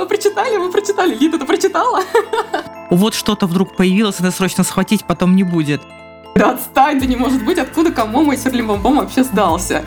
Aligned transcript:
вы 0.00 0.06
прочитали, 0.06 0.56
вы 0.56 0.70
прочитали. 0.70 1.14
Лида, 1.14 1.38
ты 1.38 1.44
прочитала? 1.44 2.02
Вот 2.90 3.14
что-то 3.14 3.46
вдруг 3.46 3.76
появилось, 3.76 4.18
надо 4.18 4.34
срочно 4.34 4.64
схватить, 4.64 5.04
потом 5.04 5.36
не 5.36 5.44
будет. 5.44 5.80
Да 6.34 6.50
отстань, 6.50 6.98
да 6.98 7.06
не 7.06 7.16
может 7.16 7.44
быть, 7.44 7.58
откуда 7.58 7.92
кому 7.92 8.24
мой 8.24 8.36
серлимбомбом 8.36 8.96
вообще 8.96 9.22
сдался. 9.22 9.84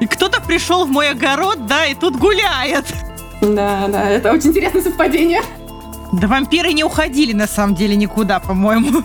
И 0.00 0.06
кто-то 0.06 0.40
пришел 0.40 0.84
в 0.84 0.90
мой 0.90 1.10
огород, 1.10 1.66
да, 1.66 1.86
и 1.86 1.94
тут 1.94 2.16
гуляет. 2.16 2.86
Да, 3.40 3.86
да, 3.88 4.10
это 4.10 4.32
очень 4.32 4.50
интересное 4.50 4.82
совпадение. 4.82 5.42
Да 6.12 6.26
вампиры 6.26 6.72
не 6.72 6.84
уходили 6.84 7.32
на 7.32 7.46
самом 7.46 7.74
деле 7.74 7.96
никуда, 7.96 8.40
по-моему. 8.40 9.02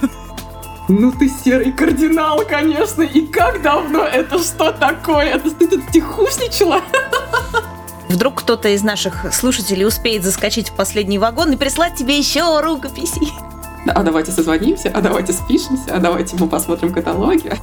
Ну 0.88 1.12
ты 1.12 1.30
серый 1.30 1.71
кардинал, 1.71 2.44
конечно. 2.50 3.04
И 3.04 3.28
как 3.28 3.62
давно 3.62 4.04
это 4.06 4.40
что 4.40 4.71
такое? 4.71 5.36
Это 5.36 5.52
ты 5.52 5.68
тут 5.68 5.88
тихушничала? 5.92 6.82
Вдруг 8.10 8.41
кто-то 8.41 8.70
из 8.70 8.82
наших 8.84 9.32
слушателей 9.34 9.86
успеет 9.86 10.23
заскочить 10.23 10.70
в 10.70 10.73
последний 10.73 11.20
вагон 11.20 11.54
и 11.54 11.55
прислать 11.55 11.96
тебе 11.96 12.18
еще 12.18 12.60
рукописей. 12.60 13.32
А 13.88 14.04
давайте 14.04 14.32
созвонимся, 14.32 14.92
а 14.93 15.02
давайте 15.02 15.32
спишемся, 15.32 15.96
а 15.96 16.00
давайте 16.00 16.36
мы 16.38 16.47
посмотрим 16.47 16.92
каталоги. 16.92 17.54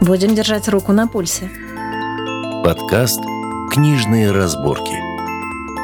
Будем 0.00 0.34
держать 0.34 0.68
руку 0.68 0.92
на 0.92 1.06
пульсе. 1.06 1.50
Подкаст 2.64 3.20
«Книжные 3.72 4.32
разборки». 4.32 4.98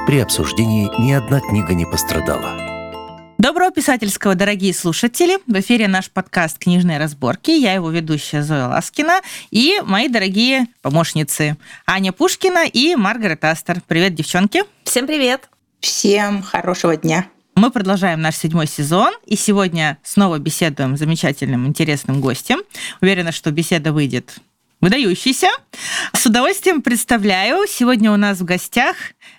При 0.06 0.20
обсуждении 0.20 0.90
ни 1.01 1.12
одна 1.12 1.40
книга 1.40 1.74
не 1.74 1.84
пострадала. 1.84 2.75
Доброго 3.38 3.70
писательского, 3.70 4.34
дорогие 4.34 4.72
слушатели! 4.72 5.38
В 5.46 5.60
эфире 5.60 5.88
наш 5.88 6.10
подкаст 6.10 6.58
«Книжные 6.58 6.98
разборки». 6.98 7.50
Я 7.50 7.74
его 7.74 7.90
ведущая 7.90 8.42
Зоя 8.42 8.66
Ласкина 8.66 9.20
и 9.50 9.82
мои 9.84 10.09
дорогие 10.09 10.68
помощницы 10.80 11.59
Аня 11.86 12.12
Пушкина 12.12 12.66
и 12.66 12.96
Маргарет 12.96 13.45
Астер. 13.45 13.82
Привет, 13.86 14.14
девчонки! 14.14 14.62
Всем 14.84 15.06
привет! 15.06 15.50
Всем 15.80 16.42
хорошего 16.42 16.96
дня! 16.96 17.26
Мы 17.54 17.70
продолжаем 17.70 18.22
наш 18.22 18.36
седьмой 18.36 18.66
сезон, 18.66 19.12
и 19.26 19.37
сегодня 19.37 19.98
снова 20.02 20.38
беседуем 20.38 20.96
с 20.96 21.01
замечательным, 21.01 21.66
интересным 21.66 22.23
гостем. 22.23 22.62
Уверена, 23.02 23.32
что 23.32 23.51
беседа 23.51 23.92
выйдет 23.92 24.38
выдающийся. 24.80 25.48
С 26.12 26.26
удовольствием 26.26 26.82
представляю. 26.82 27.66
Сегодня 27.68 28.12
у 28.12 28.16
нас 28.16 28.38
в 28.38 28.45
гостях 28.45 28.96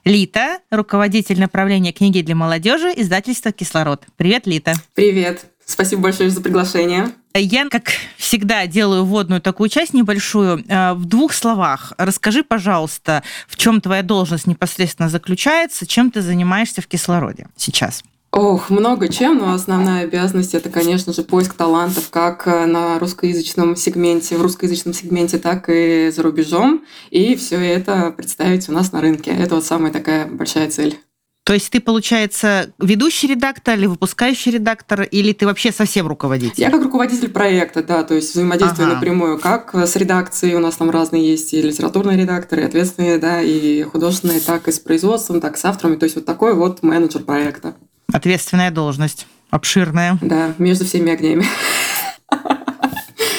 Лита, 0.07 0.59
руководитель 0.71 1.37
направления 1.37 1.91
книги 1.91 2.21
для 2.21 2.33
молодежи, 2.33 2.93
издательства 2.95 3.51
«Кислород». 3.51 4.05
Привет, 4.15 4.47
Лита. 4.47 4.73
Привет. 4.95 5.47
Спасибо 5.65 6.03
большое 6.03 6.29
за 6.29 6.41
приглашение. 6.41 7.09
Я, 7.33 7.67
как 7.67 7.89
всегда, 8.15 8.65
делаю 8.67 9.03
вводную 9.03 9.41
такую 9.41 9.67
часть 9.67 9.93
небольшую. 9.93 10.63
Э, 10.69 10.93
в 10.93 11.03
двух 11.03 11.33
словах 11.33 11.91
расскажи, 11.97 12.45
пожалуйста, 12.45 13.21
в 13.49 13.57
чем 13.57 13.81
твоя 13.81 14.01
должность 14.01 14.47
непосредственно 14.47 15.09
заключается, 15.09 15.85
чем 15.85 16.09
ты 16.09 16.21
занимаешься 16.21 16.81
в 16.81 16.87
кислороде 16.87 17.47
сейчас? 17.57 18.01
Ох, 18.31 18.69
много 18.69 19.07
чем, 19.07 19.37
но 19.37 19.53
основная 19.53 20.03
обязанность 20.03 20.53
это, 20.53 20.69
конечно 20.69 21.13
же, 21.13 21.23
поиск 21.23 21.53
талантов 21.53 22.09
как 22.09 22.47
э, 22.47 22.65
на 22.65 22.99
русскоязычном 22.99 23.75
сегменте, 23.75 24.37
в 24.37 24.41
русскоязычном 24.41 24.93
сегменте, 24.93 25.37
так 25.37 25.69
и 25.69 26.11
за 26.13 26.21
рубежом. 26.23 26.83
И 27.09 27.35
все 27.35 27.55
это 27.55 28.13
представить 28.15 28.67
у 28.69 28.73
нас 28.73 28.91
на 28.91 29.01
рынке. 29.01 29.31
Это 29.31 29.55
вот 29.55 29.65
самая 29.65 29.91
такая 29.91 30.27
большая 30.27 30.69
цель. 30.69 30.99
То 31.47 31.53
есть 31.53 31.69
ты, 31.69 31.79
получается, 31.79 32.73
ведущий 32.77 33.27
редактор 33.27 33.77
или 33.77 33.85
выпускающий 33.85 34.51
редактор, 34.51 35.03
или 35.03 35.31
ты 35.31 35.45
вообще 35.45 35.71
совсем 35.71 36.05
руководитель? 36.05 36.61
Я 36.61 36.69
как 36.69 36.83
руководитель 36.83 37.29
проекта, 37.29 37.81
да, 37.81 38.03
то 38.03 38.15
есть 38.15 38.33
взаимодействую 38.33 38.87
ага. 38.87 38.95
напрямую 38.95 39.39
как 39.39 39.73
с 39.73 39.95
редакцией, 39.95 40.55
у 40.55 40.59
нас 40.59 40.75
там 40.75 40.89
разные 40.89 41.25
есть 41.25 41.53
и 41.53 41.61
литературные 41.61 42.17
редакторы, 42.17 42.63
и 42.63 42.65
ответственные, 42.65 43.17
да, 43.17 43.41
и 43.41 43.81
художественные, 43.83 44.41
так 44.41 44.67
и 44.67 44.73
с 44.73 44.79
производством, 44.79 45.39
так 45.39 45.55
и 45.55 45.57
с 45.57 45.63
авторами, 45.63 45.95
то 45.95 46.03
есть 46.03 46.17
вот 46.17 46.25
такой 46.25 46.53
вот 46.53 46.83
менеджер 46.83 47.23
проекта. 47.23 47.75
Ответственная 48.17 48.71
должность, 48.71 49.27
обширная. 49.51 50.17
Да, 50.21 50.55
между 50.57 50.85
всеми 50.85 51.13
огнями. 51.13 51.45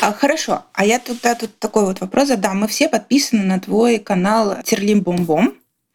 А, 0.00 0.12
хорошо, 0.12 0.62
а 0.72 0.84
я 0.84 1.00
тут, 1.00 1.18
да, 1.20 1.34
тут 1.34 1.58
такой 1.58 1.84
вот 1.84 2.00
вопрос 2.00 2.28
задам. 2.28 2.60
Мы 2.60 2.68
все 2.68 2.88
подписаны 2.88 3.42
на 3.42 3.58
твой 3.58 3.98
канал 3.98 4.58
Терлим 4.64 5.00
Бом 5.00 5.24
Бом. 5.24 5.54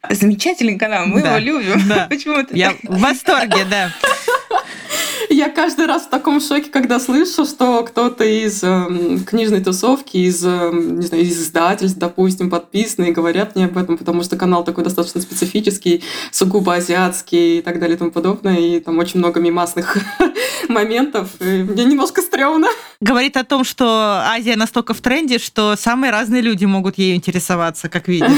Замечательный 0.10 0.78
канал, 0.78 1.06
мы 1.06 1.22
да, 1.22 1.38
его 1.38 1.60
любим. 1.60 1.88
Да. 1.88 2.08
Почему-то. 2.10 2.56
Я 2.56 2.74
в 2.84 3.00
восторге, 3.00 3.66
да. 3.70 3.90
Я 5.30 5.50
каждый 5.50 5.86
раз 5.86 6.04
в 6.04 6.10
таком 6.10 6.42
шоке, 6.42 6.70
когда 6.70 7.00
слышу, 7.00 7.46
что 7.46 7.84
кто-то 7.84 8.24
из 8.24 8.62
э, 8.64 9.20
книжной 9.26 9.64
тусовки, 9.64 10.18
из, 10.18 10.44
э, 10.46 10.70
не 10.74 11.06
знаю, 11.06 11.24
из 11.24 11.42
издательств, 11.42 11.98
допустим, 11.98 12.50
подписаны 12.50 13.06
и 13.06 13.12
говорят 13.12 13.56
мне 13.56 13.66
об 13.66 13.78
этом, 13.78 13.98
потому 13.98 14.24
что 14.24 14.36
канал 14.36 14.64
такой 14.64 14.84
достаточно 14.84 15.22
специфический, 15.22 16.04
сугубо 16.32 16.76
азиатский 16.76 17.60
и 17.60 17.62
так 17.62 17.80
далее 17.80 17.96
и 17.96 17.98
тому 17.98 18.12
подобное, 18.12 18.58
и 18.58 18.80
там 18.80 19.00
очень 19.00 19.20
много 19.20 19.40
мимасных 19.40 19.98
моментов, 20.68 21.30
и 21.40 21.64
мне 21.64 21.86
немножко 21.86 22.22
стрёмно. 22.22 22.68
Говорит 23.02 23.38
о 23.38 23.44
том, 23.44 23.64
что 23.64 24.22
Азия 24.26 24.56
настолько 24.56 24.94
в 24.94 25.02
тренде, 25.02 25.40
что 25.40 25.76
самые 25.78 26.12
разные 26.12 26.42
люди 26.42 26.66
могут 26.66 26.98
ею 26.98 27.16
интересоваться, 27.16 27.90
как 27.90 28.08
видишь. 28.08 28.30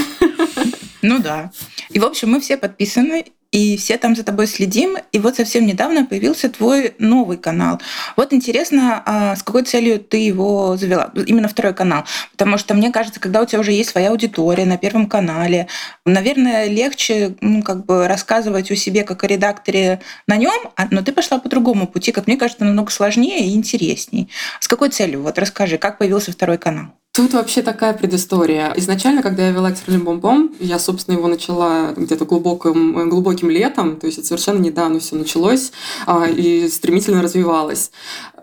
Ну 1.06 1.20
да. 1.20 1.50
И, 1.90 1.98
в 2.00 2.04
общем, 2.04 2.30
мы 2.30 2.40
все 2.40 2.56
подписаны, 2.56 3.26
и 3.52 3.76
все 3.76 3.96
там 3.96 4.16
за 4.16 4.24
тобой 4.24 4.48
следим. 4.48 4.96
И 5.12 5.18
вот 5.18 5.36
совсем 5.36 5.66
недавно 5.66 6.04
появился 6.04 6.48
твой 6.50 6.94
новый 6.98 7.38
канал. 7.38 7.80
Вот 8.16 8.32
интересно, 8.32 9.02
а 9.06 9.36
с 9.36 9.42
какой 9.42 9.62
целью 9.62 10.00
ты 10.00 10.18
его 10.18 10.76
завела? 10.76 11.12
Именно 11.14 11.48
второй 11.48 11.74
канал. 11.74 12.04
Потому 12.32 12.58
что 12.58 12.74
мне 12.74 12.90
кажется, 12.90 13.20
когда 13.20 13.40
у 13.40 13.46
тебя 13.46 13.60
уже 13.60 13.72
есть 13.72 13.90
своя 13.90 14.10
аудитория 14.10 14.66
на 14.66 14.78
Первом 14.78 15.08
канале, 15.08 15.68
наверное, 16.04 16.68
легче 16.68 17.36
ну, 17.40 17.62
как 17.62 17.86
бы 17.86 18.08
рассказывать 18.08 18.70
о 18.70 18.76
себе 18.76 19.04
как 19.04 19.22
о 19.22 19.28
редакторе 19.28 20.00
на 20.26 20.36
нем, 20.36 20.72
а, 20.74 20.88
но 20.90 21.02
ты 21.02 21.12
пошла 21.12 21.38
по 21.38 21.48
другому 21.48 21.86
пути, 21.86 22.10
как 22.10 22.26
мне 22.26 22.36
кажется, 22.36 22.64
намного 22.64 22.90
сложнее 22.90 23.46
и 23.46 23.54
интересней. 23.54 24.28
С 24.60 24.66
какой 24.66 24.90
целью? 24.90 25.22
Вот 25.22 25.38
расскажи, 25.38 25.78
как 25.78 25.98
появился 25.98 26.32
второй 26.32 26.58
канал? 26.58 26.88
Тут 27.16 27.32
вообще 27.32 27.62
такая 27.62 27.94
предыстория. 27.94 28.74
Изначально, 28.76 29.22
когда 29.22 29.46
я 29.46 29.50
вела 29.50 29.72
Терлин 29.72 30.04
Бом-Бом, 30.04 30.54
я, 30.60 30.78
собственно, 30.78 31.16
его 31.16 31.28
начала 31.28 31.94
где-то 31.96 32.26
глубоким, 32.26 33.08
глубоким 33.08 33.48
летом, 33.48 33.96
то 33.96 34.06
есть 34.06 34.18
это 34.18 34.26
совершенно 34.26 34.58
недавно 34.58 35.00
все 35.00 35.16
началось 35.16 35.72
а, 36.04 36.26
и 36.26 36.68
стремительно 36.68 37.22
развивалось 37.22 37.90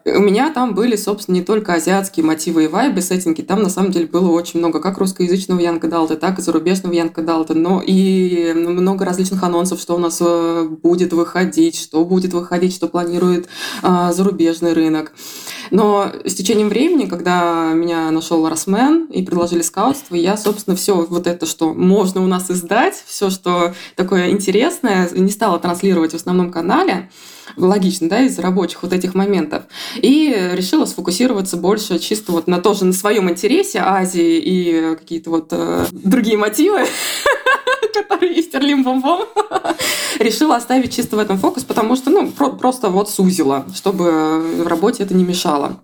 у 0.05 0.19
меня 0.19 0.51
там 0.51 0.75
были, 0.75 0.95
собственно, 0.95 1.35
не 1.35 1.43
только 1.43 1.73
азиатские 1.73 2.25
мотивы 2.25 2.65
и 2.65 2.67
вайбы, 2.67 3.01
сеттинги, 3.01 3.41
там 3.41 3.63
на 3.63 3.69
самом 3.69 3.91
деле 3.91 4.05
было 4.05 4.29
очень 4.29 4.59
много 4.59 4.79
как 4.79 4.97
русскоязычного 4.97 5.59
Янка 5.59 5.87
Далта, 5.87 6.17
так 6.17 6.39
и 6.39 6.41
зарубежного 6.41 6.93
Янка 6.93 7.21
Далта, 7.21 7.53
но 7.53 7.81
и 7.81 8.53
много 8.53 9.05
различных 9.05 9.43
анонсов, 9.43 9.79
что 9.79 9.95
у 9.95 9.99
нас 9.99 10.17
э, 10.21 10.67
будет 10.69 11.13
выходить, 11.13 11.77
что 11.77 12.03
будет 12.03 12.33
выходить, 12.33 12.75
что 12.75 12.87
планирует 12.87 13.47
а, 13.81 14.11
зарубежный 14.11 14.73
рынок. 14.73 15.13
Но 15.71 16.11
с 16.25 16.33
течением 16.33 16.69
времени, 16.69 17.07
когда 17.07 17.71
меня 17.73 18.11
нашел 18.11 18.47
Росмен 18.47 19.05
и 19.05 19.23
предложили 19.23 19.61
скаутство, 19.61 20.15
я, 20.15 20.37
собственно, 20.37 20.75
все 20.75 20.95
вот 20.95 21.27
это, 21.27 21.45
что 21.45 21.73
можно 21.73 22.21
у 22.21 22.27
нас 22.27 22.49
издать, 22.49 23.03
все, 23.05 23.29
что 23.29 23.73
такое 23.95 24.29
интересное, 24.29 25.09
не 25.11 25.31
стала 25.31 25.59
транслировать 25.59 26.11
в 26.11 26.15
основном 26.15 26.51
канале 26.51 27.09
логично, 27.57 28.09
да, 28.09 28.21
из 28.21 28.39
рабочих 28.39 28.83
вот 28.83 28.93
этих 28.93 29.13
моментов. 29.13 29.63
И 29.95 30.33
решила 30.53 30.85
сфокусироваться 30.85 31.57
больше 31.57 31.99
чисто 31.99 32.31
вот 32.31 32.47
на 32.47 32.59
тоже 32.59 32.85
на 32.85 32.93
своем 32.93 33.29
интересе 33.29 33.79
Азии 33.79 34.37
и 34.37 34.95
какие-то 34.95 35.29
вот 35.29 35.47
э, 35.51 35.85
другие 35.91 36.37
мотивы 36.37 36.85
которые 37.93 38.35
есть 38.35 38.53
Орлим 38.55 38.83
Бом 38.83 39.01
Бом, 39.01 39.27
решила 40.23 40.55
оставить 40.55 40.93
чисто 40.95 41.15
в 41.15 41.19
этом 41.19 41.37
фокус, 41.37 41.63
потому 41.63 41.95
что, 41.95 42.09
ну, 42.09 42.31
про- 42.31 42.51
просто 42.51 42.89
вот 42.89 43.09
сузила, 43.09 43.65
чтобы 43.73 44.39
в 44.63 44.67
работе 44.67 45.03
это 45.03 45.13
не 45.13 45.23
мешало. 45.23 45.81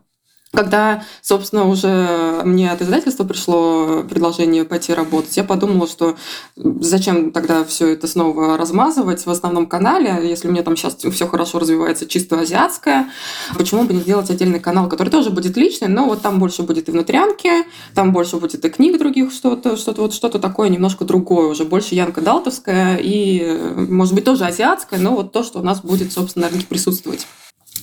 Когда, 0.51 1.03
собственно, 1.21 1.67
уже 1.67 2.41
мне 2.43 2.71
от 2.71 2.81
издательства 2.81 3.23
пришло 3.23 4.03
предложение 4.09 4.65
пойти 4.65 4.93
работать, 4.95 5.37
я 5.37 5.43
подумала, 5.43 5.87
что 5.87 6.15
зачем 6.55 7.31
тогда 7.31 7.63
все 7.63 7.89
это 7.89 8.07
снова 8.07 8.57
размазывать 8.57 9.23
в 9.27 9.29
основном 9.29 9.67
канале, 9.67 10.27
если 10.27 10.47
у 10.47 10.51
меня 10.51 10.63
там 10.63 10.75
сейчас 10.75 10.95
все 10.95 11.27
хорошо 11.27 11.59
развивается 11.59 12.07
чисто 12.07 12.39
азиатское, 12.39 13.11
почему 13.57 13.83
бы 13.83 13.93
не 13.93 14.01
сделать 14.01 14.31
отдельный 14.31 14.59
канал, 14.59 14.89
который 14.89 15.09
тоже 15.09 15.29
будет 15.29 15.55
личный, 15.55 15.87
но 15.87 16.05
вот 16.05 16.23
там 16.23 16.39
больше 16.39 16.63
будет 16.63 16.89
и 16.89 16.91
внутрянки, 16.91 17.51
там 17.93 18.11
больше 18.11 18.37
будет 18.37 18.65
и 18.65 18.69
книг 18.69 18.97
других, 18.97 19.31
что-то, 19.31 19.77
что-то 19.77 20.01
вот 20.01 20.15
что-то 20.15 20.39
такое 20.39 20.69
немножко 20.69 21.05
другое, 21.05 21.49
уже 21.49 21.63
больше 21.63 21.93
Янка 21.93 22.21
Далтовская 22.21 22.97
и, 22.97 23.55
может 23.75 24.15
быть, 24.15 24.23
тоже 24.23 24.45
азиатское, 24.45 24.99
но 24.99 25.15
вот 25.15 25.31
то, 25.31 25.43
что 25.43 25.59
у 25.59 25.63
нас 25.63 25.81
будет, 25.81 26.11
собственно, 26.11 26.47
на 26.47 26.51
рынке 26.51 26.65
присутствовать 26.67 27.27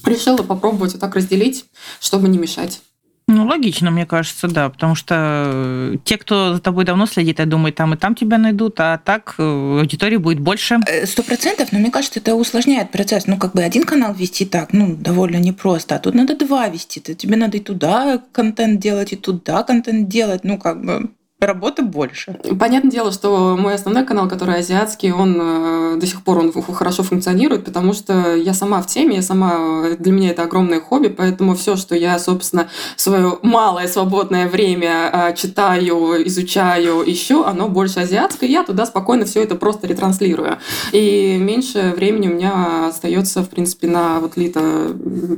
решила 0.04 0.42
попробовать 0.42 0.92
вот 0.92 1.00
так 1.00 1.14
разделить, 1.14 1.64
чтобы 2.00 2.28
не 2.28 2.38
мешать. 2.38 2.80
Ну, 3.28 3.44
логично, 3.44 3.90
мне 3.90 4.06
кажется, 4.06 4.46
да, 4.46 4.68
потому 4.70 4.94
что 4.94 5.14
э, 5.48 5.96
те, 6.04 6.16
кто 6.16 6.54
за 6.54 6.60
тобой 6.60 6.84
давно 6.84 7.06
следит, 7.06 7.40
я 7.40 7.46
думаю, 7.46 7.72
там 7.72 7.92
и 7.92 7.96
там 7.96 8.14
тебя 8.14 8.38
найдут, 8.38 8.78
а 8.78 8.98
так 8.98 9.34
э, 9.38 9.42
аудитории 9.42 10.16
будет 10.16 10.38
больше. 10.38 10.78
Э, 10.86 11.06
сто 11.06 11.24
процентов, 11.24 11.72
но 11.72 11.80
мне 11.80 11.90
кажется, 11.90 12.20
это 12.20 12.36
усложняет 12.36 12.92
процесс. 12.92 13.26
Ну, 13.26 13.36
как 13.36 13.52
бы 13.52 13.64
один 13.64 13.82
канал 13.82 14.14
вести 14.14 14.46
так, 14.46 14.72
ну, 14.72 14.94
довольно 14.94 15.38
непросто, 15.38 15.96
а 15.96 15.98
тут 15.98 16.14
надо 16.14 16.36
два 16.36 16.68
вести. 16.68 17.00
Тебе 17.00 17.34
надо 17.34 17.56
и 17.56 17.60
туда 17.60 18.22
контент 18.30 18.78
делать, 18.78 19.12
и 19.12 19.16
туда 19.16 19.64
контент 19.64 20.08
делать, 20.08 20.44
ну, 20.44 20.56
как 20.56 20.84
бы 20.84 21.10
работы 21.38 21.82
больше. 21.82 22.38
Понятное 22.58 22.90
дело, 22.90 23.12
что 23.12 23.56
мой 23.58 23.74
основной 23.74 24.06
канал, 24.06 24.26
который 24.26 24.56
азиатский, 24.56 25.12
он 25.12 25.36
э, 25.38 25.96
до 25.98 26.06
сих 26.06 26.22
пор 26.22 26.38
он 26.38 26.52
хорошо 26.52 27.02
функционирует, 27.02 27.64
потому 27.64 27.92
что 27.92 28.34
я 28.34 28.54
сама 28.54 28.80
в 28.80 28.86
теме, 28.86 29.16
я 29.16 29.22
сама 29.22 29.90
для 29.98 30.12
меня 30.12 30.30
это 30.30 30.44
огромное 30.44 30.80
хобби, 30.80 31.08
поэтому 31.08 31.54
все, 31.54 31.76
что 31.76 31.94
я, 31.94 32.18
собственно, 32.18 32.68
свое 32.96 33.38
малое 33.42 33.86
свободное 33.86 34.48
время 34.48 35.10
э, 35.12 35.34
читаю, 35.36 36.26
изучаю, 36.26 37.04
ищу, 37.06 37.44
оно 37.44 37.68
больше 37.68 38.00
азиатское, 38.00 38.48
я 38.48 38.62
туда 38.62 38.86
спокойно 38.86 39.26
все 39.26 39.42
это 39.42 39.56
просто 39.56 39.86
ретранслирую. 39.86 40.58
И 40.92 41.36
меньше 41.38 41.92
времени 41.94 42.28
у 42.28 42.34
меня 42.34 42.86
остается, 42.86 43.42
в 43.42 43.50
принципе, 43.50 43.88
на 43.88 44.20
вот 44.20 44.38
Лита... 44.38 44.60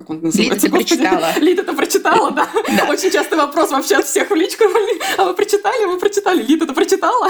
Лита 0.09 0.61
ты 0.61 0.71
прочитала. 0.71 1.27
Лита 1.41 1.65
ты 1.65 1.73
прочитала, 1.73 2.31
да. 2.31 2.47
Очень 2.89 3.11
частый 3.11 3.37
вопрос 3.37 3.73
вообще 3.73 3.97
от 3.97 4.05
всех 4.05 4.31
в 4.31 4.35
личку. 4.35 4.65
А 5.17 5.25
вы 5.25 5.35
прочитали? 5.35 5.88
Вы 5.89 5.99
прочитали? 5.99 6.43
Лид, 6.43 6.63
это 6.63 6.73
прочитала? 6.73 7.29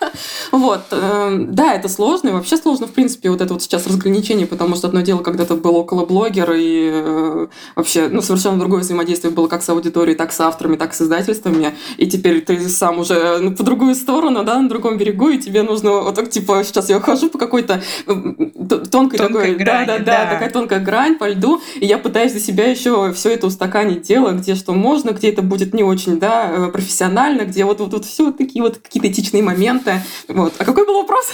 вот. 0.52 0.82
Эм, 0.90 1.54
да, 1.54 1.74
это 1.74 1.88
сложно. 1.88 2.28
И 2.28 2.32
вообще 2.32 2.56
сложно, 2.56 2.86
в 2.86 2.92
принципе, 2.92 3.30
вот 3.30 3.40
это 3.40 3.52
вот 3.52 3.62
сейчас 3.62 3.86
разграничение, 3.86 4.46
потому 4.46 4.76
что 4.76 4.88
одно 4.88 5.00
дело, 5.00 5.22
когда 5.22 5.44
ты 5.44 5.54
был 5.54 5.76
около 5.76 6.04
блогер, 6.04 6.52
и 6.52 6.90
э, 6.92 7.46
вообще, 7.76 8.08
ну, 8.08 8.22
совершенно 8.22 8.58
другое 8.58 8.80
взаимодействие 8.80 9.32
было 9.32 9.48
как 9.48 9.62
с 9.62 9.68
аудиторией, 9.68 10.16
так 10.16 10.32
с 10.32 10.40
авторами, 10.40 10.76
так 10.76 10.94
с 10.94 11.02
издательствами. 11.02 11.74
И 11.96 12.06
теперь 12.06 12.40
ты 12.40 12.68
сам 12.68 12.98
уже 12.98 13.38
ну, 13.38 13.54
по 13.54 13.62
другую 13.62 13.94
сторону, 13.94 14.44
да, 14.44 14.60
на 14.60 14.68
другом 14.68 14.98
берегу, 14.98 15.28
и 15.28 15.38
тебе 15.38 15.62
нужно 15.62 16.00
вот 16.00 16.14
так, 16.14 16.30
типа, 16.30 16.62
сейчас 16.64 16.88
я 16.88 17.00
хожу 17.00 17.30
по 17.30 17.38
какой-то 17.38 17.82
тонкой, 18.06 19.18
тонкой 19.18 19.18
такой, 19.18 19.54
грани, 19.54 19.86
да, 19.86 19.98
да, 19.98 19.98
да, 19.98 20.24
да, 20.24 20.30
такая 20.30 20.50
тонкая 20.50 20.80
грань 20.80 21.16
по 21.16 21.28
льду, 21.28 21.60
и 21.76 21.86
я 21.86 21.98
пытаюсь 21.98 22.32
для 22.32 22.40
себя 22.40 22.68
еще 22.68 23.12
все 23.12 23.30
это 23.30 23.46
устаканить 23.46 24.02
дело, 24.02 24.32
где 24.32 24.54
что 24.54 24.72
можно, 24.72 25.10
где 25.10 25.30
это 25.30 25.42
будет 25.42 25.74
не 25.74 25.82
очень, 25.82 26.18
да, 26.18 26.50
э, 26.50 26.70
профессионально, 26.70 27.42
где 27.42 27.64
вот, 27.64 27.80
вот, 27.80 27.92
вот 27.98 28.06
все 28.06 28.24
вот 28.26 28.38
такие 28.38 28.62
вот 28.62 28.78
какие-то 28.78 29.08
этичные 29.08 29.42
моменты. 29.42 30.00
Вот. 30.28 30.54
А 30.58 30.64
какой 30.64 30.86
был 30.86 30.94
вопрос? 30.94 31.26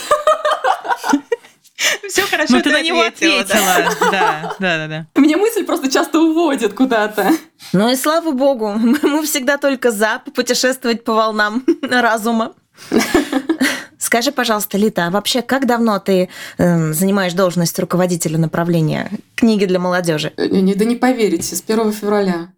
Все 2.09 2.23
хорошо, 2.23 2.55
ну, 2.55 2.61
ты, 2.61 2.71
на 2.71 2.81
него 2.81 3.01
ответила. 3.01 3.45
Да, 4.11 4.55
да, 4.59 4.77
да, 4.77 4.87
да. 4.87 5.07
Мне 5.15 5.35
мысль 5.37 5.65
просто 5.65 5.91
часто 5.91 6.19
уводит 6.19 6.73
куда-то. 6.73 7.31
Ну 7.73 7.91
и 7.91 7.95
слава 7.95 8.31
богу, 8.31 8.69
мы 9.03 9.23
всегда 9.23 9.57
только 9.57 9.91
за 9.91 10.21
путешествовать 10.33 11.03
по 11.03 11.13
волнам 11.13 11.63
разума. 11.81 12.53
Скажи, 13.99 14.31
пожалуйста, 14.31 14.77
Лита, 14.77 15.07
а 15.07 15.09
вообще 15.09 15.41
как 15.41 15.65
давно 15.65 15.99
ты 15.99 16.29
э, 16.57 16.93
занимаешь 16.93 17.33
должность 17.33 17.77
руководителя 17.79 18.37
направления 18.37 19.11
книги 19.35 19.65
для 19.65 19.79
молодежи? 19.79 20.33
Не, 20.37 20.75
да 20.75 20.85
не 20.85 20.95
поверите, 20.95 21.55
с 21.55 21.61
1 21.61 21.91
февраля. 21.91 22.49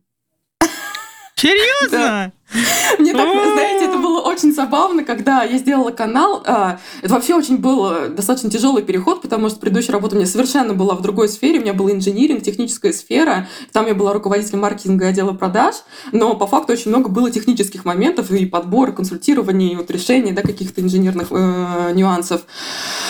Серьезно? 1.36 2.32
Мне 3.00 3.14
так, 3.14 3.30
знаете, 3.30 3.86
это 3.86 3.98
было 3.98 4.22
очень 4.22 4.54
забавно, 4.54 5.04
когда 5.04 5.44
я 5.44 5.58
сделала 5.58 5.92
канал. 5.92 6.44
А, 6.46 6.80
это 7.02 7.14
вообще 7.14 7.36
очень 7.36 7.58
был 7.58 7.92
э, 7.92 8.10
достаточно 8.10 8.50
тяжелый 8.50 8.84
переход, 8.84 9.22
потому 9.22 9.50
что 9.50 9.60
предыдущая 9.60 9.94
работа 9.94 10.16
у 10.16 10.18
меня 10.18 10.28
совершенно 10.28 10.74
была 10.74 10.96
в 10.96 11.02
другой 11.02 11.28
сфере. 11.28 11.60
У 11.60 11.62
меня 11.62 11.74
был 11.74 11.92
инжиниринг, 11.92 12.44
техническая 12.44 12.94
сфера. 12.94 13.48
Там 13.74 13.86
я 13.88 13.94
была 13.94 14.14
руководителем 14.14 14.62
маркетинга 14.62 15.06
и 15.06 15.10
отдела 15.10 15.34
продаж. 15.34 15.76
Но 16.14 16.36
по 16.36 16.48
факту 16.48 16.74
очень 16.74 16.90
много 16.90 17.10
было 17.10 17.30
технических 17.30 17.84
моментов 17.84 18.32
и 18.32 18.46
подбора, 18.46 18.94
консультирования, 18.94 19.74
и 19.74 19.76
вот 19.76 19.92
решения 19.92 20.32
да, 20.32 20.42
каких-то 20.42 20.82
инженерных 20.82 21.28
э, 21.32 21.92
нюансов. 21.94 22.42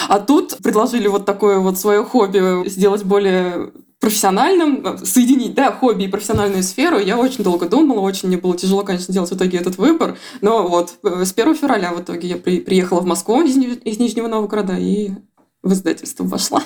А 0.07 0.19
тут 0.19 0.57
предложили 0.63 1.07
вот 1.07 1.25
такое 1.25 1.59
вот 1.59 1.77
свое 1.77 2.03
хобби 2.03 2.67
сделать 2.67 3.03
более 3.03 3.71
профессиональным, 3.99 4.85
э, 4.85 5.05
соединить, 5.05 5.53
да, 5.55 5.71
хобби 5.71 6.03
и 6.03 6.07
профессиональную 6.07 6.63
сферу, 6.63 6.99
я 6.99 7.17
очень 7.17 7.43
долго 7.43 7.67
думала, 7.67 7.99
очень 8.01 8.27
мне 8.27 8.37
было 8.37 8.55
тяжело, 8.55 8.83
конечно, 8.83 9.13
делать 9.13 9.31
в 9.31 9.35
итоге 9.35 9.57
этот 9.57 9.77
выбор, 9.77 10.17
но 10.41 10.67
вот 10.67 10.95
э, 11.03 11.25
с 11.25 11.33
1 11.33 11.55
февраля 11.55 11.93
в 11.93 12.01
итоге 12.01 12.27
я 12.27 12.37
при, 12.37 12.59
приехала 12.59 13.01
в 13.01 13.05
Москву 13.05 13.41
из, 13.41 13.57
из 13.57 13.99
Нижнего 13.99 14.27
Новгорода 14.27 14.77
и 14.77 15.11
в 15.63 15.73
издательство 15.73 16.23
вошла. 16.23 16.61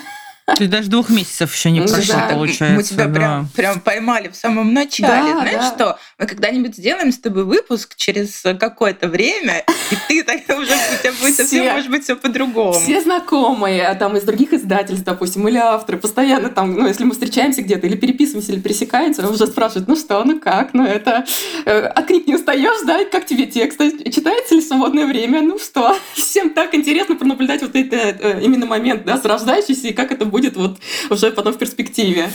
То 0.56 0.64
есть 0.64 0.72
даже 0.72 0.90
двух 0.90 1.10
месяцев 1.10 1.54
еще 1.54 1.72
не 1.72 1.82
прошло, 1.82 2.16
да. 2.16 2.30
получается. 2.30 2.76
Мы 2.76 2.84
тебя 2.84 3.06
да. 3.06 3.14
прям, 3.14 3.48
прям 3.50 3.80
поймали 3.80 4.28
в 4.30 4.36
самом 4.36 4.74
начале. 4.74 5.34
Да, 5.34 5.40
Знаешь 5.42 5.56
да. 5.58 5.72
что? 5.76 6.00
Мы 6.18 6.26
когда-нибудь 6.28 6.76
сделаем 6.76 7.12
с 7.12 7.20
тобой 7.20 7.46
выпуск 7.46 7.96
через 7.96 8.44
какое-то 8.60 9.08
время, 9.08 9.64
и 9.92 9.96
ты 10.08 10.24
тогда 10.48 10.58
уже 10.58 10.74
у 10.74 11.02
тебя 11.02 11.14
будет 11.22 11.36
совсем, 11.36 11.64
Все- 11.64 11.74
может 11.74 11.90
быть, 11.90 12.04
все 12.04 12.16
по-другому. 12.16 12.74
Все 12.74 13.02
знакомые, 13.02 13.88
а 13.88 13.96
там 13.96 14.18
из 14.18 14.24
других 14.24 14.54
издательств, 14.54 15.06
допустим, 15.06 15.48
или 15.48 15.58
авторы, 15.58 15.98
постоянно 15.98 16.50
там, 16.50 16.74
ну, 16.74 16.88
если 16.88 17.04
мы 17.04 17.12
встречаемся 17.12 17.62
где-то, 17.62 17.88
или 17.88 17.96
переписываемся, 17.96 18.52
или 18.52 18.60
пересекаемся, 18.60 19.28
уже 19.28 19.48
спрашивают, 19.48 19.88
ну 19.88 19.96
что, 19.96 20.24
ну 20.24 20.40
как, 20.40 20.74
ну 20.74 20.86
это... 20.86 21.26
э, 21.66 21.86
от 21.86 22.06
книг 22.06 22.28
не 22.28 22.36
устаешь, 22.36 22.86
да, 22.86 23.04
как 23.06 23.26
тебе 23.26 23.46
текст? 23.46 23.80
Читается 23.80 24.56
ли 24.56 24.62
в 24.62 24.64
свободное 24.64 25.06
время? 25.06 25.42
Ну 25.42 25.58
что? 25.58 25.96
Всем 26.14 26.52
так 26.52 26.76
интересно 26.76 27.16
пронаблюдать 27.16 27.62
вот 27.62 27.76
это 27.76 27.96
э, 27.96 28.42
именно 28.44 28.66
момент, 28.66 29.06
да, 29.06 29.18
зарождающийся, 29.18 29.88
и 29.88 29.94
как 29.94 30.12
это 30.12 30.26
будет 30.26 30.41
вот 30.50 30.80
уже 31.10 31.32
потом 31.32 31.54
в 31.54 31.58
перспективе. 31.58 32.30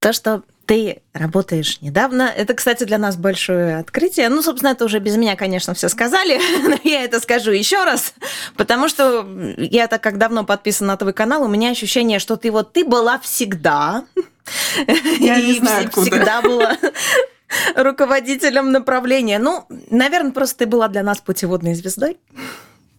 То, 0.00 0.12
что 0.12 0.42
ты 0.70 1.02
работаешь 1.12 1.78
недавно, 1.80 2.22
это, 2.22 2.54
кстати, 2.54 2.84
для 2.84 2.96
нас 2.96 3.16
большое 3.16 3.78
открытие. 3.78 4.28
Ну, 4.28 4.40
собственно, 4.40 4.70
это 4.70 4.84
уже 4.84 5.00
без 5.00 5.16
меня, 5.16 5.34
конечно, 5.34 5.74
все 5.74 5.88
сказали, 5.88 6.40
но 6.68 6.78
я 6.84 7.02
это 7.04 7.18
скажу 7.20 7.50
еще 7.50 7.82
раз, 7.82 8.14
потому 8.56 8.88
что 8.88 9.26
я 9.58 9.88
так 9.88 10.00
как 10.00 10.16
давно 10.16 10.44
подписана 10.44 10.92
на 10.92 10.96
твой 10.96 11.12
канал, 11.12 11.42
у 11.42 11.48
меня 11.48 11.70
ощущение, 11.70 12.20
что 12.20 12.36
ты 12.36 12.52
вот 12.52 12.72
ты 12.72 12.84
была 12.84 13.18
всегда. 13.18 14.04
Я 15.18 15.40
не 15.40 15.54
знаю, 15.54 15.86
откуда. 15.86 16.10
всегда 16.10 16.40
была 16.40 16.76
руководителем 17.74 18.72
направления. 18.72 19.38
Ну, 19.38 19.66
наверное, 19.90 20.32
просто 20.32 20.60
ты 20.60 20.66
была 20.66 20.88
для 20.88 21.02
нас 21.02 21.18
путеводной 21.18 21.74
звездой. 21.74 22.18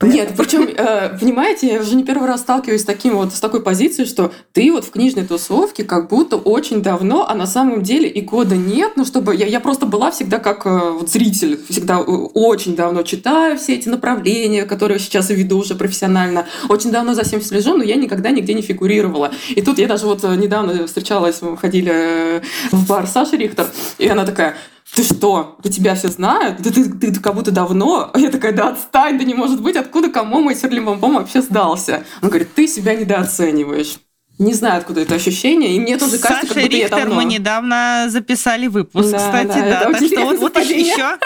Нет, 0.01 0.33
причем, 0.37 0.63
э, 0.63 1.17
понимаете, 1.19 1.67
я 1.67 1.79
уже 1.79 1.95
не 1.95 2.03
первый 2.03 2.27
раз 2.27 2.41
сталкиваюсь 2.41 2.81
с, 2.81 2.85
таким 2.85 3.15
вот, 3.15 3.33
с 3.33 3.39
такой 3.39 3.61
позицией, 3.61 4.07
что 4.07 4.31
ты 4.53 4.71
вот 4.71 4.85
в 4.85 4.91
книжной 4.91 5.25
тусовке 5.25 5.83
как 5.83 6.09
будто 6.09 6.37
очень 6.37 6.81
давно, 6.81 7.27
а 7.27 7.35
на 7.35 7.45
самом 7.45 7.83
деле 7.83 8.09
и 8.09 8.21
года 8.21 8.55
нет, 8.55 8.93
ну 8.95 9.05
чтобы 9.05 9.35
я, 9.35 9.45
я 9.45 9.59
просто 9.59 9.85
была 9.85 10.11
всегда 10.11 10.39
как 10.39 10.65
э, 10.65 10.91
вот 10.91 11.09
зритель, 11.09 11.59
всегда 11.69 11.99
э, 11.99 12.03
очень 12.03 12.75
давно 12.75 13.03
читаю 13.03 13.57
все 13.57 13.75
эти 13.75 13.89
направления, 13.89 14.63
которые 14.63 14.99
сейчас 14.99 15.29
и 15.29 15.35
веду 15.35 15.59
уже 15.59 15.75
профессионально, 15.75 16.47
очень 16.69 16.91
давно 16.91 17.13
за 17.13 17.23
всем 17.23 17.41
слежу, 17.41 17.77
но 17.77 17.83
я 17.83 17.95
никогда 17.95 18.31
нигде 18.31 18.53
не 18.53 18.61
фигурировала. 18.61 19.31
И 19.49 19.61
тут 19.61 19.79
я 19.79 19.87
даже 19.87 20.05
вот 20.05 20.23
недавно 20.23 20.87
встречалась, 20.87 21.41
мы 21.41 21.57
ходили 21.57 22.41
в 22.71 22.87
бар 22.87 23.07
Саши 23.07 23.37
Рихтер, 23.37 23.67
и 23.97 24.07
она 24.07 24.25
такая, 24.25 24.55
ты 24.93 25.03
что, 25.03 25.57
да 25.63 25.69
тебя 25.69 25.95
все 25.95 26.09
знают? 26.09 26.61
Да 26.61 26.69
ты, 26.71 26.83
ты, 26.89 27.13
как 27.19 27.33
будто 27.35 27.51
давно. 27.51 28.09
А 28.13 28.19
я 28.19 28.29
такая, 28.29 28.51
да 28.51 28.69
отстань, 28.69 29.17
да 29.17 29.23
не 29.23 29.33
может 29.33 29.61
быть, 29.61 29.75
откуда 29.75 30.09
кому 30.09 30.41
мой 30.41 30.55
Серлим 30.55 30.85
Бомбом 30.85 31.15
вообще 31.15 31.41
сдался? 31.41 32.03
Он 32.21 32.29
говорит, 32.29 32.53
ты 32.53 32.67
себя 32.67 32.95
недооцениваешь. 32.95 33.97
Не 34.37 34.53
знаю, 34.55 34.79
откуда 34.79 35.01
это 35.01 35.15
ощущение, 35.15 35.75
и 35.75 35.79
мне 35.79 35.97
тоже 35.97 36.17
С 36.17 36.21
кажется, 36.21 36.47
как 36.55 36.63
будто 36.63 36.75
я 36.75 36.83
Рихтер 36.83 36.99
давно. 37.01 37.15
мы 37.15 37.25
недавно 37.25 38.07
записали 38.09 38.65
выпуск, 38.67 39.11
Да, 39.11 39.17
кстати, 39.17 39.47
да, 39.47 39.61
да. 39.61 39.81
это 39.81 39.91
Так 39.99 40.03
что 40.07 40.21
вот, 40.21 40.39
вот 40.39 40.57
еще, 40.57 41.17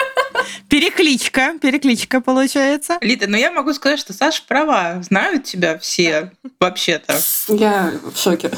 перекличка, 0.68 1.54
перекличка 1.60 2.20
получается. 2.20 2.98
Лита, 3.00 3.26
ну 3.26 3.36
я 3.36 3.50
могу 3.50 3.72
сказать, 3.72 3.98
что 3.98 4.12
Саша 4.12 4.42
права. 4.46 5.02
Знают 5.02 5.44
тебя 5.44 5.78
все 5.78 6.32
вообще-то. 6.60 7.18
Я 7.48 7.94
в 8.14 8.18
шоке. 8.18 8.50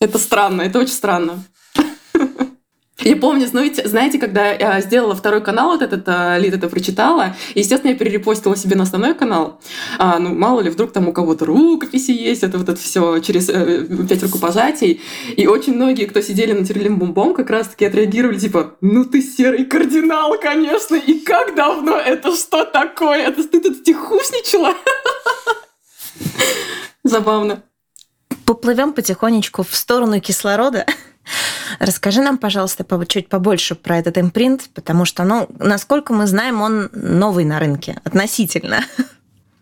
Это 0.00 0.18
странно, 0.18 0.62
это 0.62 0.78
очень 0.78 0.92
странно. 0.92 1.42
Я 3.00 3.14
помню, 3.14 3.46
знаете, 3.46 3.86
знаете, 3.86 4.18
когда 4.18 4.50
я 4.50 4.80
сделала 4.80 5.14
второй 5.14 5.40
канал, 5.40 5.70
вот 5.70 5.82
этот 5.82 6.02
а, 6.08 6.36
Лид 6.36 6.54
это 6.54 6.68
прочитала, 6.68 7.36
естественно, 7.54 7.92
я 7.92 7.96
перерепостила 7.96 8.56
себе 8.56 8.74
на 8.74 8.82
основной 8.82 9.14
канал. 9.14 9.60
А, 9.98 10.18
ну, 10.18 10.34
мало 10.34 10.62
ли, 10.62 10.70
вдруг 10.70 10.92
там 10.92 11.06
у 11.06 11.12
кого-то 11.12 11.44
рукописи 11.44 12.10
есть, 12.10 12.42
это 12.42 12.58
вот 12.58 12.68
это 12.68 12.80
все 12.80 13.20
через 13.20 13.48
э, 13.50 13.86
пять 14.08 14.24
рукопожатий. 14.24 15.00
И 15.36 15.46
очень 15.46 15.76
многие, 15.76 16.06
кто 16.06 16.20
сидели 16.20 16.52
на 16.52 16.66
Терлим 16.66 16.98
Бомбом, 16.98 17.34
как 17.34 17.50
раз-таки 17.50 17.84
отреагировали, 17.84 18.38
типа, 18.38 18.74
ну 18.80 19.04
ты 19.04 19.22
серый 19.22 19.64
кардинал, 19.64 20.36
конечно, 20.40 20.96
и 20.96 21.20
как 21.20 21.54
давно 21.54 21.96
это 21.96 22.34
что 22.34 22.64
такое? 22.64 23.28
Это 23.28 23.46
ты 23.46 23.60
тут 23.60 23.84
тихушничала? 23.84 24.74
Забавно. 27.04 27.62
Поплывем 28.44 28.92
потихонечку 28.92 29.62
в 29.62 29.76
сторону 29.76 30.20
кислорода. 30.20 30.84
Расскажи 31.78 32.20
нам, 32.20 32.38
пожалуйста, 32.38 32.84
по- 32.84 33.04
чуть 33.06 33.28
побольше 33.28 33.74
про 33.74 33.98
этот 33.98 34.18
импринт, 34.18 34.70
потому 34.74 35.04
что, 35.04 35.24
ну, 35.24 35.48
насколько 35.58 36.12
мы 36.12 36.26
знаем, 36.26 36.60
он 36.62 36.88
новый 36.92 37.44
на 37.44 37.58
рынке, 37.58 38.00
относительно. 38.04 38.80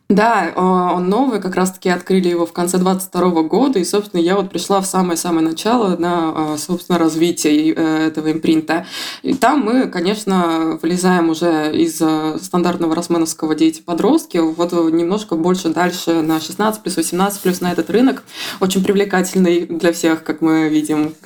Да, 0.09 0.53
э, 0.55 0.61
он 0.61 1.09
новый, 1.09 1.41
как 1.41 1.57
раз-таки 1.57 1.89
открыли 1.89 2.29
его 2.29 2.47
в 2.47 2.53
конце 2.53 2.79
22 2.79 3.43
года, 3.43 3.81
и, 3.81 3.85
собственно, 3.85 4.21
я 4.21 4.37
вот 4.37 4.51
пришла 4.51 4.81
в 4.81 4.87
самое-самое 4.87 5.45
начало 5.45 5.97
на, 5.97 6.55
э, 6.55 6.59
собственно, 6.59 6.97
развитие 6.97 7.75
э, 7.75 8.07
этого 8.07 8.31
импринта. 8.31 8.87
И 9.23 9.35
там 9.35 9.63
мы, 9.63 9.89
конечно, 9.89 10.79
вылезаем 10.81 11.29
уже 11.29 11.77
из 11.77 12.01
э, 12.01 12.39
стандартного 12.41 12.95
росменовского 12.95 13.57
дети-подростки, 13.57 14.39
вот 14.39 14.73
немножко 14.93 15.35
больше 15.35 15.71
дальше 15.71 16.23
на 16.23 16.39
16 16.41 16.83
плюс 16.85 16.97
18 16.97 17.41
плюс 17.43 17.61
на 17.61 17.73
этот 17.73 17.91
рынок, 17.91 18.23
очень 18.61 18.85
привлекательный 18.85 19.67
для 19.67 19.93
всех, 19.93 20.23
как 20.23 20.41
мы 20.41 20.69
видим. 20.69 21.15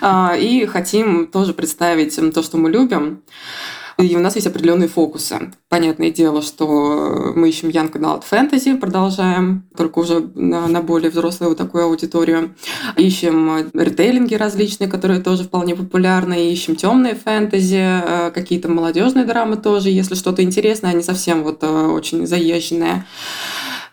А, 0.00 0.36
И 0.36 0.66
хотим 0.66 1.26
тоже 1.26 1.54
представить 1.54 2.18
то, 2.34 2.42
что 2.42 2.58
мы 2.58 2.70
любим. 2.70 3.22
И 3.98 4.16
у 4.16 4.20
нас 4.20 4.34
есть 4.34 4.46
определенные 4.46 4.88
фокусы. 4.88 5.52
Понятное 5.68 6.10
дело, 6.10 6.42
что 6.42 7.32
мы 7.36 7.48
ищем 7.48 7.68
Young 7.68 7.92
Adult 7.92 8.24
Fantasy, 8.28 8.76
продолжаем, 8.76 9.64
только 9.76 10.00
уже 10.00 10.20
на, 10.34 10.66
на 10.66 10.82
более 10.82 11.10
взрослую 11.10 11.50
вот 11.50 11.58
такую 11.58 11.84
аудиторию. 11.84 12.54
Ищем 12.96 13.70
ритейлинги 13.72 14.34
различные, 14.34 14.88
которые 14.88 15.20
тоже 15.20 15.44
вполне 15.44 15.76
популярны. 15.76 16.50
Ищем 16.50 16.76
темные 16.76 17.14
фэнтези, 17.14 17.76
э, 17.76 18.30
какие-то 18.32 18.68
молодежные 18.68 19.24
драмы 19.24 19.56
тоже, 19.56 19.90
если 19.90 20.14
что-то 20.14 20.42
интересное, 20.42 20.92
не 20.92 21.02
совсем 21.02 21.44
вот 21.44 21.62
э, 21.62 21.66
очень 21.66 22.26
заезженное. 22.26 23.06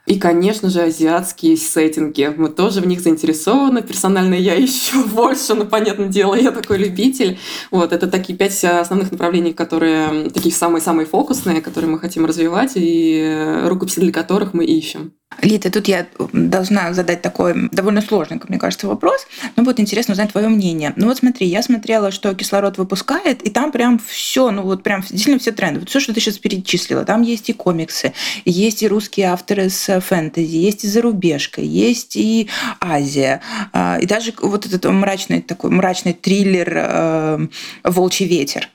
И, 0.07 0.19
конечно 0.19 0.69
же, 0.69 0.81
азиатские 0.81 1.55
сеттинги. 1.55 2.33
Мы 2.35 2.49
тоже 2.49 2.81
в 2.81 2.87
них 2.87 3.01
заинтересованы. 3.01 3.81
Персонально 3.81 4.33
я 4.33 4.55
еще 4.55 5.03
больше, 5.03 5.53
но, 5.53 5.65
понятное 5.65 6.07
дело, 6.07 6.35
я 6.35 6.51
такой 6.51 6.77
любитель. 6.77 7.37
Вот, 7.69 7.93
это 7.93 8.07
такие 8.07 8.37
пять 8.37 8.63
основных 8.63 9.11
направлений, 9.11 9.53
которые 9.53 10.29
такие 10.29 10.53
самые-самые 10.53 11.05
фокусные, 11.05 11.61
которые 11.61 11.91
мы 11.91 11.99
хотим 11.99 12.25
развивать, 12.25 12.73
и 12.75 13.61
рукописи 13.65 13.99
для 13.99 14.11
которых 14.11 14.53
мы 14.53 14.65
ищем. 14.65 15.13
Лита, 15.41 15.71
тут 15.71 15.87
я 15.87 16.07
должна 16.33 16.93
задать 16.93 17.21
такой 17.21 17.69
довольно 17.69 18.01
сложный, 18.01 18.37
как 18.37 18.49
мне 18.49 18.59
кажется, 18.59 18.87
вопрос. 18.87 19.25
Но 19.55 19.63
будет 19.63 19.79
интересно 19.79 20.11
узнать 20.11 20.31
твое 20.31 20.49
мнение. 20.49 20.93
Ну 20.97 21.07
вот 21.07 21.17
смотри, 21.17 21.47
я 21.47 21.63
смотрела, 21.63 22.11
что 22.11 22.33
кислород 22.35 22.77
выпускает, 22.77 23.41
и 23.41 23.49
там 23.49 23.71
прям 23.71 23.99
все, 23.99 24.51
ну 24.51 24.63
вот 24.63 24.83
прям 24.83 25.01
действительно 25.01 25.39
все 25.39 25.51
тренды. 25.51 25.79
Вот 25.79 25.89
все, 25.89 25.99
что 25.99 26.13
ты 26.13 26.19
сейчас 26.19 26.37
перечислила. 26.37 27.05
Там 27.05 27.21
есть 27.21 27.49
и 27.49 27.53
комиксы, 27.53 28.13
есть 28.45 28.83
и 28.83 28.87
русские 28.87 29.27
авторы 29.27 29.69
с 29.69 29.99
фэнтези, 30.01 30.55
есть 30.55 30.83
и 30.83 30.87
зарубежка, 30.87 31.61
есть 31.61 32.15
и 32.15 32.49
Азия. 32.79 33.41
А, 33.73 33.97
и 33.99 34.05
даже 34.05 34.33
вот 34.41 34.65
этот 34.65 34.85
мрачный 34.85 35.41
такой 35.41 35.71
мрачный 35.71 36.13
триллер 36.13 36.73
э, 36.75 37.47
«Волчий 37.83 38.27
ветер». 38.27 38.69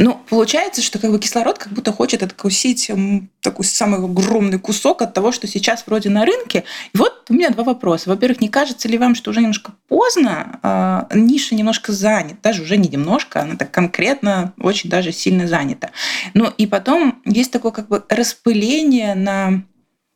Ну, 0.00 0.18
получается, 0.30 0.80
что 0.80 0.98
как 0.98 1.10
бы 1.10 1.18
кислород 1.18 1.58
как 1.58 1.74
будто 1.74 1.92
хочет 1.92 2.22
откусить 2.22 2.90
такой 3.42 3.64
самый 3.66 4.02
огромный 4.02 4.58
кусок 4.58 5.02
от 5.02 5.12
того, 5.12 5.30
что 5.30 5.46
сейчас 5.46 5.84
вроде 5.86 6.08
на 6.08 6.24
рынке. 6.24 6.64
И 6.94 6.98
вот 6.98 7.26
у 7.28 7.34
меня 7.34 7.50
два 7.50 7.64
вопроса. 7.64 8.08
Во-первых, 8.08 8.40
не 8.40 8.48
кажется 8.48 8.88
ли 8.88 8.96
вам, 8.96 9.14
что 9.14 9.30
уже 9.30 9.40
немножко 9.40 9.72
поздно, 9.88 11.06
э, 11.12 11.18
ниша 11.18 11.54
немножко 11.54 11.92
занята, 11.92 12.36
даже 12.42 12.62
уже 12.62 12.78
не 12.78 12.88
немножко, 12.88 13.42
она 13.42 13.56
так 13.56 13.70
конкретно 13.70 14.54
очень 14.58 14.88
даже 14.88 15.12
сильно 15.12 15.46
занята. 15.46 15.90
Ну 16.32 16.50
и 16.56 16.66
потом 16.66 17.20
есть 17.26 17.52
такое 17.52 17.72
как 17.72 17.88
бы 17.88 18.02
распыление 18.08 19.14
на 19.14 19.62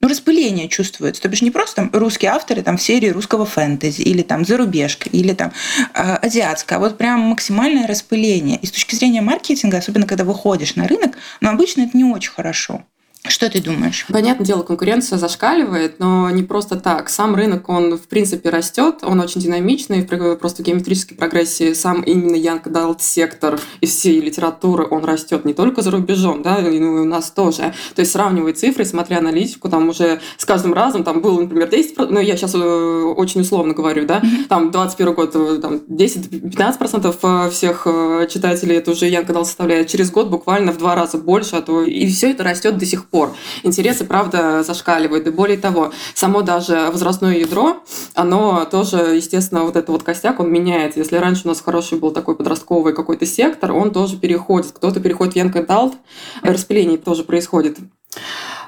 ну, 0.04 0.10
распыление 0.10 0.68
чувствуется. 0.68 1.22
То 1.22 1.30
бишь 1.30 1.40
не 1.40 1.50
просто 1.50 1.76
там 1.76 1.90
русские 1.94 2.30
авторы 2.32 2.60
там 2.60 2.76
в 2.76 2.82
серии 2.82 3.08
русского 3.08 3.46
фэнтези 3.46 4.02
или 4.02 4.20
там 4.20 4.44
зарубежка, 4.44 5.08
или 5.08 5.32
там 5.32 5.50
э, 5.94 6.16
азиатская, 6.16 6.76
а 6.76 6.80
вот 6.80 6.98
прям 6.98 7.20
максимальное 7.20 7.86
распыление. 7.86 8.58
И 8.58 8.66
с 8.66 8.70
точки 8.70 8.94
зрения 8.94 9.22
маркетинга, 9.22 9.78
особенно 9.78 10.06
когда 10.06 10.24
выходишь 10.24 10.76
на 10.76 10.86
рынок, 10.86 11.16
но 11.40 11.48
ну, 11.48 11.54
обычно 11.54 11.82
это 11.82 11.96
не 11.96 12.04
очень 12.04 12.32
хорошо. 12.32 12.84
Что 13.26 13.48
ты 13.48 13.62
думаешь? 13.62 14.04
Понятное 14.12 14.44
дело, 14.44 14.62
конкуренция 14.62 15.18
зашкаливает, 15.18 15.98
но 15.98 16.28
не 16.28 16.42
просто 16.42 16.76
так. 16.76 17.08
Сам 17.08 17.34
рынок, 17.34 17.70
он 17.70 17.96
в 17.96 18.02
принципе 18.02 18.50
растет, 18.50 18.96
он 19.00 19.18
очень 19.18 19.40
динамичный, 19.40 20.02
просто 20.02 20.62
в 20.62 20.66
геометрической 20.66 21.16
прогрессии 21.16 21.72
сам 21.72 22.02
именно 22.02 22.36
Young 22.36 22.62
Adult 22.64 22.96
сектор 23.00 23.58
из 23.80 23.96
всей 23.96 24.20
литературы, 24.20 24.86
он 24.90 25.06
растет 25.06 25.46
не 25.46 25.54
только 25.54 25.80
за 25.80 25.90
рубежом, 25.90 26.42
да, 26.42 26.58
и 26.58 26.78
ну, 26.78 27.00
у 27.00 27.04
нас 27.06 27.30
тоже. 27.30 27.72
То 27.94 28.00
есть 28.00 28.12
сравнивая 28.12 28.52
цифры, 28.52 28.84
смотря 28.84 29.18
аналитику, 29.18 29.70
там 29.70 29.88
уже 29.88 30.20
с 30.36 30.44
каждым 30.44 30.74
разом 30.74 31.02
там 31.02 31.22
было, 31.22 31.40
например, 31.40 31.68
10%, 31.68 32.08
ну 32.10 32.20
я 32.20 32.36
сейчас 32.36 32.54
э, 32.54 32.58
очень 32.58 33.40
условно 33.40 33.72
говорю, 33.72 34.04
да, 34.06 34.20
там 34.50 34.70
21 34.70 35.14
год 35.14 35.34
э, 35.34 35.58
там 35.62 35.76
10-15% 35.88 37.46
э, 37.46 37.50
всех 37.50 37.86
читателей 38.28 38.76
это 38.76 38.90
уже 38.90 39.08
Young 39.08 39.26
Adult 39.26 39.46
составляет, 39.46 39.88
через 39.88 40.10
год 40.10 40.28
буквально 40.28 40.72
в 40.72 40.76
два 40.76 40.94
раза 40.94 41.16
больше, 41.16 41.56
а 41.56 41.62
то 41.62 41.82
и 41.82 42.06
все 42.06 42.30
это 42.30 42.44
растет 42.44 42.76
до 42.76 42.84
сих 42.84 43.06
пор 43.06 43.13
пор. 43.14 43.36
Интересы, 43.62 44.04
правда, 44.04 44.64
зашкаливают. 44.64 45.28
И 45.28 45.30
более 45.30 45.56
того, 45.56 45.92
само 46.14 46.42
даже 46.42 46.90
возрастное 46.90 47.38
ядро, 47.38 47.76
оно 48.14 48.64
тоже, 48.64 48.96
естественно, 49.14 49.62
вот 49.62 49.76
этот 49.76 49.90
вот 49.90 50.02
костяк, 50.02 50.40
он 50.40 50.50
меняется. 50.50 50.98
Если 50.98 51.16
раньше 51.16 51.42
у 51.44 51.48
нас 51.48 51.60
хороший 51.60 51.96
был 51.96 52.10
такой 52.10 52.34
подростковый 52.34 52.92
какой-то 52.92 53.24
сектор, 53.24 53.70
он 53.70 53.92
тоже 53.92 54.16
переходит. 54.16 54.72
Кто-то 54.72 54.98
переходит 54.98 55.34
в 55.34 55.36
Янка 55.36 55.62
Далт, 55.62 55.94
распыление 56.42 56.98
тоже 56.98 57.22
происходит. 57.22 57.78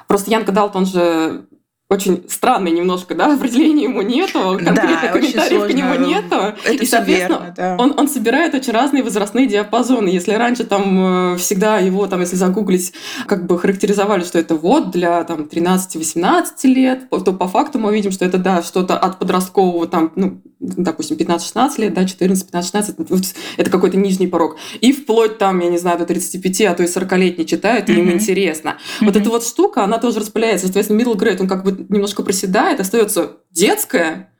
Просто 0.07 0.31
Янка 0.31 0.53
Далт, 0.53 0.77
он 0.77 0.85
же 0.85 1.45
очень 1.89 2.25
странный 2.27 2.71
немножко, 2.71 3.15
да, 3.15 3.33
определения 3.35 3.83
ему 3.83 4.01
нету, 4.01 4.57
конкретно 4.63 4.99
да, 5.03 5.07
комментариев 5.07 5.67
к 5.67 5.73
нему 5.73 5.95
нету. 5.95 6.35
Это 6.65 6.83
и, 6.83 6.85
соответственно, 6.85 7.37
верно, 7.39 7.53
да. 7.55 7.75
он, 7.79 7.93
он 7.97 8.07
собирает 8.09 8.53
очень 8.53 8.73
разные 8.73 9.03
возрастные 9.03 9.47
диапазоны. 9.47 10.09
Если 10.09 10.33
раньше 10.33 10.65
там 10.65 11.33
э, 11.33 11.37
всегда 11.37 11.79
его, 11.79 12.07
там, 12.07 12.19
если 12.19 12.35
загуглить, 12.35 12.93
как 13.25 13.45
бы 13.45 13.57
характеризовали, 13.57 14.23
что 14.23 14.37
это 14.37 14.55
вот 14.55 14.91
для 14.91 15.23
там 15.23 15.43
13-18 15.43 16.45
лет, 16.63 17.09
то 17.09 17.33
по 17.33 17.47
факту 17.47 17.79
мы 17.79 17.93
видим, 17.93 18.11
что 18.11 18.25
это, 18.25 18.37
да, 18.37 18.61
что-то 18.61 18.97
от 18.97 19.19
подросткового, 19.19 19.87
там, 19.87 20.11
ну, 20.15 20.41
допустим, 20.59 21.17
15-16 21.17 21.81
лет, 21.81 21.93
да, 21.93 22.03
14-15-16, 22.03 23.35
это 23.57 23.69
какой-то 23.69 23.97
нижний 23.97 24.27
порог. 24.27 24.57
И 24.81 24.91
вплоть 24.91 25.37
там, 25.37 25.59
я 25.59 25.69
не 25.69 25.77
знаю, 25.77 25.99
до 25.99 26.05
35, 26.05 26.61
а 26.61 26.73
то 26.73 26.83
и 26.83 26.87
40-летний 26.87 27.45
читают, 27.45 27.89
и 27.89 27.93
mm-hmm. 27.93 27.99
им 27.99 28.11
интересно. 28.11 28.69
Mm-hmm. 28.69 29.05
Вот 29.05 29.15
эта 29.15 29.29
вот 29.29 29.43
штука, 29.43 29.83
она 29.83 29.99
тоже 29.99 30.19
распыляется. 30.19 30.65
Соответственно, 30.67 31.01
middle 31.01 31.15
grade, 31.15 31.41
он 31.41 31.47
как 31.47 31.63
бы 31.63 31.85
немножко 31.89 32.23
проседает, 32.23 32.79
остается 32.79 33.37
детское, 33.51 34.31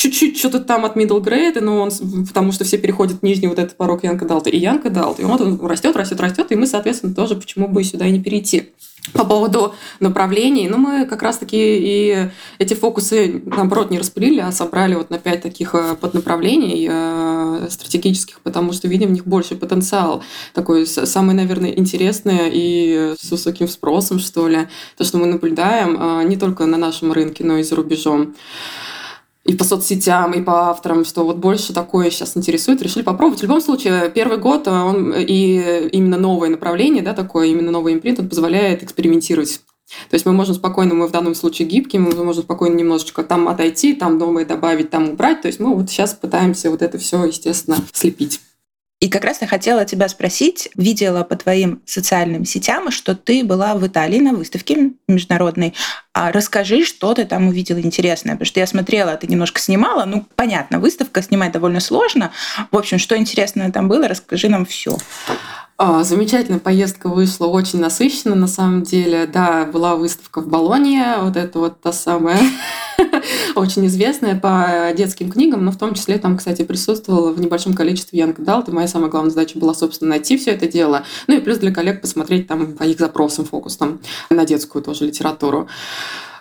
чуть-чуть 0.00 0.38
что-то 0.38 0.60
там 0.60 0.86
от 0.86 0.96
middle 0.96 1.22
grade, 1.22 1.60
но 1.60 1.82
он, 1.82 1.90
потому 2.26 2.52
что 2.52 2.64
все 2.64 2.78
переходят 2.78 3.22
нижний 3.22 3.48
вот 3.48 3.58
этот 3.58 3.76
порог 3.76 4.02
Янка 4.02 4.24
Далта 4.24 4.48
и 4.48 4.56
Янка 4.56 4.88
Далта, 4.88 5.20
и 5.20 5.26
вот 5.26 5.42
он 5.42 5.60
растет, 5.66 5.94
растет, 5.94 6.18
растет, 6.20 6.46
и 6.50 6.56
мы, 6.56 6.66
соответственно, 6.66 7.14
тоже 7.14 7.36
почему 7.36 7.68
бы 7.68 7.84
сюда 7.84 8.06
и 8.06 8.10
не 8.10 8.20
перейти. 8.20 8.70
По 9.12 9.24
поводу 9.24 9.74
направлений, 9.98 10.68
ну, 10.68 10.78
мы 10.78 11.04
как 11.04 11.22
раз-таки 11.22 11.56
и 11.58 12.30
эти 12.58 12.74
фокусы, 12.74 13.42
наоборот, 13.44 13.90
не 13.90 13.98
распылили, 13.98 14.40
а 14.40 14.52
собрали 14.52 14.94
вот 14.94 15.10
на 15.10 15.18
пять 15.18 15.42
таких 15.42 15.74
э, 15.74 15.96
поднаправлений 15.96 16.86
э, 16.90 17.68
стратегических, 17.70 18.40
потому 18.40 18.72
что 18.72 18.88
видим 18.88 19.08
в 19.08 19.12
них 19.12 19.26
больше 19.26 19.54
потенциал. 19.56 20.22
Такой 20.54 20.86
самый, 20.86 21.34
наверное, 21.34 21.72
интересный 21.72 22.50
и 22.52 23.14
с 23.18 23.30
высоким 23.30 23.68
спросом, 23.68 24.18
что 24.18 24.48
ли. 24.48 24.68
То, 24.96 25.04
что 25.04 25.18
мы 25.18 25.26
наблюдаем 25.26 25.96
э, 25.98 26.24
не 26.24 26.36
только 26.36 26.66
на 26.66 26.76
нашем 26.76 27.12
рынке, 27.12 27.42
но 27.42 27.56
и 27.58 27.62
за 27.62 27.76
рубежом 27.76 28.34
и 29.50 29.56
по 29.56 29.64
соцсетям, 29.64 30.32
и 30.32 30.40
по 30.40 30.68
авторам, 30.68 31.04
что 31.04 31.24
вот 31.24 31.38
больше 31.38 31.72
такое 31.72 32.10
сейчас 32.10 32.36
интересует, 32.36 32.82
решили 32.82 33.02
попробовать. 33.02 33.40
В 33.40 33.42
любом 33.42 33.60
случае, 33.60 34.08
первый 34.14 34.38
год, 34.38 34.68
э, 34.68 34.70
он 34.70 35.12
и 35.12 35.88
именно 35.90 36.18
новое 36.18 36.50
направление, 36.50 37.02
да, 37.02 37.14
такое, 37.14 37.48
именно 37.48 37.72
новый 37.72 37.94
импринт, 37.94 38.20
он 38.20 38.28
позволяет 38.28 38.84
экспериментировать. 38.84 39.60
То 40.08 40.14
есть 40.14 40.24
мы 40.24 40.32
можем 40.32 40.54
спокойно, 40.54 40.94
мы 40.94 41.08
в 41.08 41.10
данном 41.10 41.34
случае 41.34 41.66
гибкие, 41.66 42.00
мы 42.00 42.12
можем 42.24 42.44
спокойно 42.44 42.76
немножечко 42.76 43.24
там 43.24 43.48
отойти, 43.48 43.92
там 43.92 44.18
новое 44.18 44.44
добавить, 44.44 44.90
там 44.90 45.10
убрать. 45.10 45.42
То 45.42 45.48
есть 45.48 45.58
мы 45.58 45.74
вот 45.74 45.90
сейчас 45.90 46.14
пытаемся 46.14 46.70
вот 46.70 46.80
это 46.80 46.98
все, 46.98 47.24
естественно, 47.24 47.76
слепить. 47.92 48.40
И 49.00 49.08
как 49.08 49.24
раз 49.24 49.40
я 49.40 49.46
хотела 49.46 49.86
тебя 49.86 50.10
спросить, 50.10 50.68
видела 50.74 51.24
по 51.24 51.34
твоим 51.34 51.80
социальным 51.86 52.44
сетям, 52.44 52.90
что 52.90 53.14
ты 53.14 53.42
была 53.42 53.74
в 53.74 53.86
Италии 53.86 54.20
на 54.20 54.34
выставке 54.34 54.92
международной. 55.08 55.72
А 56.12 56.30
расскажи, 56.32 56.84
что 56.84 57.14
ты 57.14 57.24
там 57.24 57.48
увидела 57.48 57.78
интересное, 57.78 58.34
потому 58.34 58.44
что 58.44 58.60
я 58.60 58.66
смотрела, 58.66 59.16
ты 59.16 59.26
немножко 59.26 59.58
снимала, 59.58 60.04
ну, 60.04 60.26
понятно, 60.36 60.80
выставка 60.80 61.22
снимать 61.22 61.52
довольно 61.52 61.80
сложно. 61.80 62.30
В 62.70 62.76
общем, 62.76 62.98
что 62.98 63.16
интересное 63.16 63.72
там 63.72 63.88
было, 63.88 64.06
расскажи 64.06 64.50
нам 64.50 64.66
все. 64.66 64.98
А, 65.82 66.04
замечательная 66.04 66.60
поездка 66.60 67.08
вышла, 67.08 67.46
очень 67.46 67.80
насыщенно 67.80 68.34
на 68.34 68.48
самом 68.48 68.82
деле. 68.82 69.26
Да, 69.26 69.64
была 69.64 69.96
выставка 69.96 70.42
в 70.42 70.46
Болонье, 70.46 71.14
вот 71.22 71.38
это 71.38 71.58
вот 71.58 71.80
та 71.80 71.90
самая 71.90 72.38
очень 73.56 73.86
известная 73.86 74.38
по 74.38 74.92
детским 74.94 75.32
книгам, 75.32 75.64
но 75.64 75.72
в 75.72 75.78
том 75.78 75.94
числе 75.94 76.18
там, 76.18 76.36
кстати, 76.36 76.64
присутствовала 76.64 77.32
в 77.32 77.40
небольшом 77.40 77.72
количестве 77.72 78.18
Янг 78.18 78.40
Далт, 78.40 78.68
и 78.68 78.72
моя 78.72 78.88
самая 78.88 79.08
главная 79.08 79.30
задача 79.30 79.58
была, 79.58 79.72
собственно, 79.72 80.10
найти 80.10 80.36
все 80.36 80.50
это 80.50 80.68
дело, 80.68 81.04
ну 81.28 81.38
и 81.38 81.40
плюс 81.40 81.56
для 81.56 81.72
коллег 81.72 82.02
посмотреть 82.02 82.46
там 82.46 82.74
по 82.74 82.82
их 82.82 82.98
запросам 82.98 83.46
фокус 83.46 83.78
на 84.28 84.44
детскую 84.44 84.84
тоже 84.84 85.06
литературу. 85.06 85.66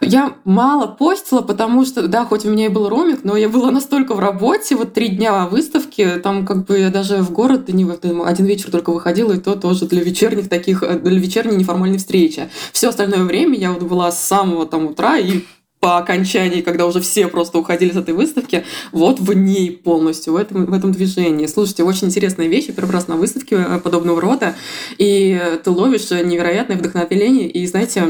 Я 0.01 0.34
мало 0.46 0.88
постила, 0.88 1.41
потому 1.41 1.86
что, 1.86 2.08
да, 2.08 2.25
хоть 2.25 2.46
у 2.46 2.50
меня 2.50 2.68
и 2.68 2.70
был 2.70 2.88
ромик, 2.88 3.24
но 3.24 3.36
я 3.36 3.50
была 3.50 3.70
настолько 3.72 4.13
в 4.13 4.20
работе, 4.20 4.75
вот 4.75 4.94
три 4.94 5.10
дня 5.10 5.46
выставки, 5.48 6.20
там 6.24 6.46
как 6.46 6.65
бы 6.65 6.79
я 6.79 6.89
даже 6.89 7.18
в 7.18 7.32
город 7.32 7.68
не 7.68 7.84
один 8.24 8.46
вечер 8.46 8.72
только 8.72 8.91
выходила, 8.91 9.34
и 9.34 9.39
то 9.39 9.56
тоже 9.56 9.88
для 9.88 10.01
вечерних 10.01 10.48
таких, 10.48 10.79
для 10.79 11.20
вечерней 11.20 11.58
неформальной 11.58 11.98
встречи. 11.98 12.50
Все 12.72 12.89
остальное 12.89 13.24
время 13.24 13.58
я 13.58 13.72
вот 13.72 13.84
была 13.84 14.12
с 14.12 14.24
самого 14.24 14.65
там 14.65 14.86
утра 14.86 15.18
и 15.18 15.41
по 15.79 15.98
окончании, 15.98 16.62
когда 16.62 16.86
уже 16.86 17.00
все 17.00 17.27
просто 17.27 17.57
уходили 17.57 17.91
с 17.91 17.95
этой 17.95 18.13
выставки, 18.13 18.65
вот 18.91 19.19
в 19.19 19.33
ней 19.33 19.71
полностью, 19.71 20.33
в 20.33 20.36
этом, 20.36 20.65
в 20.65 20.74
этом 20.74 20.91
движении. 20.91 21.45
Слушайте, 21.45 21.83
очень 21.83 22.07
интересные 22.07 22.50
вещи, 22.50 22.74
первый 22.74 22.91
раз 22.91 23.07
на 23.07 23.15
выставке 23.15 23.55
э, 23.55 23.79
подобного 23.79 24.19
рода, 24.19 24.55
и 24.98 25.41
ты 25.63 25.69
ловишь 25.71 26.09
невероятное 26.12 26.75
вдохновение, 26.75 27.50
и, 27.50 27.65
знаете, 27.65 28.03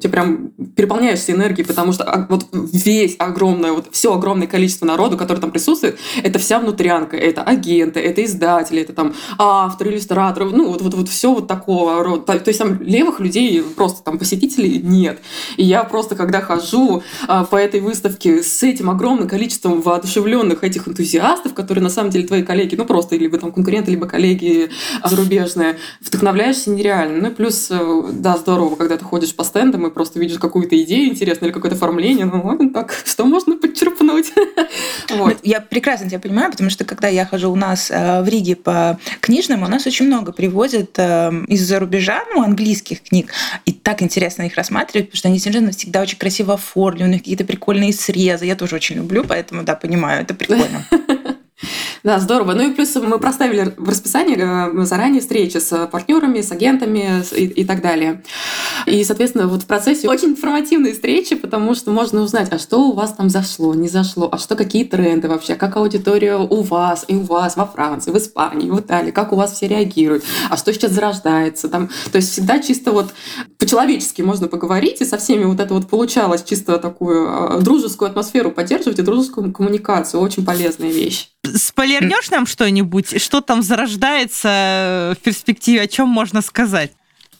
ты 0.00 0.08
прям 0.10 0.50
переполняешься 0.76 1.32
энергией, 1.32 1.66
потому 1.66 1.92
что 1.92 2.04
а, 2.04 2.26
вот 2.28 2.46
весь 2.52 3.16
огромное, 3.18 3.72
вот 3.72 3.88
все 3.92 4.14
огромное 4.14 4.46
количество 4.46 4.84
народу, 4.84 5.16
который 5.16 5.38
там 5.38 5.50
присутствует, 5.50 5.98
это 6.22 6.38
вся 6.38 6.58
внутрянка, 6.58 7.16
это 7.16 7.42
агенты, 7.42 7.98
это 8.00 8.22
издатели, 8.24 8.82
это 8.82 8.92
там 8.92 9.14
авторы, 9.38 9.92
иллюстраторы, 9.92 10.50
ну 10.50 10.68
вот, 10.68 10.82
вот, 10.82 10.92
вот 10.92 11.08
все 11.08 11.32
вот 11.32 11.46
такого 11.48 12.04
рода. 12.04 12.38
То 12.38 12.48
есть 12.48 12.58
там 12.58 12.82
левых 12.82 13.20
людей, 13.20 13.62
просто 13.62 14.02
там 14.02 14.18
посетителей 14.18 14.80
нет. 14.82 15.20
И 15.56 15.64
я 15.64 15.82
просто, 15.84 16.14
когда 16.14 16.42
хожу, 16.42 17.02
по 17.26 17.56
этой 17.56 17.80
выставке 17.80 18.42
с 18.42 18.62
этим 18.62 18.90
огромным 18.90 19.28
количеством 19.28 19.80
воодушевленных 19.80 20.64
этих 20.64 20.88
энтузиастов, 20.88 21.54
которые 21.54 21.82
на 21.82 21.90
самом 21.90 22.10
деле 22.10 22.26
твои 22.26 22.42
коллеги, 22.42 22.74
ну 22.76 22.84
просто 22.84 23.16
либо 23.16 23.38
там 23.38 23.52
конкуренты, 23.52 23.90
либо 23.90 24.06
коллеги 24.06 24.70
зарубежные, 25.04 25.78
вдохновляешься 26.00 26.70
нереально. 26.70 27.20
Ну 27.20 27.30
и 27.30 27.34
плюс, 27.34 27.68
э, 27.70 28.02
да, 28.12 28.36
здорово, 28.36 28.76
когда 28.76 28.96
ты 28.96 29.04
ходишь 29.04 29.34
по 29.34 29.44
стендам 29.44 29.86
и 29.86 29.90
просто 29.90 30.18
видишь 30.18 30.38
какую-то 30.38 30.80
идею 30.82 31.10
интересную 31.10 31.48
или 31.48 31.54
какое-то 31.54 31.76
оформление, 31.76 32.26
ну 32.26 32.42
ладно, 32.44 32.70
так, 32.72 32.92
что 33.04 33.24
можно 33.24 33.56
подчерпнуть? 33.56 34.32
вот. 35.16 35.38
Я 35.42 35.60
прекрасно 35.60 36.08
тебя 36.08 36.18
понимаю, 36.18 36.50
потому 36.50 36.70
что 36.70 36.84
когда 36.84 37.08
я 37.08 37.26
хожу 37.26 37.50
у 37.50 37.56
нас 37.56 37.90
э, 37.90 38.22
в 38.22 38.28
Риге 38.28 38.56
по 38.56 38.98
книжным, 39.20 39.62
у 39.62 39.68
нас 39.68 39.86
очень 39.86 40.06
много 40.06 40.32
привозят 40.32 40.98
э, 40.98 41.30
из-за 41.48 41.78
рубежа, 41.78 42.22
ну, 42.32 42.42
английских 42.42 43.02
книг, 43.02 43.32
и 43.64 43.72
так 43.72 44.02
интересно 44.02 44.42
их 44.42 44.56
рассматривать, 44.56 45.08
потому 45.08 45.18
что 45.18 45.28
они 45.28 45.38
совершенно 45.38 45.70
всегда 45.70 46.00
очень 46.02 46.18
красиво 46.18 46.54
оформлены, 46.54 46.95
у 47.04 47.08
них 47.08 47.20
какие-то 47.20 47.44
прикольные 47.44 47.92
срезы. 47.92 48.46
Я 48.46 48.56
тоже 48.56 48.76
очень 48.76 48.96
люблю, 48.96 49.24
поэтому, 49.24 49.62
да, 49.62 49.74
понимаю, 49.74 50.22
это 50.22 50.34
прикольно. 50.34 50.86
Да, 52.02 52.20
здорово. 52.20 52.52
Ну 52.52 52.70
и 52.70 52.74
плюс 52.74 52.94
мы 52.96 53.18
проставили 53.18 53.74
в 53.76 53.88
расписании 53.88 54.36
э, 54.38 54.84
заранее 54.84 55.20
встречи 55.20 55.56
с 55.56 55.86
партнерами, 55.86 56.40
с 56.40 56.52
агентами 56.52 57.24
и, 57.34 57.44
и 57.46 57.64
так 57.64 57.80
далее. 57.80 58.22
И, 58.86 59.02
соответственно, 59.02 59.48
вот 59.48 59.62
в 59.62 59.66
процессе 59.66 60.08
очень 60.08 60.28
информативные 60.28 60.92
встречи, 60.92 61.34
потому 61.34 61.74
что 61.74 61.90
можно 61.90 62.20
узнать, 62.20 62.52
а 62.52 62.58
что 62.58 62.90
у 62.90 62.92
вас 62.92 63.14
там 63.14 63.30
зашло, 63.30 63.74
не 63.74 63.88
зашло, 63.88 64.28
а 64.30 64.38
что 64.38 64.54
какие 64.54 64.84
тренды 64.84 65.28
вообще, 65.28 65.56
как 65.56 65.76
аудитория 65.76 66.36
у 66.36 66.62
вас 66.62 67.04
и 67.08 67.16
у 67.16 67.22
вас 67.22 67.56
во 67.56 67.66
Франции, 67.66 68.10
в 68.12 68.18
Испании, 68.18 68.70
в 68.70 68.78
Италии, 68.78 69.10
как 69.10 69.32
у 69.32 69.36
вас 69.36 69.54
все 69.54 69.66
реагируют, 69.66 70.24
а 70.50 70.56
что 70.56 70.72
сейчас 70.72 70.92
зарождается. 70.92 71.68
Там, 71.68 71.88
то 72.12 72.16
есть 72.16 72.30
всегда 72.30 72.60
чисто 72.60 72.92
вот 72.92 73.14
по-человечески 73.66 74.22
можно 74.22 74.46
поговорить, 74.46 75.00
и 75.00 75.04
со 75.04 75.18
всеми 75.18 75.42
вот 75.42 75.58
это 75.58 75.74
вот 75.74 75.88
получалось 75.88 76.44
чисто 76.44 76.78
такую 76.78 77.28
э, 77.28 77.60
дружескую 77.62 78.08
атмосферу 78.08 78.52
поддерживать 78.52 79.00
и 79.00 79.02
дружескую 79.02 79.52
коммуникацию. 79.52 80.20
Очень 80.20 80.44
полезная 80.44 80.92
вещь. 80.92 81.30
Спойлернешь 81.42 82.30
нам 82.30 82.46
что-нибудь? 82.46 83.20
Что 83.20 83.40
там 83.40 83.62
зарождается 83.62 85.16
в 85.18 85.24
перспективе? 85.24 85.80
О 85.80 85.88
чем 85.88 86.08
можно 86.08 86.42
сказать? 86.42 86.92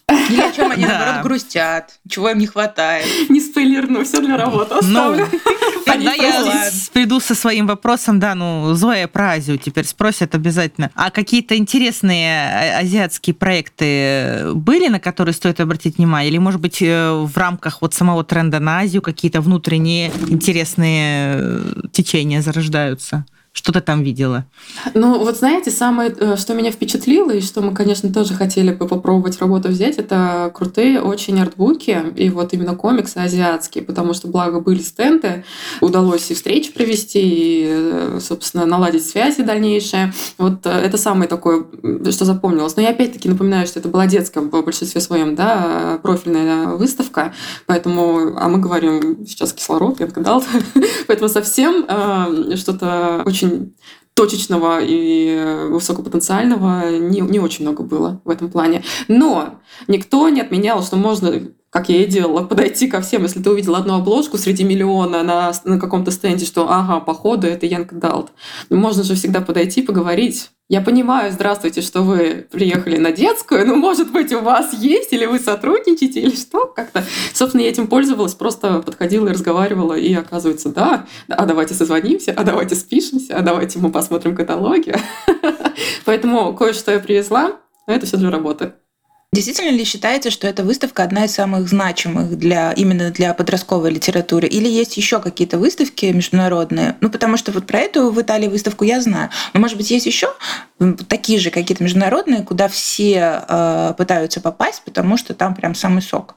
Или 0.09 0.41
о 0.41 0.53
чем 0.53 0.71
они, 0.71 0.85
наоборот, 0.85 1.25
грустят, 1.25 1.99
чего 2.09 2.31
им 2.31 2.39
не 2.39 2.47
хватает. 2.47 3.07
Не 3.29 3.41
спойлерну, 3.41 4.05
все 4.05 4.21
для 4.21 4.37
работы 4.37 4.75
ну, 4.75 4.79
оставлю. 4.79 5.29
Тогда 5.87 6.13
я 6.13 6.71
приду 6.93 7.19
со 7.19 7.35
своим 7.35 7.67
вопросом, 7.67 8.21
да, 8.21 8.35
ну, 8.37 8.73
Зоя 8.75 9.09
про 9.09 9.33
Азию 9.33 9.59
теперь 9.59 9.85
спросят 9.85 10.35
обязательно. 10.35 10.93
А 10.95 11.11
какие-то 11.11 11.57
интересные 11.57 12.77
а, 12.77 12.79
азиатские 12.81 13.35
проекты 13.35 14.53
были, 14.55 14.89
на 14.89 15.01
которые 15.01 15.35
стоит 15.35 15.61
обратить 15.61 15.99
внимание? 15.99 16.31
Или, 16.31 16.39
может 16.39 16.61
быть, 16.61 16.81
э, 16.81 17.13
в 17.13 17.37
рамках 17.37 17.83
вот 17.83 17.95
самого 17.95 18.23
тренда 18.23 18.61
на 18.61 18.81
Азию 18.81 19.03
какие-то 19.03 19.41
внутренние 19.41 20.13
интересные 20.29 21.39
э, 21.41 21.73
течения 21.93 22.43
зарождаются? 22.43 23.25
Что 23.57 23.73
ты 23.73 23.81
там 23.81 24.03
видела? 24.03 24.45
Ну, 24.93 25.19
вот 25.19 25.39
знаете, 25.39 25.71
самое, 25.71 26.15
э, 26.21 26.37
что 26.37 26.53
меня 26.53 26.71
впечатлило, 26.71 27.31
и 27.31 27.41
что 27.41 27.63
мы, 27.63 27.73
конечно, 27.73 28.13
тоже 28.13 28.35
хотели 28.35 28.71
бы 28.71 28.87
попробовать 28.87 29.41
работу 29.41 29.71
взять, 29.71 29.97
это 29.97 30.53
крутые 30.55 31.01
очень 31.01 31.41
артбуки, 31.41 32.13
и 32.17 32.29
вот 32.29 32.53
именно 32.53 32.77
комиксы 32.77 33.17
азиатские, 33.17 33.83
потому 33.83 34.13
что, 34.13 34.29
благо, 34.29 34.61
были 34.61 34.81
стенды, 34.81 35.45
удалось 35.81 36.31
и 36.31 36.35
встречи 36.35 36.71
провести, 36.71 37.23
и, 37.23 37.67
э, 37.67 38.19
собственно, 38.21 38.67
наладить 38.67 39.07
связи 39.07 39.43
дальнейшие. 39.43 40.13
Вот 40.37 40.67
э, 40.67 40.71
это 40.71 40.99
самое 40.99 41.27
такое, 41.27 41.65
что 42.11 42.27
запомнилось. 42.27 42.77
Но 42.77 42.83
я 42.83 42.91
опять-таки 42.91 43.27
напоминаю, 43.27 43.67
что 43.67 43.79
это 43.79 43.89
была 43.89 44.07
детская 44.07 44.41
в 44.41 44.51
большинстве 44.51 45.01
своем, 45.01 45.35
да, 45.35 45.99
профильная 46.03 46.67
выставка, 46.75 47.33
поэтому, 47.65 48.37
а 48.39 48.51
мы 48.51 48.59
говорим 48.59 49.27
сейчас 49.27 49.55
кислород, 49.55 49.99
я 49.99 50.09
дал, 50.09 50.45
поэтому 51.07 51.31
совсем 51.31 51.87
что-то 52.55 53.23
очень 53.25 53.46
очень 53.47 53.75
точечного 54.15 54.79
и 54.81 55.69
высокопотенциального 55.69 56.99
не, 56.99 57.21
не 57.21 57.39
очень 57.39 57.65
много 57.65 57.83
было 57.83 58.21
в 58.25 58.31
этом 58.31 58.51
плане. 58.51 58.83
Но 59.09 59.61
никто 59.89 60.29
не 60.31 60.41
отменял, 60.41 60.83
что 60.83 60.97
можно 60.97 61.49
как 61.71 61.89
я 61.89 62.03
и 62.03 62.07
делала, 62.07 62.43
подойти 62.43 62.89
ко 62.89 63.01
всем. 63.01 63.23
Если 63.23 63.43
ты 63.43 63.51
увидел 63.51 63.75
одну 63.75 63.95
обложку 63.95 64.39
среди 64.39 64.65
миллиона 64.65 65.23
на, 65.23 65.53
на 65.65 65.79
каком-то 65.79 66.11
стенде, 66.11 66.47
что 66.47 66.71
ага, 66.71 67.01
походу 67.01 67.47
это 67.47 67.67
Янг 67.67 67.93
Далт. 67.93 68.31
Можно 68.71 69.03
же 69.03 69.15
всегда 69.15 69.41
подойти, 69.41 69.83
поговорить. 69.83 70.51
Я 70.69 70.81
понимаю, 70.81 71.31
здравствуйте, 71.31 71.81
что 71.81 72.03
вы 72.03 72.49
приехали 72.51 72.97
на 72.97 73.13
детскую, 73.13 73.65
но, 73.67 73.77
может 73.77 74.11
быть, 74.11 74.33
у 74.33 74.41
вас 74.41 74.73
есть, 74.73 75.13
или 75.13 75.25
вы 75.25 75.39
сотрудничаете, 75.39 76.21
или 76.21 76.35
что, 76.35 76.67
как-то. 76.67 77.05
Собственно, 77.33 77.63
я 77.63 77.69
этим 77.69 77.87
пользовалась, 77.87 78.35
просто 78.35 78.81
подходила 78.81 79.29
и 79.29 79.33
разговаривала, 79.33 79.95
и 79.95 80.13
оказывается, 80.15 80.71
да, 80.71 81.07
а 81.29 81.47
давайте 81.47 81.75
созвонимся, 81.75 82.33
а 82.37 82.43
давайте 82.43 82.75
спишемся, 82.75 83.37
а 83.37 83.43
давайте 83.43 83.79
мы 83.79 83.93
посмотрим 83.93 84.35
каталоги. 84.35 84.97
Поэтому 86.05 86.53
кое-что 86.55 86.91
я 86.91 86.99
привезла, 86.99 87.61
но 87.87 87.95
это 87.95 88.07
все 88.07 88.17
для 88.17 88.31
работы. 88.31 88.73
Действительно 89.37 89.69
ли 89.69 89.85
считаете, 89.85 90.31
что 90.31 90.47
эта 90.47 90.65
выставка 90.65 91.03
одна 91.03 91.27
из 91.27 91.33
самых 91.33 91.69
значимых 91.69 92.39
для, 92.39 92.73
именно 92.73 93.11
для 93.11 93.35
подростковой 93.35 93.91
литературы? 93.91 94.49
Или 94.49 94.67
есть 94.67 94.97
еще 94.97 95.21
какие-то 95.21 95.59
выставки 95.59 96.07
международные? 96.07 96.97
Ну, 97.03 97.11
потому 97.11 97.37
что 97.37 97.53
вот 97.53 97.67
про 97.67 97.81
эту 97.81 98.11
в 98.11 98.19
Италии 98.19 98.49
выставку 98.49 98.85
я 98.85 98.99
знаю. 99.03 99.29
Но, 99.53 99.61
может 99.61 99.77
быть, 99.77 99.91
есть 99.91 100.07
еще 100.07 100.29
такие 101.07 101.39
же 101.39 101.51
какие-то 101.51 101.85
международные, 101.85 102.45
куда 102.45 102.69
все 102.69 103.45
э, 103.47 103.95
пытаются 103.99 104.41
попасть, 104.41 104.81
потому 104.87 105.19
что 105.19 105.35
там 105.35 105.55
прям 105.55 105.75
самый 105.75 106.01
сок? 106.01 106.37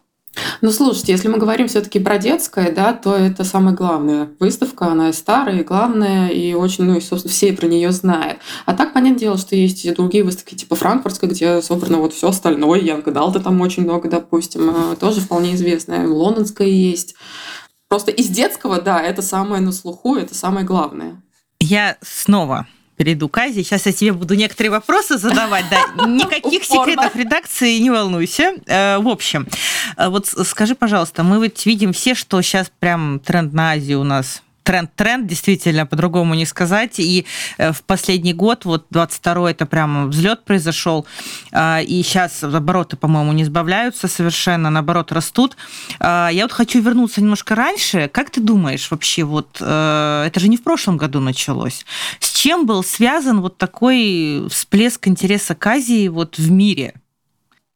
Ну, 0.61 0.71
слушайте, 0.71 1.11
если 1.11 1.27
мы 1.27 1.37
говорим 1.37 1.67
все-таки 1.67 1.99
про 1.99 2.17
детское, 2.17 2.71
да, 2.71 2.93
то 2.93 3.15
это 3.15 3.43
самая 3.43 3.73
главная 3.73 4.29
выставка, 4.39 4.87
она 4.87 5.09
и 5.09 5.13
старая, 5.13 5.61
и 5.61 5.63
главная, 5.63 6.29
и 6.29 6.53
очень, 6.53 6.85
ну, 6.85 6.97
и, 6.97 7.01
собственно, 7.01 7.31
все 7.31 7.53
про 7.53 7.67
нее 7.67 7.91
знают. 7.91 8.39
А 8.65 8.73
так, 8.73 8.93
понятное 8.93 9.19
дело, 9.19 9.37
что 9.37 9.55
есть 9.55 9.85
и 9.85 9.91
другие 9.91 10.23
выставки, 10.23 10.55
типа 10.55 10.75
Франкфуртской, 10.75 11.29
где 11.29 11.61
собрано 11.61 11.97
вот 11.97 12.13
все 12.13 12.29
остальное, 12.29 12.79
Янка 12.79 13.11
Далта 13.11 13.39
там 13.39 13.59
очень 13.61 13.83
много, 13.83 14.09
допустим, 14.09 14.69
а, 14.69 14.95
тоже 14.95 15.21
вполне 15.21 15.55
известная, 15.55 16.07
лондонская 16.07 16.67
есть. 16.67 17.15
Просто 17.87 18.11
из 18.11 18.27
детского, 18.27 18.81
да, 18.81 19.01
это 19.01 19.21
самое 19.21 19.61
на 19.61 19.71
слуху, 19.71 20.15
это 20.15 20.35
самое 20.35 20.65
главное. 20.65 21.21
Я 21.59 21.97
снова 22.01 22.67
перейду 22.99 23.29
к 23.29 23.37
Азе. 23.37 23.63
Сейчас 23.63 23.85
я 23.85 23.93
тебе 23.93 24.11
буду 24.11 24.35
некоторые 24.35 24.71
вопросы 24.71 25.17
задавать. 25.17 25.63
Да, 25.71 26.05
никаких 26.05 26.65
секретов 26.65 27.15
редакции, 27.15 27.77
не 27.79 27.89
волнуйся. 27.89 28.55
Э, 28.65 28.97
в 28.99 29.07
общем, 29.07 29.47
э, 29.95 30.09
вот 30.09 30.27
скажи, 30.27 30.75
пожалуйста, 30.75 31.23
мы 31.23 31.41
ведь 31.41 31.65
видим 31.65 31.93
все, 31.93 32.13
что 32.13 32.41
сейчас 32.41 32.69
прям 32.79 33.21
тренд 33.21 33.53
на 33.53 33.71
Азию 33.71 34.01
у 34.01 34.03
нас 34.03 34.43
тренд-тренд, 34.69 35.25
действительно, 35.25 35.87
по-другому 35.87 36.35
не 36.35 36.45
сказать. 36.45 36.99
И 36.99 37.25
э, 37.57 37.71
в 37.71 37.81
последний 37.81 38.33
год, 38.33 38.65
вот 38.65 38.85
22 38.91 39.49
это 39.49 39.65
прямо 39.65 40.05
взлет 40.05 40.45
произошел, 40.45 41.07
а, 41.51 41.81
и 41.81 42.03
сейчас 42.03 42.43
обороты, 42.43 42.95
по-моему, 42.95 43.33
не 43.33 43.45
сбавляются 43.45 44.07
совершенно, 44.07 44.69
наоборот, 44.69 45.11
растут. 45.11 45.57
А, 45.99 46.29
я 46.31 46.43
вот 46.43 46.51
хочу 46.51 46.81
вернуться 46.81 47.19
немножко 47.19 47.55
раньше. 47.55 48.09
Как 48.13 48.29
ты 48.29 48.41
думаешь 48.41 48.91
вообще, 48.91 49.23
вот 49.23 49.57
э, 49.59 50.23
это 50.27 50.39
же 50.39 50.47
не 50.49 50.57
в 50.57 50.61
прошлом 50.61 50.97
году 50.97 51.19
началось. 51.19 51.83
С 52.19 52.31
чем 52.31 52.67
был 52.67 52.83
связан 52.83 53.41
вот 53.41 53.57
такой 53.57 54.47
всплеск 54.51 55.07
интереса 55.07 55.55
к 55.55 55.65
Азии 55.65 56.09
вот 56.09 56.37
в 56.37 56.51
мире? 56.51 56.93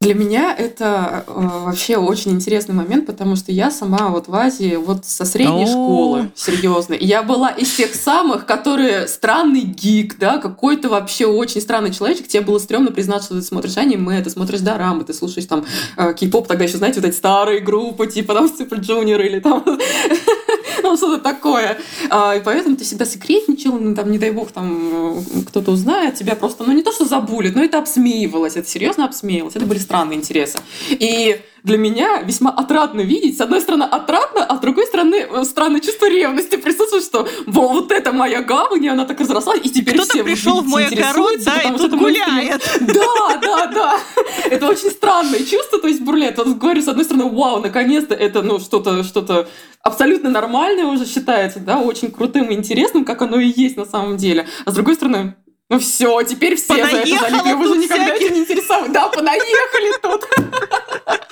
Для 0.03 0.13
меня 0.13 0.55
это 0.57 1.23
э, 1.27 1.31
вообще 1.35 1.97
очень 1.97 2.31
интересный 2.31 2.75
момент, 2.75 3.05
потому 3.05 3.35
что 3.35 3.51
я 3.51 3.71
сама 3.71 4.09
вот 4.09 4.27
в 4.27 4.35
Азии 4.35 4.75
вот 4.75 5.05
со 5.05 5.25
средней 5.25 5.65
школы, 5.65 6.31
серьезно. 6.35 6.93
Я 6.93 7.23
была 7.23 7.49
из 7.49 7.73
тех 7.73 7.95
самых, 7.95 8.45
которые 8.45 9.07
странный 9.07 9.61
гик, 9.61 10.17
да, 10.19 10.37
какой-то 10.37 10.89
вообще 10.89 11.25
очень 11.25 11.61
странный 11.61 11.93
человечек. 11.93 12.27
Тебе 12.27 12.41
было 12.41 12.59
стрёмно 12.59 12.91
признаться, 12.91 13.27
что 13.27 13.35
ты 13.35 13.41
смотришь 13.41 13.77
аниме, 13.77 14.21
ты 14.21 14.29
смотришь 14.29 14.59
дорамы, 14.59 15.03
ты 15.03 15.13
слушаешь 15.13 15.47
там 15.47 15.65
э, 15.97 16.13
кей-поп, 16.13 16.47
тогда 16.47 16.65
еще, 16.65 16.77
знаете, 16.77 16.99
вот 16.99 17.07
эти 17.07 17.15
старые 17.15 17.61
группы, 17.61 18.07
типа 18.07 18.33
там 18.33 18.45
Super 18.45 18.79
Junior 18.79 19.25
или 19.25 19.39
там 19.39 19.63
ну, 20.83 20.97
что-то 20.97 21.19
такое. 21.19 21.77
А, 22.09 22.35
и 22.35 22.41
поэтому 22.43 22.75
ты 22.75 22.83
всегда 22.83 23.05
секретничал, 23.05 23.79
ну, 23.79 23.95
там, 23.95 24.11
не 24.11 24.17
дай 24.17 24.31
бог, 24.31 24.51
там 24.51 25.23
кто-то 25.47 25.71
узнает, 25.71 26.15
тебя 26.15 26.35
просто, 26.35 26.63
ну, 26.63 26.73
не 26.73 26.83
то, 26.83 26.91
что 26.91 27.05
забулит, 27.05 27.55
но 27.55 27.63
это 27.63 27.79
обсмеивалось, 27.79 28.55
это 28.55 28.69
серьезно 28.69 29.05
обсмеивалось. 29.05 29.55
Это 29.55 29.65
были 29.65 29.79
странные 29.79 30.17
интересы. 30.17 30.59
И 30.89 31.39
для 31.63 31.77
меня 31.77 32.21
весьма 32.21 32.51
отрадно 32.51 33.01
видеть. 33.01 33.37
С 33.37 33.41
одной 33.41 33.61
стороны, 33.61 33.83
отрадно, 33.83 34.45
а 34.45 34.57
с 34.57 34.59
другой 34.59 34.85
стороны, 34.85 35.15
э, 35.15 35.43
странное 35.45 35.79
чувство 35.79 36.09
ревности 36.09 36.57
присутствует, 36.57 37.05
что 37.05 37.27
вот 37.47 37.91
это 37.91 38.11
моя 38.11 38.41
гавань, 38.41 38.83
и 38.83 38.89
она 38.89 39.05
так 39.05 39.21
разрослась, 39.21 39.61
и 39.63 39.69
теперь 39.69 39.95
Кто-то 39.95 40.13
все 40.13 40.23
пришел 40.23 40.61
в 40.61 40.67
мой 40.67 40.87
огород, 40.87 41.41
да, 41.45 41.61
и 41.61 41.77
тут 41.77 41.93
гуляет. 41.97 42.61
Да, 42.81 43.37
да, 43.41 43.67
да. 43.67 43.99
Это 44.49 44.67
очень 44.67 44.89
странное 44.89 45.39
чувство, 45.39 45.79
то 45.79 45.87
есть 45.87 46.01
бурлет. 46.01 46.37
Вот 46.37 46.57
говорю, 46.57 46.81
с 46.81 46.87
одной 46.87 47.05
стороны, 47.05 47.29
вау, 47.29 47.61
наконец-то 47.61 48.13
это, 48.13 48.41
ну, 48.41 48.59
что-то, 48.59 49.03
что-то 49.03 49.47
абсолютно 49.83 50.29
нормальное 50.29 50.85
уже 50.85 51.05
считается, 51.05 51.59
да, 51.59 51.79
очень 51.79 52.11
крутым 52.11 52.49
и 52.49 52.55
интересным, 52.55 53.05
как 53.05 53.21
оно 53.21 53.39
и 53.39 53.53
есть 53.55 53.77
на 53.77 53.85
самом 53.85 54.17
деле. 54.17 54.47
А 54.65 54.71
с 54.71 54.73
другой 54.73 54.95
стороны, 54.95 55.35
ну 55.69 55.79
все, 55.79 56.21
теперь 56.23 56.55
все 56.55 56.73
за 56.73 56.97
это 56.97 57.07
залипли, 57.07 57.53
уже 57.53 57.77
никогда 57.77 58.15
всяких... 58.15 58.31
не 58.31 58.39
интересовали. 58.39 58.91
Да, 58.91 59.09
понаехали 59.09 59.91
тут. 60.01 60.27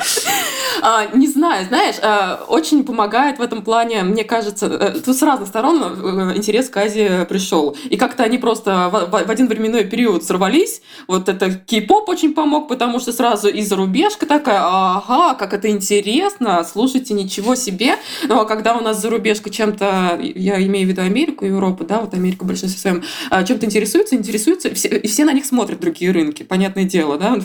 А, 0.82 1.06
не 1.14 1.28
знаю, 1.28 1.66
знаешь, 1.68 1.96
а, 2.02 2.44
очень 2.48 2.84
помогает 2.84 3.38
в 3.38 3.42
этом 3.42 3.62
плане, 3.64 4.04
мне 4.04 4.24
кажется, 4.24 4.66
э, 4.66 5.00
тут 5.00 5.16
с 5.16 5.22
разных 5.22 5.48
сторон 5.48 5.82
э, 5.82 6.38
интерес 6.38 6.70
к 6.70 6.78
Азии 6.78 7.26
пришел. 7.26 7.78
И 7.90 7.98
как-то 7.98 8.24
они 8.24 8.38
просто 8.40 8.90
в 8.90 9.30
один 9.30 9.48
временной 9.48 9.84
период 9.86 10.24
сорвались. 10.24 10.82
Вот 11.08 11.30
это 11.30 11.52
кей-поп 11.52 12.10
очень 12.10 12.34
помог, 12.34 12.68
потому 12.68 13.00
что 13.00 13.14
сразу 13.14 13.48
и 13.48 13.62
зарубежка 13.62 14.26
такая, 14.26 14.60
ага, 14.62 15.36
как 15.36 15.54
это 15.54 15.70
интересно, 15.70 16.66
слушайте, 16.70 17.14
ничего 17.14 17.56
себе. 17.56 17.96
Ну, 18.28 18.40
а 18.40 18.46
когда 18.46 18.76
у 18.76 18.82
нас 18.82 19.00
зарубежка 19.02 19.50
чем-то, 19.50 20.20
я 20.22 20.64
имею 20.66 20.88
в 20.88 20.90
виду 20.90 21.02
Америку, 21.02 21.46
Европу, 21.46 21.86
да, 21.86 22.00
вот 22.00 22.14
Америка 22.14 22.44
в 22.44 22.48
большинстве 22.48 22.80
своем, 22.80 23.04
а, 23.30 23.44
чем-то 23.44 23.66
интересуется, 23.66 24.16
интересуются, 24.16 24.70
и 24.70 25.08
все 25.08 25.26
на 25.26 25.34
них 25.34 25.46
смотрят 25.46 25.80
другие 25.80 26.12
рынки, 26.12 26.44
понятное 26.44 26.86
дело, 26.86 27.18
да, 27.18 27.38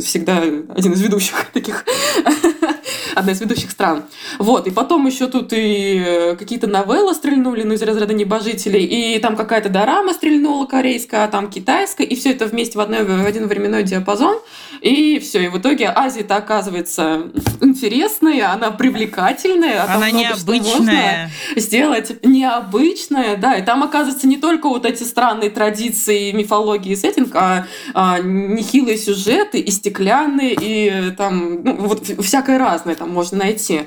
всегда 0.00 0.38
один 0.38 0.92
из 0.92 1.00
ведущих 1.00 1.46
таких 1.52 1.84
одна 3.14 3.32
из 3.32 3.40
ведущих 3.40 3.70
стран. 3.70 4.04
Вот, 4.38 4.66
и 4.66 4.70
потом 4.70 5.06
еще 5.06 5.26
тут 5.26 5.52
и 5.52 6.02
э, 6.04 6.36
какие-то 6.36 6.66
новеллы 6.66 7.14
стрельнули, 7.14 7.62
ну, 7.62 7.74
из 7.74 7.82
разряда 7.82 8.14
небожителей, 8.14 8.84
и 8.84 9.18
там 9.18 9.36
какая-то 9.36 9.68
дорама 9.68 10.12
стрельнула 10.14 10.66
корейская, 10.66 11.24
а 11.24 11.28
там 11.28 11.50
китайская, 11.50 12.04
и 12.04 12.14
все 12.16 12.30
это 12.30 12.46
вместе 12.46 12.78
в, 12.78 12.80
одной, 12.80 13.04
в 13.04 13.24
один 13.24 13.46
временной 13.46 13.82
диапазон, 13.82 14.38
и 14.80 15.18
все, 15.18 15.44
и 15.44 15.48
в 15.48 15.58
итоге 15.58 15.92
Азия-то 15.94 16.36
оказывается 16.36 17.30
интересная, 17.60 18.52
она 18.52 18.70
привлекательная, 18.70 19.84
она 19.84 20.10
необычная. 20.10 21.30
сделать. 21.56 22.24
Необычная, 22.24 23.36
да, 23.36 23.54
и 23.54 23.62
там 23.62 23.82
оказывается 23.82 24.26
не 24.26 24.36
только 24.36 24.68
вот 24.68 24.86
эти 24.86 25.02
странные 25.02 25.50
традиции, 25.50 26.32
мифологии 26.32 26.92
и 26.92 26.96
сеттинг, 26.96 27.34
а, 27.34 27.66
а 27.94 28.18
нехилые 28.20 28.98
сюжеты, 28.98 29.58
и 29.58 29.70
стеклянные, 29.70 30.56
и 30.58 31.10
там, 31.16 31.62
ну, 31.62 31.76
вот 31.76 32.06
всякое 32.22 32.58
разное 32.58 32.94
там 32.94 33.10
можно 33.10 33.38
найти 33.38 33.82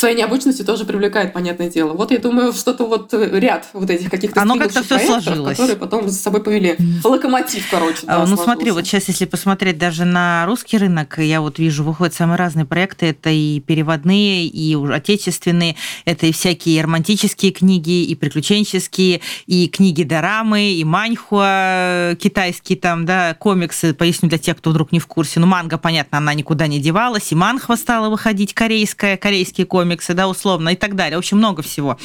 своей 0.00 0.16
необычностью 0.16 0.64
тоже 0.64 0.84
привлекает, 0.84 1.32
понятное 1.32 1.70
дело. 1.70 1.92
Вот 1.92 2.10
я 2.10 2.18
думаю, 2.18 2.52
что-то 2.52 2.86
вот 2.86 3.12
э, 3.12 3.38
ряд 3.38 3.68
вот 3.74 3.88
этих 3.90 4.10
каких-то 4.10 4.40
Оно 4.40 4.56
как-то 4.56 4.82
все 4.82 4.98
сложилось. 4.98 5.56
которые 5.56 5.76
потом 5.76 6.08
за 6.08 6.16
собой 6.16 6.42
повели. 6.42 6.76
Локомотив, 7.04 7.68
короче. 7.70 8.06
Да, 8.06 8.26
ну 8.26 8.36
смотри, 8.36 8.70
вот 8.70 8.86
сейчас, 8.86 9.08
если 9.08 9.26
посмотреть 9.26 9.78
даже 9.78 10.04
на 10.04 10.46
русский 10.46 10.78
рынок, 10.78 11.18
я 11.18 11.40
вот 11.40 11.58
вижу, 11.58 11.84
выходят 11.84 12.14
самые 12.14 12.38
разные 12.38 12.64
проекты. 12.64 13.06
Это 13.06 13.28
и 13.30 13.60
переводные, 13.60 14.46
и 14.46 14.74
отечественные, 14.74 15.76
это 16.06 16.26
и 16.26 16.32
всякие 16.32 16.82
романтические 16.82 17.52
книги, 17.52 18.04
и 18.04 18.14
приключенческие, 18.14 19.20
и 19.46 19.68
книги-дорамы, 19.68 20.72
и 20.72 20.82
маньхуа, 20.82 22.16
китайские 22.18 22.78
там, 22.78 23.04
да, 23.04 23.34
комиксы, 23.34 23.92
поясню 23.92 24.30
для 24.30 24.38
тех, 24.38 24.56
кто 24.56 24.70
вдруг 24.70 24.92
не 24.92 24.98
в 24.98 25.06
курсе. 25.06 25.40
Ну, 25.40 25.46
манга, 25.46 25.76
понятно, 25.76 26.18
она 26.18 26.32
никуда 26.32 26.66
не 26.66 26.80
девалась, 26.80 27.32
и 27.32 27.34
манхва 27.34 27.76
стала 27.76 28.08
выходить 28.08 28.54
корейская, 28.54 29.18
корейские 29.18 29.66
комиксы 29.66 29.89
комиксы, 29.90 30.14
да, 30.14 30.28
условно, 30.28 30.70
и 30.70 30.76
так 30.76 30.94
далее. 30.94 31.18
Очень 31.18 31.38
много 31.38 31.62
всего. 31.62 31.98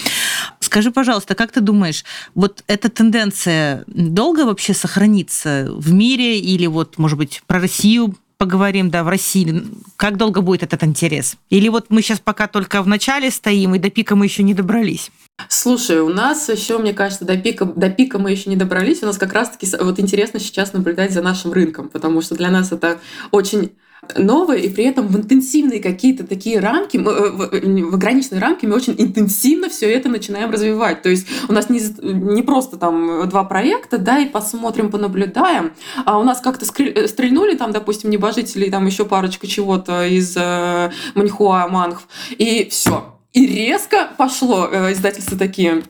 Скажи, 0.59 0.91
пожалуйста, 0.91 1.35
как 1.35 1.51
ты 1.51 1.61
думаешь, 1.61 2.03
вот 2.33 2.63
эта 2.67 2.89
тенденция 2.89 3.83
долго 3.87 4.45
вообще 4.45 4.73
сохранится 4.73 5.67
в 5.69 5.93
мире 5.93 6.39
или 6.39 6.65
вот, 6.67 6.97
может 6.97 7.17
быть, 7.17 7.43
про 7.45 7.59
Россию 7.59 8.15
поговорим, 8.37 8.89
да, 8.89 9.03
в 9.03 9.07
России, 9.07 9.63
как 9.97 10.17
долго 10.17 10.41
будет 10.41 10.63
этот 10.63 10.83
интерес? 10.83 11.37
Или 11.49 11.69
вот 11.69 11.85
мы 11.89 12.01
сейчас 12.01 12.19
пока 12.19 12.47
только 12.47 12.81
в 12.81 12.87
начале 12.87 13.31
стоим, 13.31 13.75
и 13.75 13.79
до 13.79 13.89
пика 13.89 14.15
мы 14.15 14.25
еще 14.25 14.43
не 14.43 14.53
добрались? 14.53 15.11
Слушай, 15.47 15.99
у 16.01 16.09
нас 16.09 16.49
еще, 16.49 16.77
мне 16.77 16.93
кажется, 16.93 17.23
до 17.23 17.37
пика, 17.37 17.65
до 17.65 17.89
пика 17.89 18.19
мы 18.19 18.31
еще 18.31 18.49
не 18.49 18.55
добрались. 18.57 19.03
У 19.03 19.05
нас 19.05 19.17
как 19.17 19.33
раз-таки 19.33 19.67
вот 19.79 19.99
интересно 19.99 20.39
сейчас 20.39 20.73
наблюдать 20.73 21.11
за 21.13 21.21
нашим 21.21 21.53
рынком, 21.53 21.87
потому 21.89 22.21
что 22.21 22.35
для 22.35 22.49
нас 22.49 22.71
это 22.71 22.99
очень 23.31 23.71
новое, 24.17 24.57
и 24.57 24.69
при 24.69 24.85
этом 24.85 25.07
в 25.07 25.17
интенсивные 25.17 25.81
какие-то 25.81 26.25
такие 26.25 26.59
рамки, 26.59 26.97
э, 26.97 27.01
в, 27.01 27.91
в 27.91 27.95
ограниченные 27.95 28.41
рамки 28.41 28.65
мы 28.65 28.75
очень 28.75 28.95
интенсивно 28.97 29.69
все 29.69 29.91
это 29.91 30.09
начинаем 30.09 30.51
развивать. 30.51 31.01
То 31.01 31.09
есть 31.09 31.27
у 31.47 31.53
нас 31.53 31.69
не, 31.69 31.81
не 32.01 32.41
просто 32.41 32.77
там 32.77 33.27
два 33.29 33.43
проекта, 33.43 33.97
да, 33.97 34.19
и 34.19 34.25
посмотрим, 34.25 34.91
понаблюдаем, 34.91 35.73
а 36.05 36.19
у 36.19 36.23
нас 36.23 36.41
как-то 36.41 36.65
э, 36.83 37.07
стрельнули 37.07 37.55
там, 37.55 37.71
допустим, 37.71 38.09
небожители, 38.09 38.69
там 38.69 38.85
еще 38.85 39.05
парочка 39.05 39.47
чего-то 39.47 40.05
из 40.05 40.35
э, 40.37 40.91
Маньхуа, 41.15 41.67
Манхв, 41.67 42.07
и 42.37 42.67
все. 42.69 43.14
И 43.35 43.45
резко 43.45 44.09
пошло 44.17 44.69
э, 44.71 44.93
издательства 44.93 45.37
такие 45.37 45.83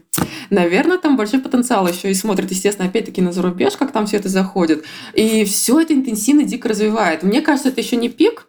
Наверное, 0.49 0.97
там 0.97 1.15
большой 1.15 1.39
потенциал 1.39 1.88
еще 1.88 2.10
и 2.10 2.13
смотрят, 2.13 2.49
естественно, 2.49 2.88
опять-таки 2.88 3.21
на 3.21 3.31
зарубеж, 3.31 3.73
как 3.77 3.91
там 3.91 4.08
все 4.08 4.17
это 4.17 4.29
заходит. 4.29 4.84
И 5.13 5.45
все 5.45 5.79
это 5.79 5.93
интенсивно 5.93 6.43
дико 6.43 6.69
развивает. 6.69 7.21
Мне 7.23 7.41
кажется, 7.41 7.69
это 7.69 7.81
еще 7.81 7.97
не 7.97 8.10
пик, 8.10 8.47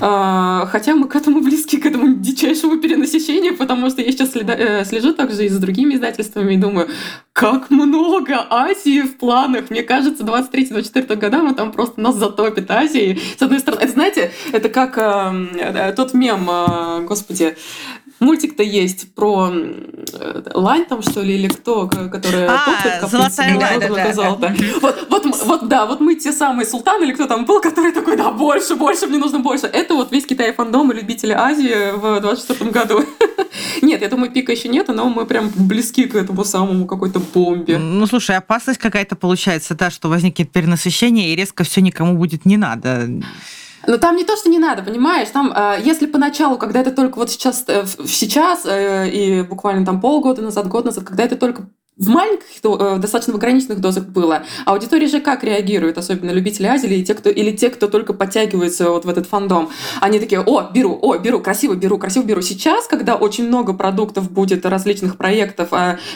а, 0.00 0.66
Хотя 0.66 0.94
мы 0.94 1.08
к 1.08 1.16
этому 1.16 1.40
близки, 1.40 1.78
к 1.78 1.86
этому 1.86 2.14
дичайшему 2.14 2.78
перенасыщению, 2.78 3.56
потому 3.56 3.90
что 3.90 4.00
я 4.00 4.12
сейчас 4.12 4.30
э, 4.36 4.84
слежу 4.84 5.12
также 5.12 5.46
и 5.46 5.48
за 5.48 5.58
другими 5.58 5.94
издательствами 5.94 6.54
и 6.54 6.56
думаю, 6.56 6.88
как 7.32 7.70
много 7.70 8.46
Азии 8.48 9.02
в 9.02 9.18
планах. 9.18 9.70
Мне 9.70 9.82
кажется, 9.82 10.22
23-24 10.22 11.16
года 11.16 11.38
мы 11.38 11.54
там 11.54 11.72
просто 11.72 12.00
нас 12.00 12.14
затопит 12.14 12.70
Азией. 12.70 13.20
С 13.36 13.42
одной 13.42 13.58
стороны, 13.58 13.82
это, 13.82 13.92
знаете, 13.92 14.30
это 14.52 14.68
как 14.68 14.96
э, 14.98 15.92
тот 15.96 16.14
мем, 16.14 16.48
э, 16.48 17.00
господи, 17.02 17.56
Мультик-то 18.18 18.62
есть 18.62 19.14
про 19.14 19.52
Лань 20.54 20.86
там, 20.86 21.02
что 21.02 21.20
ли, 21.20 21.34
или 21.34 21.48
кто, 21.48 21.86
которая 21.86 22.48
а, 22.48 22.64
топает, 22.64 23.10
золотая 23.10 23.58
Лань, 23.58 23.80
да, 23.80 23.88
да, 23.88 24.36
да. 24.36 24.54
Вот, 24.80 25.06
вот, 25.10 25.44
вот, 25.44 25.68
да, 25.68 25.86
вот 25.86 26.00
мы 26.00 26.14
те 26.14 26.32
самые 26.32 26.66
султаны 26.66 27.04
или 27.04 27.12
кто 27.12 27.26
там 27.26 27.44
был, 27.44 27.60
который 27.60 27.92
такой, 27.92 28.16
да, 28.16 28.30
больше, 28.30 28.76
больше, 28.76 29.06
мне 29.06 29.18
нужно 29.18 29.40
больше. 29.40 29.66
Это 29.66 29.94
вот 29.94 30.12
весь 30.12 30.26
Китай 30.26 30.52
фандом 30.52 30.90
и 30.92 30.94
любители 30.94 31.32
Азии 31.32 31.94
в 31.94 32.20
24 32.20 32.70
году. 32.70 33.04
Нет, 33.82 34.00
я 34.00 34.08
думаю, 34.08 34.30
пика 34.30 34.52
еще 34.52 34.68
нет, 34.68 34.88
но 34.88 35.08
мы 35.08 35.26
прям 35.26 35.50
близки 35.54 36.04
к 36.04 36.14
этому 36.14 36.44
самому 36.44 36.86
какой-то 36.86 37.20
бомбе. 37.20 37.78
Ну, 37.78 38.06
слушай, 38.06 38.36
опасность 38.36 38.78
какая-то 38.78 39.16
получается, 39.16 39.74
да, 39.74 39.90
что 39.90 40.08
возникнет 40.08 40.50
перенасыщение, 40.50 41.32
и 41.32 41.36
резко 41.36 41.64
все 41.64 41.80
никому 41.80 42.16
будет 42.16 42.44
не 42.44 42.56
надо. 42.56 43.08
Но 43.86 43.98
там 43.98 44.16
не 44.16 44.24
то, 44.24 44.36
что 44.36 44.48
не 44.48 44.58
надо, 44.58 44.82
понимаешь? 44.82 45.28
Там, 45.28 45.52
э, 45.54 45.78
если 45.82 46.06
поначалу, 46.06 46.58
когда 46.58 46.80
это 46.80 46.90
только 46.90 47.16
вот 47.18 47.30
сейчас, 47.30 47.64
э, 47.68 47.84
сейчас 48.06 48.62
э, 48.66 49.08
и 49.08 49.42
буквально 49.42 49.86
там 49.86 50.00
полгода 50.00 50.42
назад, 50.42 50.68
год 50.68 50.84
назад, 50.84 51.04
когда 51.04 51.24
это 51.24 51.36
только 51.36 51.68
в 51.96 52.10
маленьких, 52.10 53.00
достаточно 53.00 53.32
в 53.32 53.36
ограниченных 53.36 53.80
дозах 53.80 54.04
было. 54.04 54.42
Аудитория 54.66 55.06
же 55.06 55.18
как 55.20 55.42
реагирует, 55.42 55.96
особенно 55.96 56.30
любители 56.30 56.66
Азии 56.66 56.86
или 56.86 57.02
те, 57.02 57.14
кто, 57.14 57.30
или 57.30 57.52
те, 57.52 57.70
кто 57.70 57.86
только 57.86 58.12
подтягивается 58.12 58.90
вот 58.90 59.06
в 59.06 59.08
этот 59.08 59.26
фандом. 59.26 59.70
Они 60.02 60.20
такие, 60.20 60.42
о, 60.42 60.70
беру, 60.70 60.98
о, 61.00 61.16
беру, 61.16 61.40
красиво 61.40 61.74
беру, 61.74 61.96
красиво 61.96 62.24
беру. 62.24 62.42
Сейчас, 62.42 62.86
когда 62.86 63.14
очень 63.14 63.48
много 63.48 63.72
продуктов 63.72 64.30
будет, 64.30 64.66
различных 64.66 65.16
проектов, 65.16 65.70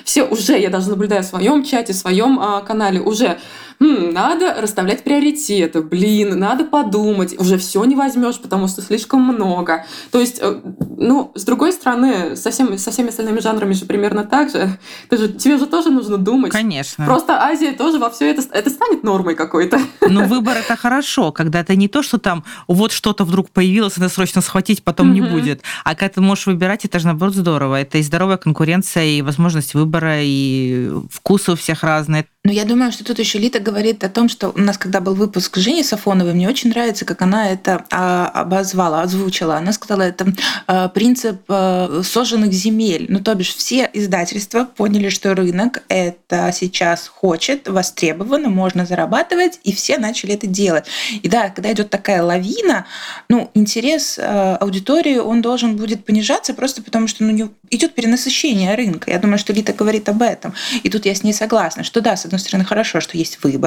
все 0.05 0.25
уже, 0.25 0.59
я 0.59 0.69
даже 0.69 0.91
наблюдаю 0.91 1.23
в 1.23 1.27
своем 1.27 1.65
чате, 1.65 1.95
в 1.95 1.97
своем 1.97 2.39
канале, 2.67 3.01
уже 3.01 3.39
хм, 3.81 4.13
надо 4.13 4.55
расставлять 4.61 5.03
приоритеты, 5.03 5.81
блин, 5.83 6.39
надо 6.39 6.65
подумать, 6.65 7.39
уже 7.39 7.59
все 7.59 7.83
не 7.85 7.97
возьмешь, 7.97 8.39
потому 8.39 8.69
что 8.69 8.83
слишком 8.83 9.23
много. 9.23 9.87
То 10.11 10.21
есть, 10.21 10.39
э, 10.41 10.61
ну, 10.97 11.33
с 11.35 11.45
другой 11.45 11.73
стороны, 11.73 12.37
со 12.37 12.51
всеми, 12.51 12.77
со 12.77 12.91
всеми 12.91 13.09
остальными 13.09 13.41
жанрами 13.41 13.73
же 13.73 13.87
примерно 13.87 14.25
так 14.25 14.51
же. 14.51 14.79
Ты 15.09 15.17
же. 15.17 15.29
Тебе 15.29 15.59
же 15.59 15.67
тоже 15.67 15.91
нужно 15.91 16.19
думать. 16.19 16.53
Конечно. 16.53 17.07
Просто 17.07 17.43
Азия 17.43 17.73
тоже 17.73 17.99
во 17.99 18.11
все 18.11 18.31
это, 18.31 18.43
это 18.53 18.69
станет 18.71 19.03
нормой 19.03 19.35
какой-то. 19.35 19.81
Но 20.09 20.25
выбор 20.25 20.59
это 20.59 20.77
хорошо, 20.77 21.33
когда 21.33 21.61
это 21.61 21.75
не 21.75 21.89
то, 21.89 22.03
что 22.03 22.19
там 22.19 22.45
вот 22.69 22.93
что-то 22.93 23.25
вдруг 23.25 23.51
появилось, 23.51 23.97
надо 23.97 24.13
срочно 24.13 24.43
схватить, 24.43 24.85
потом 24.85 25.13
не 25.13 25.23
будет. 25.23 25.63
А 25.85 25.95
когда 25.95 26.11
ты 26.11 26.21
можешь 26.21 26.47
выбирать, 26.47 26.85
это 26.85 26.99
же 26.99 27.07
наоборот 27.07 27.35
здорово. 27.35 27.81
Это 27.81 27.99
и 27.99 28.03
здоровая 28.03 28.37
конкуренция, 28.37 29.05
и 29.05 29.23
возможность 29.23 29.75
выбора, 29.75 30.19
и 30.21 30.91
вкусы 31.11 31.53
у 31.53 31.57
всех 31.57 31.83
разные. 31.83 32.27
Ну, 32.45 32.53
я 32.53 32.65
думаю, 32.65 32.91
что 32.91 33.05
тут 33.05 33.19
еще 33.19 33.39
Лита 33.39 33.61
говорит 33.71 34.03
о 34.05 34.09
том, 34.09 34.29
что 34.29 34.51
у 34.51 34.59
нас, 34.59 34.77
когда 34.77 35.01
был 35.01 35.15
выпуск 35.15 35.57
Жени 35.57 35.83
Сафоновой, 35.83 36.35
мне 36.35 36.49
очень 36.49 36.71
нравится, 36.71 37.05
как 37.05 37.23
она 37.23 37.51
это 37.51 37.85
а, 37.91 38.27
обозвала, 38.29 39.03
озвучила. 39.03 39.57
Она 39.57 39.73
сказала, 39.73 40.03
это 40.03 40.33
а, 40.67 40.89
принцип 40.89 41.41
а, 41.49 42.03
сожженных 42.03 42.53
земель. 42.53 43.07
Ну, 43.09 43.21
то 43.21 43.35
бишь, 43.35 43.55
все 43.55 43.89
издательства 43.93 44.65
поняли, 44.65 45.09
что 45.09 45.35
рынок 45.35 45.83
это 45.89 46.51
сейчас 46.53 47.07
хочет, 47.07 47.69
востребовано, 47.69 48.49
можно 48.49 48.85
зарабатывать, 48.85 49.61
и 49.63 49.73
все 49.73 49.99
начали 49.99 50.35
это 50.35 50.47
делать. 50.47 50.87
И 51.23 51.29
да, 51.29 51.51
когда 51.51 51.73
идет 51.73 51.91
такая 51.91 52.23
лавина, 52.23 52.87
ну, 53.29 53.51
интерес 53.55 54.19
аудитории, 54.19 55.19
он 55.19 55.43
должен 55.43 55.77
будет 55.77 56.05
понижаться 56.05 56.55
просто 56.55 56.83
потому, 56.83 57.07
что 57.07 57.23
ну, 57.25 57.51
идет 57.71 57.95
перенасыщение 57.95 58.75
рынка. 58.75 59.11
Я 59.11 59.19
думаю, 59.19 59.39
что 59.39 59.53
Лита 59.53 59.73
говорит 59.73 60.09
об 60.09 60.23
этом. 60.23 60.55
И 60.83 60.91
тут 60.91 61.07
я 61.07 61.15
с 61.15 61.23
ней 61.23 61.33
согласна, 61.33 61.85
что 61.85 62.01
да, 62.01 62.17
с 62.17 62.25
одной 62.25 62.41
стороны, 62.41 62.65
хорошо, 62.65 63.01
что 63.01 63.17
есть 63.17 63.43
выбор, 63.43 63.60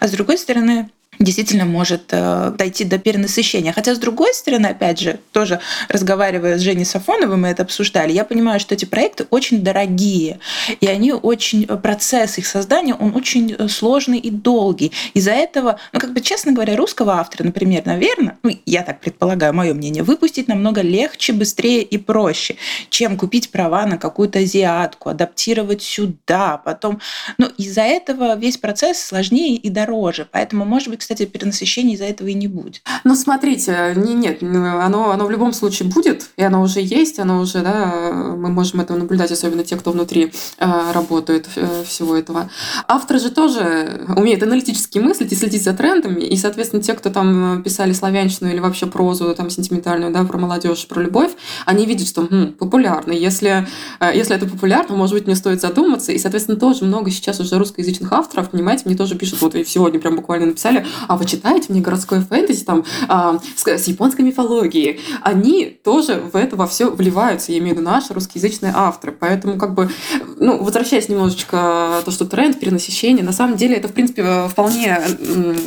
а 0.00 0.08
с 0.08 0.10
другой 0.10 0.38
стороны, 0.38 0.90
действительно 1.18 1.64
может 1.64 2.08
э, 2.10 2.52
дойти 2.56 2.84
до 2.84 2.98
перенасыщения. 2.98 3.72
Хотя, 3.72 3.94
с 3.94 3.98
другой 3.98 4.34
стороны, 4.34 4.66
опять 4.66 5.00
же, 5.00 5.18
тоже 5.32 5.60
разговаривая 5.88 6.58
с 6.58 6.60
Женей 6.60 6.84
Сафоновой, 6.84 7.36
мы 7.36 7.48
это 7.48 7.62
обсуждали, 7.62 8.12
я 8.12 8.24
понимаю, 8.24 8.60
что 8.60 8.74
эти 8.74 8.84
проекты 8.84 9.26
очень 9.30 9.62
дорогие, 9.62 10.38
и 10.80 10.86
они 10.86 11.12
очень, 11.12 11.64
э, 11.64 11.76
процесс 11.76 12.38
их 12.38 12.46
создания, 12.46 12.94
он 12.94 13.14
очень 13.16 13.54
э, 13.58 13.68
сложный 13.68 14.18
и 14.18 14.30
долгий. 14.30 14.92
Из-за 15.14 15.32
этого, 15.32 15.78
ну, 15.92 16.00
как 16.00 16.12
бы, 16.12 16.20
честно 16.20 16.52
говоря, 16.52 16.76
русского 16.76 17.14
автора, 17.14 17.44
например, 17.44 17.82
наверное, 17.84 18.38
ну, 18.42 18.50
я 18.66 18.82
так 18.82 19.00
предполагаю, 19.00 19.54
мое 19.54 19.74
мнение, 19.74 20.02
выпустить 20.02 20.48
намного 20.48 20.82
легче, 20.82 21.32
быстрее 21.32 21.82
и 21.82 21.98
проще, 21.98 22.56
чем 22.90 23.16
купить 23.16 23.50
права 23.50 23.86
на 23.86 23.98
какую-то 23.98 24.40
азиатку, 24.40 25.10
адаптировать 25.10 25.82
сюда, 25.82 26.58
потом... 26.58 27.00
Ну, 27.38 27.46
из-за 27.56 27.82
этого 27.82 28.36
весь 28.36 28.56
процесс 28.56 29.02
сложнее 29.02 29.56
и 29.56 29.70
дороже. 29.70 30.26
Поэтому, 30.30 30.64
может 30.64 30.88
быть, 30.88 31.02
кстати, 31.08 31.24
перенасыщения 31.24 31.94
из-за 31.94 32.04
этого 32.04 32.28
и 32.28 32.34
не 32.34 32.48
будет. 32.48 32.82
Ну, 33.04 33.14
смотрите, 33.14 33.94
не, 33.96 34.12
нет, 34.12 34.42
оно, 34.42 35.10
оно 35.10 35.24
в 35.24 35.30
любом 35.30 35.54
случае 35.54 35.88
будет, 35.88 36.28
и 36.36 36.42
оно 36.42 36.60
уже 36.60 36.80
есть, 36.82 37.18
оно 37.18 37.40
уже, 37.40 37.60
да, 37.62 38.12
мы 38.36 38.50
можем 38.50 38.82
это 38.82 38.94
наблюдать, 38.94 39.32
особенно 39.32 39.64
те, 39.64 39.76
кто 39.76 39.92
внутри 39.92 40.34
э, 40.58 40.92
работает 40.92 41.48
э, 41.56 41.84
всего 41.86 42.14
этого. 42.14 42.50
Авторы 42.86 43.20
же 43.20 43.30
тоже 43.30 44.04
умеют 44.18 44.42
аналитически 44.42 44.98
мыслить 44.98 45.32
и 45.32 45.34
следить 45.34 45.64
за 45.64 45.72
трендами, 45.72 46.20
и, 46.20 46.36
соответственно, 46.36 46.82
те, 46.82 46.92
кто 46.92 47.08
там 47.08 47.62
писали 47.62 47.94
славянщину 47.94 48.50
или 48.50 48.58
вообще 48.58 48.84
прозу 48.84 49.34
там 49.34 49.48
сентиментальную, 49.48 50.12
да, 50.12 50.24
про 50.24 50.36
молодежь, 50.36 50.86
про 50.88 51.00
любовь, 51.00 51.32
они 51.64 51.86
видят, 51.86 52.06
что 52.06 52.28
хм, 52.30 52.52
популярно. 52.52 53.12
Если, 53.12 53.66
э, 54.00 54.12
если 54.14 54.36
это 54.36 54.44
популярно, 54.44 54.94
может 54.94 55.14
быть, 55.14 55.24
мне 55.24 55.36
стоит 55.36 55.62
задуматься, 55.62 56.12
и, 56.12 56.18
соответственно, 56.18 56.58
тоже 56.58 56.84
много 56.84 57.10
сейчас 57.10 57.40
уже 57.40 57.56
русскоязычных 57.56 58.12
авторов, 58.12 58.50
понимаете, 58.50 58.82
мне 58.84 58.94
тоже 58.94 59.14
пишут, 59.14 59.40
вот 59.40 59.54
и 59.54 59.64
сегодня 59.64 59.98
прям 59.98 60.16
буквально 60.16 60.48
написали, 60.48 60.84
а 61.06 61.16
вы 61.16 61.24
читаете 61.24 61.66
мне 61.68 61.80
городское 61.80 62.20
фэнтези 62.20 62.64
там 62.64 62.84
а, 63.08 63.38
с, 63.56 63.66
с 63.66 63.86
японской 63.86 64.22
мифологией, 64.22 65.00
они 65.22 65.66
тоже 65.84 66.14
в 66.32 66.36
это 66.36 66.56
во 66.56 66.66
все 66.66 66.90
вливаются, 66.90 67.52
я 67.52 67.58
имею 67.58 67.74
в 67.74 67.78
виду 67.78 67.88
наши 67.88 68.12
русскоязычные 68.14 68.72
авторы. 68.74 69.12
Поэтому 69.12 69.58
как 69.58 69.74
бы, 69.74 69.90
ну, 70.38 70.62
возвращаясь 70.62 71.08
немножечко 71.08 72.02
то, 72.04 72.10
что 72.10 72.24
тренд, 72.24 72.58
перенасыщение, 72.58 73.24
на 73.24 73.32
самом 73.32 73.56
деле 73.56 73.76
это, 73.76 73.88
в 73.88 73.92
принципе, 73.92 74.48
вполне 74.48 74.98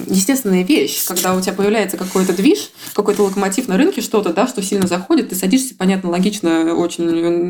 естественная 0.08 0.63
вещь, 0.63 1.06
когда 1.06 1.34
у 1.34 1.41
тебя 1.41 1.54
появляется 1.54 1.98
какой-то 1.98 2.34
движ, 2.34 2.72
какой-то 2.94 3.24
локомотив 3.24 3.67
на 3.67 3.78
рынке, 3.78 4.02
что-то, 4.02 4.34
да, 4.34 4.48
что 4.48 4.62
сильно 4.62 4.88
заходит, 4.88 5.30
ты 5.30 5.36
садишься, 5.36 5.76
понятно, 5.76 6.10
логично 6.10 6.76
очень 6.76 7.04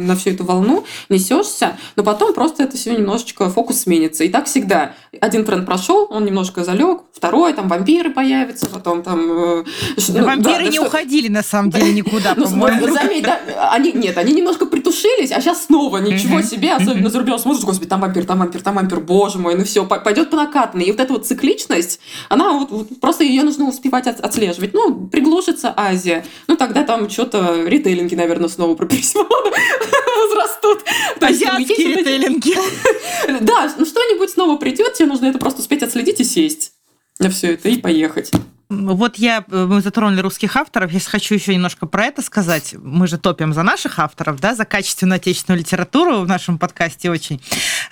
на 0.06 0.16
всю 0.16 0.32
эту 0.32 0.44
волну, 0.44 0.86
несешься, 1.10 1.78
но 1.96 2.04
потом 2.04 2.34
просто 2.34 2.64
это 2.64 2.78
все 2.78 2.94
немножечко 2.94 3.50
фокус 3.50 3.82
сменится. 3.82 4.24
И 4.24 4.30
так 4.30 4.46
всегда. 4.46 4.94
Один 5.20 5.46
тренд 5.46 5.66
прошел, 5.66 6.08
он 6.10 6.26
немножко 6.26 6.64
залег, 6.64 7.02
второй, 7.14 7.54
там, 7.54 7.68
вампиры 7.72 8.12
появятся, 8.12 8.68
потом 8.68 9.02
там... 9.02 9.20
Э, 9.32 9.64
ну, 10.10 10.26
вампиры 10.26 10.64
да, 10.66 10.70
не 10.70 10.72
что... 10.72 10.88
уходили, 10.88 11.30
на 11.30 11.44
самом 11.44 11.72
деле, 11.72 11.94
никуда, 11.94 12.34
ну, 12.36 12.46
заметь, 12.46 13.24
да, 13.24 13.40
они, 13.72 13.94
нет, 13.94 14.18
они 14.18 14.34
немножко 14.34 14.66
притушились, 14.66 15.32
а 15.32 15.42
сейчас 15.42 15.66
снова 15.66 15.98
ничего 15.98 16.42
себе, 16.42 16.74
особенно 16.74 17.10
за 17.10 17.20
рубежом 17.20 17.40
смотришь, 17.40 17.64
господи, 17.64 17.90
там 17.90 18.02
вампир, 18.02 18.26
там 18.26 18.40
вампир, 18.40 18.62
там 18.62 18.76
вампир, 18.76 19.00
боже 19.00 19.40
мой, 19.40 19.56
ну 19.56 19.64
все, 19.64 19.86
пойдет 19.86 20.30
по 20.30 20.36
накатанной. 20.36 20.86
И 20.86 20.92
вот 20.92 21.00
эта 21.00 21.14
вот 21.14 21.26
цикличность, 21.26 22.00
она 22.30 22.52
вот, 22.52 22.72
вот 22.72 23.00
просто 23.00 23.24
ее 23.24 23.44
нужно 23.44 23.68
успевать 23.68 24.08
от, 24.08 24.20
отслеживать. 24.20 24.74
Ну, 24.74 25.08
приглушится 25.08 25.74
Азия, 25.76 26.26
ну 26.48 26.58
тогда 26.58 26.84
там 26.84 27.10
что-то 27.10 27.64
ритейлинги, 27.66 28.16
наверное, 28.16 28.50
снова 28.50 28.76
про 28.76 28.86
возрастут. 30.22 30.84
Азиатские 31.20 31.96
ритейлинги. 31.96 32.56
Да, 33.42 33.72
ну 33.78 33.86
что-нибудь 33.86 34.32
снова 34.32 34.58
придет, 34.58 34.94
тебе 34.94 35.08
нужно 35.08 35.28
это 35.28 35.40
просто 35.40 35.62
успеть 35.62 35.84
отследить 35.84 36.20
и 36.20 36.24
сесть 36.24 36.74
на 37.22 37.30
все 37.30 37.54
это 37.54 37.70
и 37.70 37.78
поехать. 37.78 38.32
Вот 38.72 39.18
я, 39.18 39.44
э, 39.52 39.66
мы 39.66 39.82
затронули 39.82 40.22
русских 40.22 40.56
авторов, 40.56 40.94
я 40.94 41.00
хочу 41.02 41.36
еще 41.36 41.54
немножко 41.54 41.86
про 41.88 42.06
это 42.06 42.22
сказать. 42.22 42.74
Мы 42.82 43.06
же 43.06 43.18
топим 43.18 43.54
за 43.54 43.64
наших 43.64 44.00
авторов, 44.00 44.40
да, 44.40 44.56
за 44.56 44.64
качественную 44.64 45.18
отечественную 45.18 45.60
литературу 45.60 46.22
в 46.22 46.28
нашем 46.28 46.58
подкасте 46.58 47.12
очень. 47.12 47.42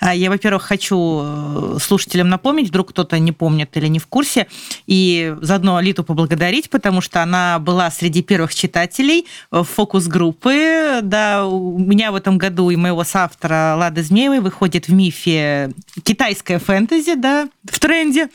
А, 0.00 0.14
я, 0.14 0.30
во-первых, 0.30 0.62
хочу 0.62 1.20
э, 1.22 1.78
слушателям 1.82 2.30
напомнить, 2.30 2.68
вдруг 2.68 2.90
кто-то 2.90 3.18
не 3.18 3.30
помнит 3.30 3.76
или 3.76 3.88
не 3.88 3.98
в 3.98 4.06
курсе, 4.06 4.46
и 4.86 5.36
заодно 5.42 5.80
Литу 5.80 6.02
поблагодарить, 6.02 6.70
потому 6.70 7.02
что 7.02 7.22
она 7.22 7.58
была 7.58 7.90
среди 7.90 8.22
первых 8.22 8.54
читателей 8.54 9.26
фокус-группы. 9.50 11.00
Да, 11.02 11.44
у 11.46 11.78
меня 11.78 12.10
в 12.10 12.14
этом 12.14 12.38
году 12.38 12.70
и 12.70 12.76
моего 12.76 13.04
соавтора 13.04 13.74
Лады 13.76 14.02
Змеевой 14.02 14.40
выходит 14.40 14.88
в 14.88 14.92
мифе 14.94 15.72
китайская 16.02 16.58
фэнтези, 16.58 17.16
да, 17.16 17.50
в 17.70 17.78
тренде. 17.78 18.30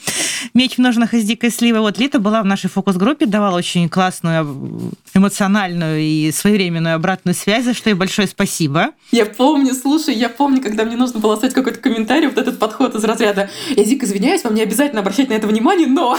Меч 0.54 0.76
в 0.76 0.80
ножнах 0.80 1.16
из 1.16 1.26
дикой 1.26 1.50
сливы. 1.50 1.80
Вот 1.80 1.98
Лита 1.98 2.20
была 2.20 2.35
была 2.36 2.44
в 2.44 2.46
нашей 2.46 2.70
фокус-группе, 2.70 3.26
давала 3.26 3.58
очень 3.58 3.88
классную, 3.88 4.92
эмоциональную 5.14 6.02
и 6.02 6.32
своевременную 6.32 6.96
обратную 6.96 7.34
связь, 7.34 7.64
за 7.64 7.74
что 7.74 7.90
ей 7.90 7.96
большое 7.96 8.28
спасибо. 8.28 8.90
Я 9.12 9.26
помню, 9.26 9.74
слушай, 9.74 10.14
я 10.14 10.28
помню, 10.28 10.62
когда 10.62 10.84
мне 10.84 10.98
нужно 10.98 11.20
было 11.20 11.34
оставить 11.34 11.54
какой-то 11.54 11.80
комментарий, 11.80 12.28
вот 12.28 12.38
этот 12.38 12.60
подход 12.60 12.94
из 12.96 13.04
разряда 13.06 13.50
«Я 13.70 13.86
дико 13.86 14.06
извиняюсь, 14.06 14.44
вам 14.44 14.56
не 14.56 14.62
обязательно 14.62 15.00
обращать 15.00 15.30
на 15.30 15.34
это 15.34 15.48
внимание, 15.48 15.88
но...» 15.88 16.18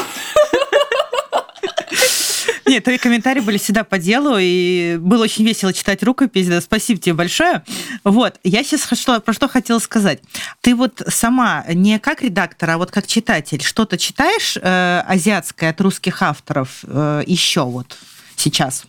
Нет, 2.66 2.83
твои 2.83 2.98
комментарии 2.98 3.40
были 3.40 3.59
всегда 3.59 3.85
по 3.85 3.96
делу, 3.98 4.37
и 4.38 4.96
было 5.00 5.24
очень 5.24 5.44
весело 5.44 5.72
читать 5.72 6.02
рукопись. 6.02 6.48
Да, 6.48 6.61
спасибо 6.61 7.00
тебе 7.00 7.14
большое. 7.14 7.62
Вот, 8.02 8.40
я 8.42 8.64
сейчас 8.64 8.88
что, 8.98 9.20
про 9.20 9.33
что 9.33 9.48
хотела 9.48 9.79
сказать. 9.79 10.20
Ты 10.62 10.74
вот 10.74 11.00
сама 11.07 11.64
не 11.68 12.00
как 12.00 12.22
редактор, 12.22 12.70
а 12.70 12.79
вот 12.79 12.90
как 12.90 13.07
читатель 13.07 13.62
что-то 13.62 13.96
читаешь 13.96 14.57
э, 14.61 15.02
азиатское 15.07 15.70
от 15.70 15.81
русских 15.81 16.22
авторов 16.22 16.85
э, 16.87 17.22
еще 17.26 17.64
вот 17.64 17.96
сейчас? 18.35 18.85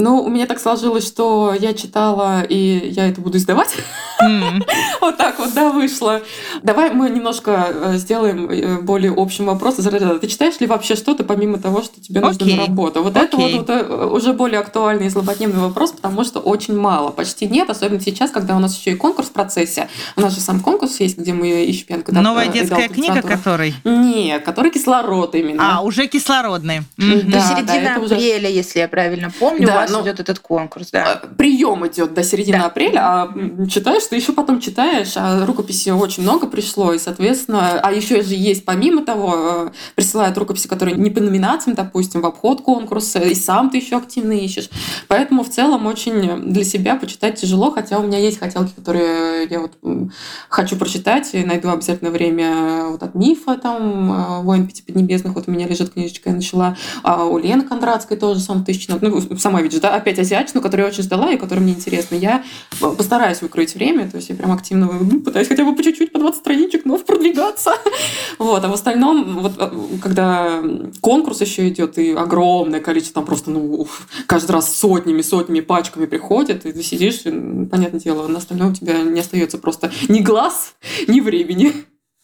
Ну, 0.00 0.22
у 0.22 0.28
меня 0.28 0.46
так 0.46 0.58
сложилось, 0.58 1.06
что 1.06 1.54
я 1.58 1.74
читала, 1.74 2.42
и 2.42 2.90
я 2.90 3.08
это 3.08 3.20
буду 3.20 3.38
издавать. 3.38 3.76
Mm. 4.22 4.62
вот 5.00 5.16
так 5.16 5.38
вот, 5.38 5.52
да, 5.54 5.70
вышло. 5.70 6.22
Давай 6.62 6.90
мы 6.90 7.10
немножко 7.10 7.68
э, 7.70 7.96
сделаем 7.96 8.50
э, 8.50 8.80
более 8.80 9.12
общим 9.14 9.46
вопрос. 9.46 9.76
Ты 9.76 10.26
читаешь 10.26 10.58
ли 10.60 10.66
вообще 10.66 10.94
что-то, 10.94 11.24
помимо 11.24 11.58
того, 11.58 11.82
что 11.82 12.00
тебе 12.00 12.20
нужно 12.20 12.44
okay. 12.44 12.56
на 12.56 12.66
работу? 12.66 13.02
Вот 13.02 13.14
okay. 13.14 13.24
это 13.24 13.36
вот, 13.36 13.52
вот 13.52 13.70
э, 13.70 14.06
уже 14.06 14.32
более 14.32 14.60
актуальный 14.60 15.06
и 15.06 15.08
злободневный 15.08 15.60
вопрос, 15.60 15.92
потому 15.92 16.24
что 16.24 16.40
очень 16.40 16.76
мало, 16.76 17.10
почти 17.10 17.46
нет, 17.46 17.70
особенно 17.70 18.00
сейчас, 18.00 18.30
когда 18.30 18.56
у 18.56 18.58
нас 18.58 18.78
еще 18.78 18.92
и 18.92 18.96
конкурс 18.96 19.28
в 19.28 19.32
процессе. 19.32 19.88
У 20.16 20.20
нас 20.20 20.34
же 20.34 20.40
сам 20.40 20.60
конкурс 20.60 21.00
есть, 21.00 21.18
где 21.18 21.32
мы 21.32 21.64
ищем 21.64 21.86
пенку. 21.86 22.12
Новая 22.12 22.48
детская 22.48 22.88
книга, 22.88 23.22
который? 23.22 23.74
Нет, 23.84 24.44
который 24.44 24.70
кислород 24.70 25.34
именно. 25.34 25.78
А, 25.78 25.80
уже 25.82 26.06
кислородный. 26.06 26.80
Mm-hmm. 26.96 27.22
Да, 27.24 27.38
До 27.38 27.46
середины 27.46 27.84
да, 27.84 27.96
апреля, 27.96 28.48
уже... 28.48 28.56
если 28.56 28.78
я 28.80 28.88
правильно 28.88 29.30
помню. 29.38 29.66
Да, 29.66 29.86
ну, 29.92 30.02
идет 30.02 30.20
этот 30.20 30.38
конкурс, 30.38 30.90
да. 30.90 31.20
Э, 31.22 31.26
Прием 31.36 31.86
идет 31.86 32.14
до 32.14 32.22
середины 32.22 32.58
да. 32.58 32.66
апреля, 32.66 33.00
а 33.00 33.34
читаешь, 33.68 34.04
ты 34.04 34.16
еще 34.16 34.32
потом 34.32 34.60
читаешь, 34.60 35.12
а 35.16 35.44
рукописи 35.46 35.90
очень 35.90 36.22
много 36.22 36.46
пришло, 36.46 36.92
и, 36.92 36.98
соответственно, 36.98 37.80
а 37.80 37.92
еще 37.92 38.22
же 38.22 38.34
есть, 38.34 38.64
помимо 38.64 39.04
того, 39.04 39.34
э, 39.36 39.70
присылают 39.94 40.36
рукописи, 40.38 40.68
которые 40.68 40.96
не 40.96 41.10
по 41.10 41.20
номинациям, 41.20 41.76
допустим, 41.76 42.20
в 42.20 42.26
обход 42.26 42.62
конкурса, 42.62 43.18
и 43.20 43.34
сам 43.34 43.70
ты 43.70 43.78
еще 43.78 43.96
активно 43.96 44.32
ищешь. 44.32 44.68
Поэтому 45.08 45.44
в 45.44 45.50
целом 45.50 45.86
очень 45.86 46.50
для 46.52 46.64
себя 46.64 46.96
почитать 46.96 47.40
тяжело, 47.40 47.70
хотя 47.70 47.98
у 47.98 48.02
меня 48.02 48.18
есть 48.18 48.38
хотелки, 48.38 48.72
которые 48.74 49.46
я 49.48 49.60
вот 49.60 49.72
хочу 50.48 50.76
прочитать, 50.76 51.30
и 51.32 51.44
найду 51.44 51.70
обязательно 51.70 52.10
время 52.10 52.86
вот 52.86 53.02
от 53.02 53.14
Мифа, 53.14 53.56
там, 53.56 54.42
«Воин 54.44 54.66
пяти 54.66 54.82
поднебесных», 54.82 55.34
вот 55.34 55.48
у 55.48 55.50
меня 55.50 55.66
лежит 55.66 55.92
книжечка, 55.92 56.30
я 56.30 56.36
начала, 56.36 56.76
а 57.02 57.24
у 57.24 57.38
Лены 57.38 57.62
Кондратской 57.62 58.16
тоже 58.16 58.40
сам 58.40 58.64
тысяча, 58.64 58.98
ну, 59.00 59.20
сама 59.38 59.62
видишь, 59.70 59.80
да, 59.80 59.94
опять 59.94 60.18
азиатчину, 60.18 60.60
которую 60.60 60.86
я 60.86 60.92
очень 60.92 61.02
ждала 61.02 61.30
и 61.30 61.36
которая 61.36 61.62
мне 61.62 61.74
интересна. 61.74 62.16
Я 62.16 62.44
постараюсь 62.80 63.40
выкроить 63.40 63.74
время, 63.74 64.10
то 64.10 64.16
есть 64.16 64.28
я 64.28 64.34
прям 64.34 64.52
активно 64.52 64.88
пытаюсь 65.24 65.48
хотя 65.48 65.64
бы 65.64 65.74
по 65.74 65.82
чуть-чуть, 65.82 66.12
по 66.12 66.18
20 66.18 66.40
страничек, 66.40 66.84
но 66.84 66.98
продвигаться. 67.10 67.72
Вот, 68.38 68.64
а 68.64 68.68
в 68.68 68.72
остальном, 68.72 69.40
вот 69.40 69.52
э, 69.58 69.70
когда 70.02 70.62
конкурс 71.00 71.40
еще 71.40 71.68
идет, 71.68 71.98
и 71.98 72.12
огромное 72.12 72.80
количество, 72.80 73.20
там 73.20 73.26
просто, 73.26 73.50
ну, 73.50 73.86
каждый 74.26 74.52
раз 74.52 74.76
сотнями, 74.76 75.22
сотнями, 75.22 75.60
пачками 75.60 76.06
приходит, 76.06 76.66
и 76.66 76.72
ты 76.72 76.82
сидишь, 76.82 77.22
и, 77.24 77.30
понятное 77.66 78.00
дело, 78.00 78.26
на 78.26 78.38
остальное 78.38 78.70
у 78.70 78.74
тебя 78.74 79.02
не 79.02 79.20
остается 79.20 79.58
просто 79.58 79.90
ни 80.08 80.20
глаз, 80.20 80.74
ни 81.06 81.20
времени. 81.20 81.72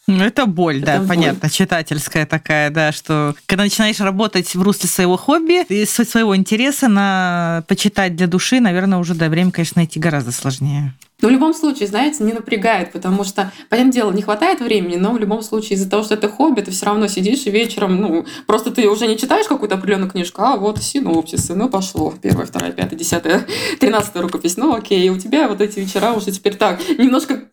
Ну, 0.09 0.23
это 0.23 0.47
боль, 0.47 0.81
да, 0.81 0.95
Это 0.95 1.01
боль. 1.01 1.09
понятно, 1.09 1.51
читательская 1.51 2.27
такая, 2.27 2.71
да, 2.71 2.93
что 2.93 3.35
когда 3.47 3.65
начинаешь 3.65 3.99
работать 3.99 4.55
в 4.55 4.63
русле 4.63 4.89
своего 4.89 5.17
хобби 5.17 5.65
и 5.69 5.85
своего 5.85 6.37
интереса 6.37 6.87
на 6.87 7.65
почитать 7.67 8.15
для 8.15 8.29
души, 8.29 8.61
наверное, 8.61 8.99
уже 8.99 9.15
до 9.15 9.29
время, 9.29 9.51
конечно, 9.51 9.81
найти 9.81 9.99
гораздо 9.99 10.31
сложнее. 10.31 10.93
Но 11.23 11.29
в 11.29 11.31
любом 11.33 11.55
случае, 11.55 11.89
знаете, 11.89 12.23
не 12.23 12.33
напрягает, 12.35 12.93
потому 12.93 13.25
что, 13.25 13.51
понятное 13.71 13.93
дело, 13.93 14.13
не 14.13 14.23
хватает 14.23 14.61
времени, 14.61 14.97
но 14.97 15.13
в 15.13 15.19
любом 15.19 15.43
случае 15.43 15.77
из-за 15.77 15.89
того, 15.89 16.05
что 16.05 16.15
это 16.15 16.29
хобби, 16.29 16.61
ты 16.61 16.71
все 16.71 16.87
равно 16.87 17.09
сидишь 17.09 17.47
и 17.47 17.51
вечером, 17.51 17.97
ну, 18.01 18.27
просто 18.47 18.71
ты 18.71 18.89
уже 18.89 19.09
не 19.09 19.17
читаешь 19.17 19.47
какую-то 19.47 19.77
определенную 19.77 20.11
книжку, 20.11 20.43
а 20.43 20.57
вот 20.57 20.83
синопсисы, 20.83 21.55
ну, 21.55 21.71
пошло, 21.71 22.13
первая, 22.21 22.47
вторая, 22.47 22.73
пятая, 22.73 22.99
десятая, 22.99 23.47
тринадцатая 23.81 24.23
рукопись, 24.23 24.57
ну, 24.57 24.75
окей, 24.75 25.07
и 25.07 25.11
у 25.11 25.19
тебя 25.19 25.49
вот 25.49 25.61
эти 25.63 25.81
вечера 25.81 26.13
уже 26.13 26.31
теперь 26.33 26.55
так, 26.55 26.87
немножко 26.99 27.45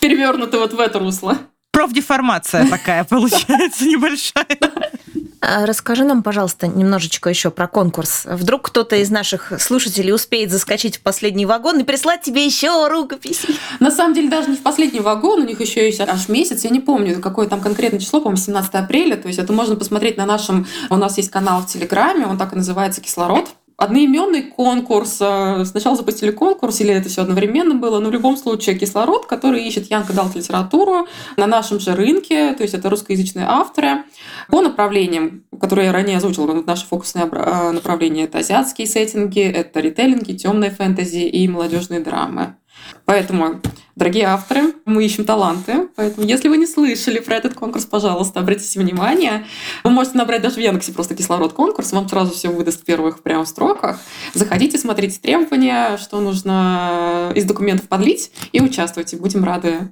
перевернуты 0.00 0.58
вот 0.58 0.74
в 0.74 0.78
это 0.78 0.98
русло. 0.98 1.38
Профдеформация 1.76 2.66
такая 2.70 3.04
получается 3.04 3.84
небольшая. 3.84 4.46
А 5.42 5.66
Расскажи 5.66 6.04
нам, 6.04 6.22
пожалуйста, 6.22 6.68
немножечко 6.68 7.28
еще 7.28 7.50
про 7.50 7.68
конкурс. 7.68 8.22
Вдруг 8.24 8.62
кто-то 8.62 8.96
из 8.96 9.10
наших 9.10 9.52
слушателей 9.60 10.14
успеет 10.14 10.50
заскочить 10.50 10.96
в 10.96 11.02
последний 11.02 11.44
вагон 11.44 11.78
и 11.78 11.84
прислать 11.84 12.22
тебе 12.22 12.46
еще 12.46 12.88
рукописи. 12.88 13.48
На 13.78 13.90
самом 13.90 14.14
деле, 14.14 14.30
даже 14.30 14.48
не 14.48 14.56
в 14.56 14.62
последний 14.62 15.00
вагон, 15.00 15.42
у 15.42 15.44
них 15.44 15.60
еще 15.60 15.84
есть 15.84 16.00
аж 16.00 16.30
месяц, 16.30 16.64
я 16.64 16.70
не 16.70 16.80
помню, 16.80 17.20
какое 17.20 17.46
там 17.46 17.60
конкретное 17.60 18.00
число, 18.00 18.20
по-моему, 18.20 18.38
17 18.38 18.74
апреля, 18.74 19.16
то 19.16 19.28
есть 19.28 19.38
это 19.38 19.52
можно 19.52 19.76
посмотреть 19.76 20.16
на 20.16 20.24
нашем, 20.24 20.66
у 20.88 20.96
нас 20.96 21.18
есть 21.18 21.30
канал 21.30 21.60
в 21.60 21.66
Телеграме, 21.66 22.26
он 22.26 22.38
так 22.38 22.54
и 22.54 22.56
называется 22.56 23.02
«Кислород», 23.02 23.50
одноименный 23.76 24.42
конкурс. 24.42 25.18
э, 25.20 25.64
Сначала 25.64 25.96
запустили 25.96 26.30
конкурс, 26.30 26.80
или 26.80 26.92
это 26.92 27.08
все 27.08 27.22
одновременно 27.22 27.74
было, 27.74 28.00
но 28.00 28.08
в 28.08 28.12
любом 28.12 28.36
случае 28.36 28.78
кислород, 28.78 29.26
который 29.26 29.62
ищет 29.64 29.90
Янка 29.90 30.12
Далт 30.12 30.34
литературу 30.34 31.06
на 31.36 31.46
нашем 31.46 31.80
же 31.80 31.94
рынке, 31.94 32.54
то 32.54 32.62
есть 32.62 32.74
это 32.74 32.88
русскоязычные 32.88 33.46
авторы, 33.46 34.04
по 34.48 34.60
направлениям, 34.60 35.44
которые 35.60 35.86
я 35.86 35.92
ранее 35.92 36.16
озвучила, 36.16 36.64
фокусные 36.88 37.26
обра- 37.26 37.68
э, 37.68 37.72
направления 37.72 38.24
это 38.24 38.38
азиатские 38.38 38.86
сеттинги, 38.86 39.40
это 39.40 39.80
ритейлинги, 39.80 40.32
темные 40.32 40.70
фэнтези 40.70 41.18
и 41.18 41.48
молодежные 41.48 42.00
драмы. 42.00 42.56
Поэтому, 43.04 43.60
дорогие 43.96 44.26
авторы, 44.26 44.74
мы 44.84 45.04
ищем 45.04 45.24
таланты. 45.24 45.88
Поэтому, 45.96 46.26
если 46.26 46.48
вы 46.48 46.58
не 46.58 46.66
слышали 46.66 47.18
про 47.18 47.36
этот 47.36 47.54
конкурс, 47.54 47.86
пожалуйста, 47.86 48.40
обратите 48.40 48.78
внимание. 48.78 49.46
Вы 49.82 49.90
можете 49.90 50.18
набрать 50.18 50.42
даже 50.42 50.56
в 50.56 50.60
Яндексе 50.60 50.92
просто 50.92 51.14
кислород 51.14 51.52
конкурс, 51.54 51.92
вам 51.92 52.08
сразу 52.08 52.32
все 52.32 52.48
выдаст 52.48 52.82
в 52.82 52.84
первых 52.84 53.22
прям 53.22 53.44
строках. 53.46 53.98
Заходите, 54.34 54.78
смотрите 54.78 55.18
требования, 55.18 55.96
что 55.96 56.20
нужно 56.20 57.32
из 57.34 57.44
документов 57.44 57.88
подлить 57.88 58.30
и 58.52 58.60
участвуйте. 58.60 59.16
Будем 59.16 59.42
рады 59.42 59.90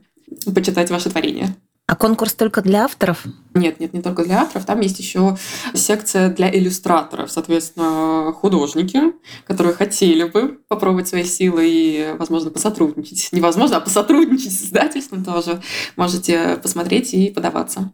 почитать 0.54 0.90
ваше 0.90 1.10
творение. 1.10 1.56
А 1.94 1.96
конкурс 1.96 2.34
только 2.34 2.60
для 2.60 2.86
авторов? 2.86 3.22
Нет, 3.54 3.78
нет, 3.78 3.92
не 3.94 4.02
только 4.02 4.24
для 4.24 4.40
авторов. 4.42 4.66
Там 4.66 4.80
есть 4.80 4.98
еще 4.98 5.38
секция 5.74 6.28
для 6.28 6.52
иллюстраторов. 6.52 7.30
Соответственно, 7.30 8.32
художники, 8.32 9.00
которые 9.46 9.76
хотели 9.76 10.24
бы 10.24 10.58
попробовать 10.66 11.06
свои 11.06 11.22
силы 11.22 11.68
и, 11.68 12.14
возможно, 12.18 12.50
посотрудничать. 12.50 13.28
Невозможно, 13.30 13.76
а 13.76 13.80
посотрудничать 13.80 14.50
с 14.50 14.64
издательством 14.64 15.22
тоже. 15.24 15.62
Можете 15.94 16.56
посмотреть 16.56 17.14
и 17.14 17.30
подаваться. 17.30 17.92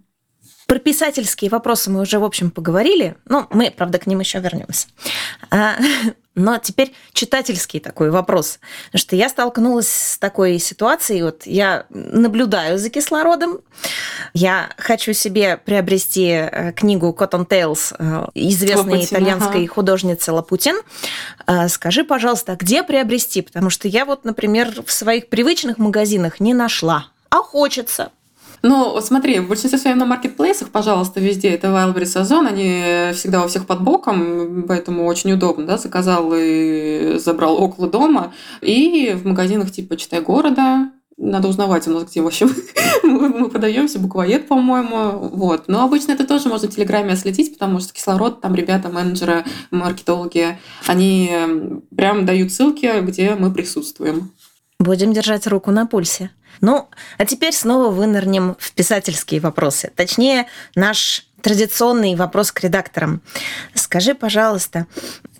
Про 0.67 0.79
писательские 0.79 1.51
вопросы 1.51 1.91
мы 1.91 2.01
уже, 2.01 2.19
в 2.19 2.25
общем, 2.25 2.51
поговорили. 2.51 3.17
Ну, 3.27 3.47
мы, 3.51 3.71
правда, 3.71 3.99
к 3.99 4.07
ним 4.07 4.21
еще 4.21 4.41
вернемся. 4.41 4.89
А, 5.51 5.77
Но 6.41 6.59
теперь 6.59 6.95
читательский 7.13 7.81
такой 7.81 8.11
вопрос. 8.11 8.59
Потому 8.87 9.01
что 9.01 9.17
я 9.17 9.29
столкнулась 9.29 9.89
с 9.89 10.19
такой 10.19 10.59
ситуацией. 10.59 11.23
Вот 11.23 11.45
я 11.45 11.85
наблюдаю 11.91 12.79
за 12.79 12.89
кислородом. 12.89 13.61
Я 14.33 14.71
хочу 14.79 15.13
себе 15.13 15.59
приобрести 15.59 16.29
э, 16.29 16.73
книгу 16.73 17.15
Cotton 17.19 17.47
Tales 17.47 17.95
э, 17.99 18.27
известной 18.35 19.01
Лапутин, 19.01 19.07
итальянской 19.07 19.65
ага. 19.65 19.75
художницы 19.75 20.33
Лапутин. 20.33 20.77
А, 21.47 21.69
Скажи, 21.69 22.05
пожалуйста, 22.05 22.53
а 22.53 22.57
где 22.57 22.83
приобрести? 22.83 23.43
Потому 23.43 23.69
что 23.69 23.87
я 23.87 24.05
вот, 24.05 24.25
например, 24.25 24.83
в 24.85 24.91
своих 24.93 25.29
привычных 25.29 25.79
магазинах 25.79 26.41
не 26.41 26.55
нашла. 26.55 27.09
А 27.29 27.37
хочется. 27.37 28.11
Ну, 28.63 28.93
вот 28.93 29.05
смотри, 29.05 29.41
в 29.41 29.49
большинстве 29.49 29.79
своем 29.79 29.99
на 29.99 30.05
маркетплейсах, 30.05 30.69
пожалуйста, 30.69 31.19
везде 31.19 31.49
это 31.49 31.69
Wildberries 31.69 32.19
Озон, 32.19 32.47
они 32.47 33.13
всегда 33.15 33.43
у 33.45 33.49
всех 33.49 33.67
под 33.67 33.83
боком, 33.83 34.65
поэтому 34.69 35.07
очень 35.07 35.33
удобно, 35.33 35.67
да, 35.67 35.79
заказал 35.79 36.31
и 36.35 37.17
забрал 37.19 37.63
около 37.63 37.89
дома. 37.89 38.35
И 38.61 39.15
в 39.15 39.27
магазинах 39.27 39.71
типа 39.71 39.97
«Читай 39.97 40.21
города», 40.21 40.91
надо 41.17 41.49
узнавать 41.49 41.87
у 41.87 41.91
нас, 41.91 42.05
где, 42.05 42.23
в 42.23 42.27
общем, 42.27 42.51
мы, 43.03 43.51
подаемся, 43.51 43.99
буквоед, 43.99 44.49
по-моему, 44.49 45.29
вот. 45.33 45.69
Но 45.69 45.85
обычно 45.85 46.13
это 46.13 46.27
тоже 46.27 46.49
можно 46.49 46.69
в 46.69 46.75
Телеграме 46.75 47.13
отследить, 47.13 47.53
потому 47.53 47.79
что 47.81 47.93
кислород, 47.93 48.41
там 48.41 48.55
ребята, 48.55 48.89
менеджеры, 48.89 49.45
маркетологи, 49.71 50.59
они 50.87 51.31
прям 51.95 52.25
дают 52.25 52.53
ссылки, 52.53 53.01
где 53.03 53.35
мы 53.35 53.53
присутствуем. 53.53 54.33
Будем 54.81 55.13
держать 55.13 55.47
руку 55.47 55.71
на 55.71 55.87
пульсе. 55.87 56.31
Ну, 56.63 56.89
а 57.19 57.27
теперь 57.27 57.53
снова 57.53 57.91
вынырнем 57.91 58.57
в 58.59 58.73
писательские 58.73 59.41
вопросы. 59.41 59.93
Точнее, 59.95 60.47
наш 60.75 61.27
традиционный 61.43 62.15
вопрос 62.17 62.51
к 62.51 62.61
редакторам. 62.61 63.21
Скажи, 63.75 64.15
пожалуйста, 64.15 64.87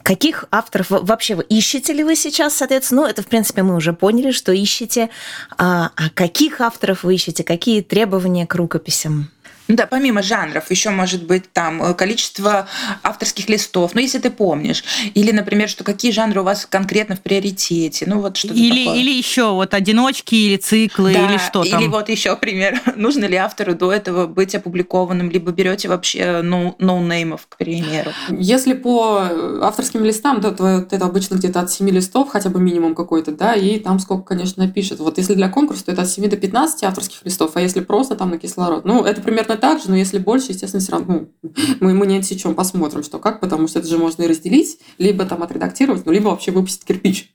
каких 0.03 0.45
авторов 0.51 0.89
вообще 0.91 1.37
вы 1.37 1.45
ищете 1.45 1.95
ли 1.95 2.05
вы 2.05 2.17
сейчас, 2.17 2.55
соответственно? 2.55 3.03
Ну, 3.03 3.09
это, 3.09 3.23
в 3.23 3.29
принципе, 3.29 3.63
мы 3.63 3.77
уже 3.77 3.95
поняли, 3.95 4.31
что 4.31 4.53
ищете. 4.53 5.09
А, 5.57 5.91
а 5.97 6.11
каких 6.11 6.61
авторов 6.61 7.03
вы 7.03 7.15
ищете? 7.15 7.43
Какие 7.43 7.81
требования 7.81 8.47
к 8.47 8.55
рукописям? 8.55 9.31
Ну 9.71 9.77
да, 9.77 9.87
помимо 9.87 10.23
жанров, 10.23 10.69
еще 10.71 10.91
может 10.91 11.25
быть 11.25 11.53
там 11.53 11.81
э, 11.83 11.95
количество 11.95 12.67
авторских 13.05 13.49
листов, 13.49 13.93
ну 13.95 14.01
если 14.01 14.19
ты 14.19 14.29
помнишь, 14.31 14.83
или, 15.15 15.31
например, 15.31 15.69
что 15.69 15.85
какие 15.85 16.11
жанры 16.11 16.41
у 16.41 16.45
вас 16.45 16.67
конкретно 16.67 17.15
в 17.15 17.21
приоритете, 17.21 18.05
ну 18.09 18.21
вот 18.21 18.37
что-то 18.37 18.55
Или, 18.55 18.85
такое. 18.85 19.01
или 19.01 19.11
еще 19.11 19.53
вот 19.53 19.73
одиночки, 19.73 20.35
или 20.35 20.57
циклы, 20.57 21.13
Да, 21.13 21.31
или 21.31 21.39
что 21.39 21.63
там. 21.63 21.81
Или 21.81 21.89
вот 21.89 22.09
еще 22.09 22.35
пример. 22.35 22.81
Нужно 22.97 23.27
ли 23.27 23.37
автору 23.37 23.75
до 23.77 23.93
этого 23.93 24.27
быть 24.27 24.57
опубликованным, 24.57 25.31
либо 25.31 25.53
берете 25.53 25.89
вообще 25.89 26.41
ну, 26.43 26.75
ноунеймов, 26.81 27.47
к 27.49 27.57
примеру. 27.57 28.11
Если 28.31 28.73
по 28.73 29.29
авторским 29.63 30.05
листам, 30.05 30.41
то 30.41 30.49
это 30.49 31.05
обычно 31.05 31.37
где-то 31.37 31.61
от 31.61 31.71
7 31.71 31.89
листов, 31.91 32.29
хотя 32.31 32.51
бы 32.51 32.61
минимум 32.61 32.97
какой-то, 32.97 33.31
да, 33.31 33.55
и 33.55 33.79
там 33.79 34.01
сколько, 34.01 34.25
конечно, 34.25 34.67
пишет. 34.69 34.99
Вот 34.99 35.19
если 35.19 35.35
для 35.35 35.49
конкурса, 35.49 35.85
то 35.85 35.93
это 35.93 36.03
от 36.03 36.11
7 36.11 36.29
до 36.29 36.37
15 36.37 36.83
авторских 36.83 37.25
листов, 37.25 37.53
а 37.55 37.61
если 37.61 37.81
просто 37.81 38.17
там 38.17 38.31
на 38.31 38.39
кислород. 38.39 38.85
Ну, 38.85 39.05
это 39.05 39.23
примерно 39.23 39.60
так 39.61 39.81
же, 39.81 39.91
но 39.91 39.97
если 39.97 40.19
больше, 40.19 40.53
естественно, 40.53 40.81
все 40.81 40.93
равно 40.93 41.27
ну, 41.43 41.49
мы, 41.81 41.95
мы 41.95 42.07
не 42.07 42.19
отсечем, 42.19 42.55
посмотрим, 42.55 43.03
что 43.03 43.19
как, 43.19 43.41
потому 43.41 43.69
что 43.69 43.79
это 43.79 43.89
же 43.89 43.99
можно 43.99 44.23
и 44.23 44.27
разделить, 44.27 44.79
либо 44.99 45.25
там 45.25 45.43
отредактировать, 45.43 46.07
ну, 46.07 46.13
либо 46.13 46.29
вообще 46.29 46.51
выпустить 46.51 46.85
кирпич. 46.85 47.35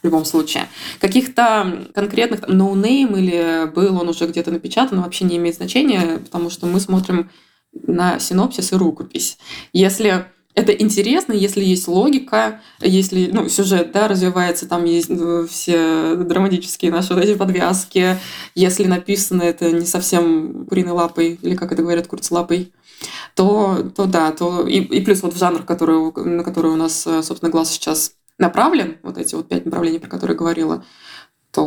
В 0.00 0.04
любом 0.04 0.24
случае. 0.24 0.66
Каких-то 0.98 1.86
конкретных 1.94 2.40
там, 2.40 2.56
no 2.56 2.75
name 2.75 3.14
или 3.14 3.70
был 3.70 4.00
он 4.00 4.08
уже 4.08 4.26
где-то 4.26 4.50
напечатан, 4.50 5.02
вообще 5.02 5.26
не 5.26 5.36
имеет 5.36 5.56
значения, 5.56 6.18
потому 6.18 6.48
что 6.48 6.66
мы 6.66 6.80
смотрим 6.80 7.30
на 7.72 8.18
синопсис 8.18 8.72
и 8.72 8.76
рукопись. 8.76 9.38
Если 9.74 10.24
это 10.58 10.72
интересно, 10.72 11.32
если 11.32 11.64
есть 11.64 11.86
логика, 11.86 12.60
если 12.80 13.30
ну, 13.32 13.48
сюжет 13.48 13.92
да, 13.92 14.08
развивается, 14.08 14.68
там 14.68 14.84
есть 14.86 15.08
э, 15.08 15.46
все 15.48 16.16
драматические 16.16 16.90
наши 16.90 17.14
эти 17.14 17.36
подвязки, 17.36 18.18
если 18.56 18.84
написано 18.86 19.42
это 19.42 19.70
не 19.70 19.86
совсем 19.86 20.66
куриной 20.66 20.92
лапой, 20.92 21.38
или 21.40 21.54
как 21.54 21.70
это 21.70 21.82
говорят, 21.82 22.08
курцелапой, 22.08 22.72
то, 23.36 23.88
то 23.94 24.06
да, 24.06 24.32
то 24.32 24.66
и, 24.66 24.80
и 24.80 25.00
плюс 25.04 25.22
вот 25.22 25.34
в 25.34 25.38
жанрах, 25.38 25.64
которые, 25.64 26.12
на 26.12 26.42
которые 26.42 26.72
у 26.72 26.76
нас, 26.76 27.06
э, 27.06 27.22
собственно, 27.22 27.52
глаз 27.52 27.70
сейчас 27.70 28.14
направлен, 28.36 28.96
вот 29.04 29.16
эти 29.16 29.36
вот 29.36 29.48
пять 29.48 29.64
направлений, 29.64 30.00
про 30.00 30.08
которые 30.08 30.36
говорила, 30.36 30.84
то 31.52 31.64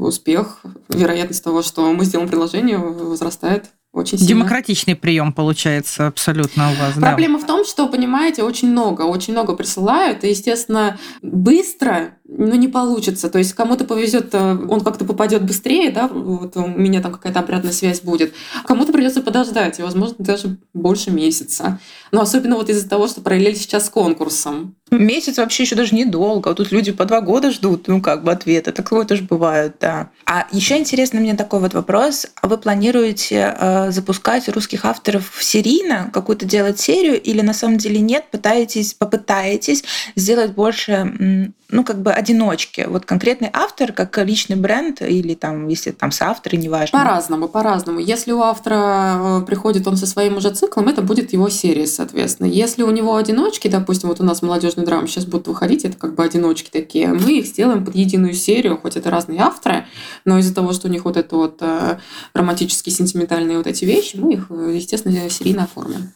успех, 0.00 0.62
вероятность 0.88 1.44
того, 1.44 1.62
что 1.62 1.92
мы 1.92 2.04
сделаем 2.04 2.28
предложение, 2.28 2.78
возрастает 2.78 3.70
очень 3.92 4.18
сильно. 4.18 4.28
Демократичный 4.28 4.94
прием 4.94 5.32
получается 5.32 6.08
абсолютно 6.08 6.70
у 6.70 6.74
вас. 6.74 6.94
да. 6.96 7.00
Проблема 7.00 7.38
в 7.38 7.46
том, 7.46 7.64
что, 7.64 7.88
понимаете, 7.88 8.42
очень 8.42 8.70
много, 8.70 9.02
очень 9.02 9.32
много 9.32 9.54
присылают, 9.54 10.24
и, 10.24 10.28
естественно, 10.28 10.98
быстро, 11.22 12.17
ну, 12.28 12.54
не 12.54 12.68
получится. 12.68 13.30
То 13.30 13.38
есть 13.38 13.54
кому-то 13.54 13.84
повезет, 13.84 14.34
э, 14.34 14.66
он 14.68 14.82
как-то 14.82 15.06
попадет 15.06 15.44
быстрее, 15.44 15.90
да, 15.90 16.08
вот 16.08 16.56
у 16.56 16.66
меня 16.66 17.00
там 17.00 17.12
какая-то 17.12 17.40
обратная 17.40 17.72
связь 17.72 18.02
будет. 18.02 18.34
Кому-то 18.66 18.92
придется 18.92 19.22
подождать, 19.22 19.78
и, 19.78 19.82
возможно, 19.82 20.16
даже 20.18 20.58
больше 20.74 21.10
месяца. 21.10 21.80
Но 22.12 22.20
особенно 22.20 22.56
вот 22.56 22.68
из-за 22.68 22.88
того, 22.88 23.08
что 23.08 23.22
параллель 23.22 23.56
сейчас 23.56 23.86
с 23.86 23.90
конкурсом. 23.90 24.74
Месяц 24.90 25.36
вообще 25.36 25.64
еще 25.64 25.74
даже 25.74 25.94
недолго. 25.94 26.50
А 26.50 26.54
тут 26.54 26.72
люди 26.72 26.92
по 26.92 27.04
два 27.04 27.20
года 27.20 27.50
ждут, 27.50 27.88
ну, 27.88 28.00
как 28.00 28.24
бы 28.24 28.32
ответа. 28.32 28.72
Такое 28.72 29.04
тоже 29.04 29.22
бывает, 29.22 29.76
да. 29.80 30.10
А 30.26 30.46
еще 30.50 30.78
интересный 30.78 31.20
мне 31.20 31.34
такой 31.34 31.60
вот 31.60 31.74
вопрос. 31.74 32.26
А 32.40 32.48
вы 32.48 32.56
планируете 32.56 33.54
э, 33.58 33.90
запускать 33.90 34.48
русских 34.48 34.84
авторов 34.84 35.32
серийно, 35.40 36.10
какую-то 36.12 36.46
делать 36.46 36.80
серию, 36.80 37.20
или 37.20 37.40
на 37.42 37.52
самом 37.52 37.78
деле 37.78 38.00
нет, 38.00 38.30
пытаетесь, 38.30 38.94
попытаетесь 38.94 39.84
сделать 40.16 40.52
больше, 40.52 41.52
ну, 41.70 41.84
как 41.84 42.00
бы 42.00 42.12
одиночки? 42.18 42.86
Вот 42.88 43.04
конкретный 43.04 43.48
автор, 43.52 43.92
как 43.92 44.18
личный 44.18 44.56
бренд, 44.56 45.00
или 45.02 45.34
там, 45.34 45.68
если 45.68 45.92
там 45.92 46.10
соавторы, 46.10 46.56
неважно. 46.56 46.98
По-разному, 46.98 47.48
по-разному. 47.48 48.00
Если 48.00 48.32
у 48.32 48.40
автора 48.42 49.40
э, 49.40 49.46
приходит 49.46 49.86
он 49.86 49.96
со 49.96 50.06
своим 50.06 50.36
уже 50.36 50.50
циклом, 50.50 50.88
это 50.88 51.02
будет 51.02 51.32
его 51.32 51.48
серия, 51.48 51.86
соответственно. 51.86 52.48
Если 52.48 52.82
у 52.82 52.90
него 52.90 53.16
одиночки, 53.16 53.68
допустим, 53.68 54.08
вот 54.08 54.20
у 54.20 54.24
нас 54.24 54.42
молодежный 54.42 54.84
драм 54.84 55.06
сейчас 55.06 55.24
будут 55.24 55.48
выходить, 55.48 55.84
это 55.84 55.96
как 55.96 56.14
бы 56.14 56.24
одиночки 56.24 56.70
такие, 56.70 57.08
мы 57.08 57.38
их 57.38 57.46
сделаем 57.46 57.84
под 57.84 57.94
единую 57.94 58.34
серию, 58.34 58.78
хоть 58.78 58.96
это 58.96 59.10
разные 59.10 59.40
авторы, 59.40 59.86
но 60.24 60.38
из-за 60.38 60.54
того, 60.54 60.72
что 60.72 60.88
у 60.88 60.90
них 60.90 61.04
вот 61.04 61.16
это 61.16 61.36
вот 61.36 61.58
э, 61.60 61.98
романтические, 62.34 62.94
сентиментальные 62.94 63.58
вот 63.58 63.66
эти 63.66 63.84
вещи, 63.84 64.16
мы 64.16 64.34
их, 64.34 64.46
э, 64.50 64.72
естественно, 64.74 65.30
серийно 65.30 65.64
оформим. 65.64 66.12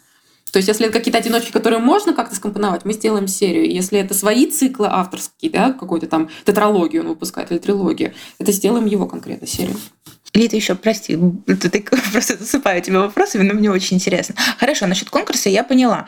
То 0.53 0.59
есть, 0.59 0.69
если 0.69 0.87
это 0.87 0.99
какие-то 0.99 1.19
одиночки, 1.19 1.51
которые 1.51 1.81
можно 1.81 2.13
как-то 2.13 2.37
скомпоновать, 2.37 2.85
мы 2.85 2.93
сделаем 2.93 3.27
серию. 3.27 3.73
Если 3.73 3.99
это 3.99 4.13
свои 4.13 4.47
циклы 4.47 4.87
авторские, 4.91 5.51
да, 5.51 5.73
какой-то 5.73 6.07
там 6.07 6.29
тетралогию 6.45 7.03
он 7.03 7.09
выпускает 7.09 7.51
или 7.51 7.59
трилогию, 7.59 8.13
это 8.39 8.53
сделаем 8.53 8.85
его 8.85 9.07
конкретно 9.07 9.47
серию. 9.47 9.77
Лита, 10.35 10.55
еще 10.55 10.75
прости, 10.75 11.19
ты 11.47 11.81
просто 12.13 12.37
засыпаю 12.37 12.83
тебе 12.83 12.99
вопросами, 12.99 13.43
но 13.45 13.55
мне 13.55 13.71
очень 13.71 13.97
интересно. 13.97 14.35
Хорошо, 14.59 14.87
насчет 14.87 15.09
конкурса 15.09 15.49
я 15.49 15.65
поняла. 15.65 16.07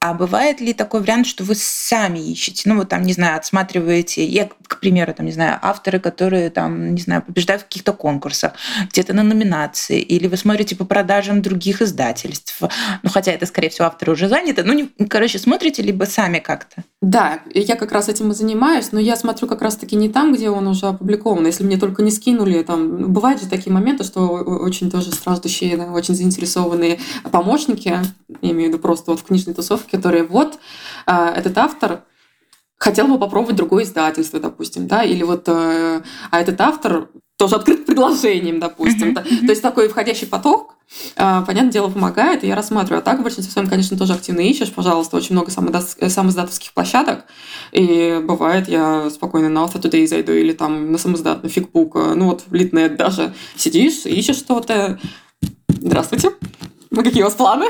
А 0.00 0.14
бывает 0.14 0.60
ли 0.60 0.74
такой 0.74 1.00
вариант, 1.00 1.26
что 1.26 1.42
вы 1.42 1.54
сами 1.56 2.20
ищете? 2.20 2.68
Ну, 2.68 2.76
вот 2.76 2.88
там, 2.88 3.02
не 3.02 3.14
знаю, 3.14 3.36
отсматриваете, 3.36 4.24
я, 4.24 4.48
к 4.68 4.80
примеру, 4.80 5.14
там, 5.14 5.26
не 5.26 5.32
знаю, 5.32 5.58
авторы, 5.62 5.98
которые 5.98 6.50
там, 6.50 6.94
не 6.94 7.00
знаю, 7.00 7.22
побеждают 7.22 7.62
в 7.62 7.64
каких-то 7.64 7.92
конкурсах, 7.92 8.52
где-то 8.92 9.14
на 9.14 9.22
номинации, 9.22 9.98
или 9.98 10.26
вы 10.28 10.36
смотрите 10.36 10.76
по 10.76 10.84
продажам 10.84 11.42
других 11.42 11.82
издательств. 11.82 12.60
Ну, 13.02 13.10
хотя 13.10 13.32
это, 13.32 13.46
скорее 13.46 13.70
всего, 13.70 13.86
авторы 13.86 14.12
уже 14.12 14.28
заняты. 14.28 14.62
Ну, 14.62 14.74
не, 14.74 15.06
короче, 15.08 15.38
смотрите 15.38 15.82
либо 15.82 16.04
сами 16.04 16.38
как-то. 16.38 16.84
Да, 17.00 17.40
я 17.54 17.76
как 17.76 17.92
раз 17.92 18.08
этим 18.08 18.30
и 18.30 18.34
занимаюсь, 18.34 18.92
но 18.92 19.00
я 19.00 19.16
смотрю 19.16 19.48
как 19.48 19.62
раз-таки 19.62 19.96
не 19.96 20.08
там, 20.08 20.34
где 20.34 20.50
он 20.50 20.66
уже 20.66 20.86
опубликован. 20.86 21.46
Если 21.46 21.64
мне 21.64 21.78
только 21.78 22.02
не 22.02 22.10
скинули, 22.10 22.62
там, 22.62 23.12
бывают 23.12 23.40
же 23.40 23.48
такие 23.48 23.72
моменты, 23.72 24.04
что 24.04 24.20
очень 24.28 24.90
тоже 24.90 25.12
страждущие, 25.12 25.76
да, 25.76 25.92
очень 25.92 26.14
заинтересованные 26.14 26.98
помощники, 27.32 27.88
я 28.42 28.50
имею 28.50 28.70
в 28.70 28.72
виду 28.72 28.78
просто 28.78 29.12
вот 29.12 29.20
в 29.20 29.24
книжной 29.24 29.54
тусовке, 29.54 29.96
которые 29.96 30.24
вот 30.24 30.58
а, 31.06 31.32
этот 31.34 31.56
автор 31.56 32.02
хотел 32.78 33.08
бы 33.08 33.18
попробовать 33.18 33.56
другое 33.56 33.84
издательство, 33.84 34.40
допустим, 34.40 34.86
да, 34.86 35.02
или 35.02 35.22
вот, 35.22 35.44
э, 35.48 36.00
а 36.30 36.40
этот 36.40 36.60
автор 36.60 37.08
тоже 37.36 37.54
открыт 37.54 37.82
к 37.82 37.86
предложениям, 37.86 38.58
допустим. 38.58 39.14
Да? 39.14 39.22
То 39.22 39.50
есть 39.50 39.62
такой 39.62 39.88
входящий 39.88 40.26
поток, 40.26 40.74
э, 41.16 41.42
понятное 41.46 41.70
дело, 41.70 41.88
помогает, 41.88 42.42
и 42.42 42.48
я 42.48 42.56
рассматриваю. 42.56 42.98
А 43.00 43.02
так, 43.02 43.20
в 43.20 43.22
большинстве 43.22 43.52
своем, 43.52 43.68
конечно, 43.68 43.96
тоже 43.96 44.14
активно 44.14 44.40
ищешь, 44.40 44.72
пожалуйста, 44.72 45.16
очень 45.16 45.34
много 45.34 45.50
самоиздатовских 45.50 46.72
площадок, 46.72 47.24
и 47.72 48.20
бывает, 48.24 48.68
я 48.68 49.08
спокойно 49.10 49.48
на 49.48 49.60
Alpha 49.60 49.80
Today 49.80 50.06
зайду, 50.06 50.32
или 50.32 50.52
там 50.52 50.90
на 50.90 50.98
самоиздат, 50.98 51.42
на 51.42 51.48
фигбук, 51.48 51.94
ну 51.94 52.26
вот 52.26 52.44
в 52.46 52.54
Литнет 52.54 52.96
даже 52.96 53.34
сидишь, 53.56 54.04
ищешь 54.04 54.36
что-то. 54.36 54.98
Здравствуйте. 55.68 56.32
Ну, 56.90 57.02
какие 57.02 57.22
у 57.22 57.26
вас 57.26 57.34
планы? 57.34 57.66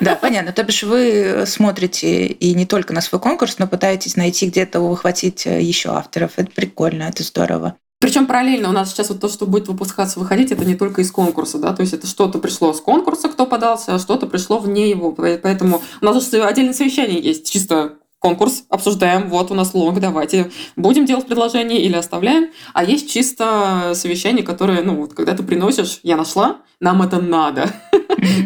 Да, 0.00 0.16
понятно. 0.16 0.52
То 0.52 0.62
бишь 0.64 0.82
вы 0.82 1.44
смотрите 1.46 2.26
и 2.26 2.54
не 2.54 2.66
только 2.66 2.92
на 2.92 3.00
свой 3.00 3.20
конкурс, 3.20 3.58
но 3.58 3.66
пытаетесь 3.66 4.16
найти 4.16 4.46
где-то 4.46 4.80
выхватить 4.80 5.46
э, 5.46 5.62
еще 5.62 5.90
авторов. 5.90 6.32
Это 6.36 6.50
прикольно, 6.50 7.04
это 7.04 7.22
здорово. 7.22 7.76
Причем 7.98 8.26
параллельно 8.26 8.68
у 8.68 8.72
нас 8.72 8.90
сейчас 8.90 9.08
вот 9.08 9.20
то, 9.20 9.28
что 9.28 9.46
будет 9.46 9.68
выпускаться, 9.68 10.20
выходить, 10.20 10.52
это 10.52 10.64
не 10.64 10.74
только 10.74 11.00
из 11.00 11.10
конкурса, 11.10 11.58
да, 11.58 11.74
то 11.74 11.80
есть 11.80 11.94
это 11.94 12.06
что-то 12.06 12.38
пришло 12.38 12.74
с 12.74 12.80
конкурса, 12.80 13.28
кто 13.28 13.46
подался, 13.46 13.94
а 13.94 13.98
что-то 13.98 14.26
пришло 14.26 14.58
вне 14.58 14.90
его. 14.90 15.12
Поэтому 15.12 15.80
у 16.02 16.04
нас 16.04 16.16
уже 16.16 16.42
отдельное 16.42 16.74
совещание 16.74 17.20
есть, 17.20 17.50
чисто 17.50 17.94
конкурс, 18.18 18.64
обсуждаем, 18.68 19.28
вот 19.28 19.50
у 19.50 19.54
нас 19.54 19.74
лонг, 19.74 20.00
давайте 20.00 20.50
будем 20.74 21.06
делать 21.06 21.26
предложение 21.26 21.80
или 21.80 21.96
оставляем. 21.96 22.50
А 22.72 22.84
есть 22.84 23.10
чисто 23.10 23.92
совещание, 23.94 24.44
которое, 24.44 24.82
ну, 24.82 24.96
вот 24.96 25.14
когда 25.14 25.34
ты 25.34 25.42
приносишь, 25.42 26.00
я 26.02 26.16
нашла, 26.16 26.58
нам 26.80 27.02
это 27.02 27.20
надо, 27.20 27.70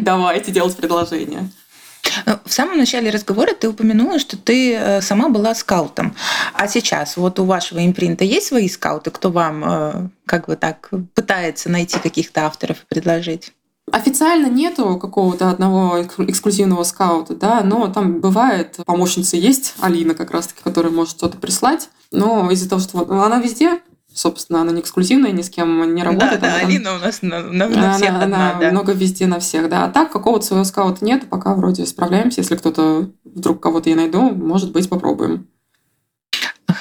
давайте 0.01 0.51
делать 0.51 0.75
предложение. 0.75 1.49
Ну, 2.25 2.39
в 2.43 2.51
самом 2.51 2.77
начале 2.77 3.09
разговора 3.09 3.53
ты 3.53 3.69
упомянула, 3.69 4.19
что 4.19 4.37
ты 4.37 4.75
э, 4.75 5.01
сама 5.01 5.29
была 5.29 5.55
скаутом. 5.55 6.15
А 6.53 6.67
сейчас 6.67 7.15
вот 7.15 7.39
у 7.39 7.45
вашего 7.45 7.85
импринта 7.85 8.23
есть 8.23 8.47
свои 8.47 8.67
скауты, 8.67 9.11
кто 9.11 9.31
вам 9.31 9.63
э, 9.63 10.09
как 10.25 10.47
бы 10.47 10.55
так 10.55 10.89
пытается 11.13 11.69
найти 11.69 11.99
каких-то 11.99 12.45
авторов 12.45 12.77
и 12.83 12.85
предложить? 12.87 13.53
Официально 13.91 14.47
нету 14.47 14.97
какого-то 14.97 15.49
одного 15.49 16.01
эксклюзивного 16.01 16.83
скаута, 16.83 17.35
да, 17.35 17.61
но 17.61 17.87
там 17.87 18.21
бывает, 18.21 18.79
помощница 18.85 19.37
есть, 19.37 19.75
Алина 19.81 20.13
как 20.13 20.31
раз-таки, 20.31 20.61
которая 20.63 20.91
может 20.91 21.17
что-то 21.17 21.37
прислать, 21.37 21.89
но 22.11 22.49
из-за 22.51 22.69
того, 22.69 22.81
что 22.81 22.99
она 23.23 23.39
везде, 23.39 23.81
собственно, 24.13 24.61
она 24.61 24.71
не 24.71 24.81
эксклюзивная, 24.81 25.31
ни 25.31 25.41
с 25.41 25.49
кем 25.49 25.93
не 25.93 26.03
работает. 26.03 26.39
Да, 26.39 26.47
да, 26.47 26.55
она, 26.55 26.65
Алина 26.65 26.95
у 26.95 26.99
нас 26.99 27.21
на, 27.21 27.41
на, 27.41 27.67
на 27.67 27.93
всех 27.93 28.09
она, 28.09 28.23
одна, 28.23 28.51
она 28.51 28.59
да. 28.59 28.71
много 28.71 28.93
везде 28.93 29.27
на 29.27 29.39
всех, 29.39 29.69
да. 29.69 29.85
А 29.85 29.89
так 29.89 30.11
какого-то 30.11 30.45
своего 30.45 30.63
скаута 30.63 31.03
нет, 31.03 31.29
пока 31.29 31.55
вроде 31.55 31.85
справляемся. 31.85 32.41
Если 32.41 32.55
кто-то 32.55 33.09
вдруг 33.23 33.61
кого-то 33.61 33.89
я 33.89 33.95
найду, 33.95 34.29
может 34.29 34.71
быть, 34.71 34.89
попробуем. 34.89 35.47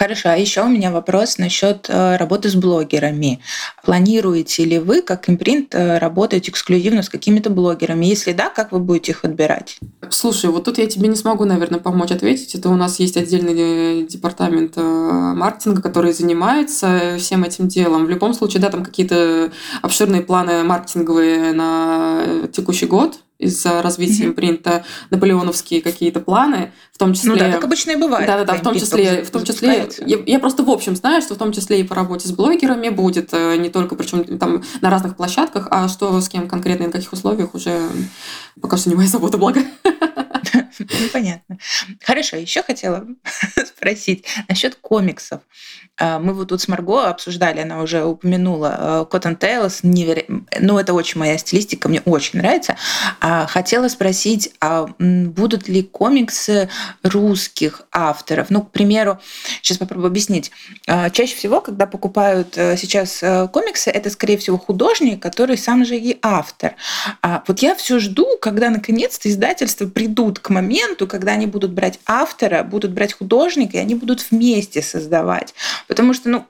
Хорошо, 0.01 0.31
а 0.31 0.37
еще 0.37 0.63
у 0.63 0.69
меня 0.69 0.91
вопрос 0.91 1.37
насчет 1.37 1.85
э, 1.91 2.17
работы 2.17 2.49
с 2.49 2.55
блогерами. 2.55 3.41
Планируете 3.85 4.65
ли 4.65 4.79
вы, 4.79 5.03
как 5.03 5.29
импринт, 5.29 5.75
э, 5.75 5.99
работать 5.99 6.49
эксклюзивно 6.49 7.03
с 7.03 7.11
какими-то 7.11 7.51
блогерами? 7.51 8.07
Если 8.07 8.33
да, 8.33 8.49
как 8.49 8.73
вы 8.73 8.79
будете 8.79 9.13
их 9.13 9.27
отбирать? 9.27 9.79
Слушай, 10.09 10.49
вот 10.49 10.65
тут 10.65 10.79
я 10.79 10.87
тебе 10.87 11.07
не 11.07 11.17
смогу, 11.17 11.45
наверное, 11.45 11.81
помочь 11.81 12.13
ответить. 12.13 12.55
Это 12.55 12.71
у 12.71 12.77
нас 12.77 12.99
есть 12.99 13.19
отдельный 13.19 14.05
э, 14.05 14.07
департамент 14.07 14.77
маркетинга, 14.77 15.83
который 15.83 16.15
занимается 16.15 17.17
всем 17.19 17.45
этим 17.45 17.69
делом. 17.69 18.07
В 18.07 18.09
любом 18.09 18.33
случае, 18.33 18.63
да, 18.63 18.71
там 18.71 18.83
какие-то 18.83 19.53
обширные 19.83 20.23
планы 20.23 20.65
маркетинговые 20.65 21.53
на 21.53 22.49
текущий 22.51 22.87
год, 22.87 23.21
из-за 23.41 23.83
развития 23.83 24.25
mm-hmm. 24.25 24.29
импринта 24.29 24.85
наполеоновские 25.11 25.83
какие-то 25.83 26.21
планы, 26.21 26.73
в 26.93 26.99
том 26.99 27.15
числе... 27.15 27.31
Ну 27.31 27.37
да, 27.39 27.51
так 27.51 27.65
обычно 27.65 27.93
и 27.93 27.97
бывает. 27.97 28.27
Да-да-да, 28.27 28.55
в 28.55 28.63
том 28.63 28.75
числе... 28.79 29.25
В 29.25 29.31
том 29.31 29.45
числе 29.45 29.89
я, 30.07 30.19
я 30.27 30.39
просто 30.39 30.63
в 30.63 30.71
общем 30.71 30.95
знаю, 30.95 31.23
что 31.23 31.35
в 31.35 31.39
том 31.39 31.53
числе 31.53 31.81
и 31.81 31.83
по 31.83 31.95
работе 31.95 32.29
с 32.29 32.33
блогерами 32.33 32.91
будет, 32.91 33.31
э, 33.33 33.57
не 33.57 33.71
только 33.71 33.97
причем 33.97 34.39
там 34.39 34.63
на 34.81 34.91
разных 34.91 35.17
площадках, 35.17 35.69
а 35.71 35.89
что 35.89 36.21
с 36.21 36.29
кем 36.29 36.49
конкретно 36.49 36.85
и 36.85 36.87
на 36.87 36.93
каких 36.93 37.13
условиях 37.13 37.55
уже 37.55 37.81
пока 38.61 38.77
что 38.77 38.91
не 38.91 38.95
моя 38.95 39.09
забота, 39.09 39.39
благо. 39.39 39.61
Ну, 41.01 41.09
понятно. 41.13 41.59
Хорошо, 42.03 42.37
еще 42.37 42.63
хотела 42.63 43.07
спросить 43.65 44.25
насчет 44.49 44.75
комиксов. 44.77 45.41
А, 46.01 46.19
мы 46.19 46.33
вот 46.33 46.49
тут 46.49 46.61
с 46.61 46.69
Марго 46.69 47.07
обсуждали, 47.09 47.61
она 47.61 47.83
уже 47.83 48.05
упомянула 48.05 49.07
э, 49.11 49.15
Cotton 49.15 49.39
Tales, 49.39 49.81
неверо... 49.83 50.23
ну 50.59 50.79
это 50.79 50.95
очень 50.95 51.19
моя 51.21 51.37
стилистика, 51.37 51.89
мне 51.89 52.01
очень 52.07 52.39
нравится. 52.39 52.77
А, 53.21 53.47
хотела 53.47 53.89
спросить, 53.89 54.55
а 54.61 54.87
будут 54.99 55.69
ли 55.69 55.83
комиксы 55.83 56.71
русских 57.03 57.83
авторов? 57.93 58.49
Ну, 58.49 58.63
к 58.63 58.71
примеру, 58.71 59.19
сейчас 59.61 59.77
попробую 59.77 60.09
объяснить. 60.09 60.51
А, 60.87 61.11
чаще 61.11 61.37
всего, 61.37 61.61
когда 61.61 61.87
покупают 61.87 62.57
э, 62.57 62.77
сейчас 62.79 63.23
э, 63.23 63.49
комиксы, 63.53 63.91
это, 63.91 64.09
скорее 64.09 64.39
всего, 64.39 64.57
художник, 64.57 65.21
который 65.21 65.59
сам 65.59 65.85
же 65.85 65.97
и 65.97 66.19
автор. 66.23 66.77
Вот 67.47 67.61
я 67.61 67.75
все 67.75 67.99
жду, 67.99 68.27
когда 68.41 68.71
наконец-то 68.71 69.29
издательства 69.29 69.87
придут 69.87 70.39
к 70.39 70.49
моменту, 70.49 70.70
когда 71.07 71.33
они 71.33 71.47
будут 71.47 71.73
брать 71.73 72.01
автора, 72.07 72.63
будут 72.63 72.93
брать 72.93 73.13
художника, 73.13 73.77
и 73.77 73.81
они 73.81 73.95
будут 73.95 74.31
вместе 74.31 74.83
создавать. 74.83 75.55
Потому 75.89 76.15
что, 76.15 76.29
ну, 76.29 76.47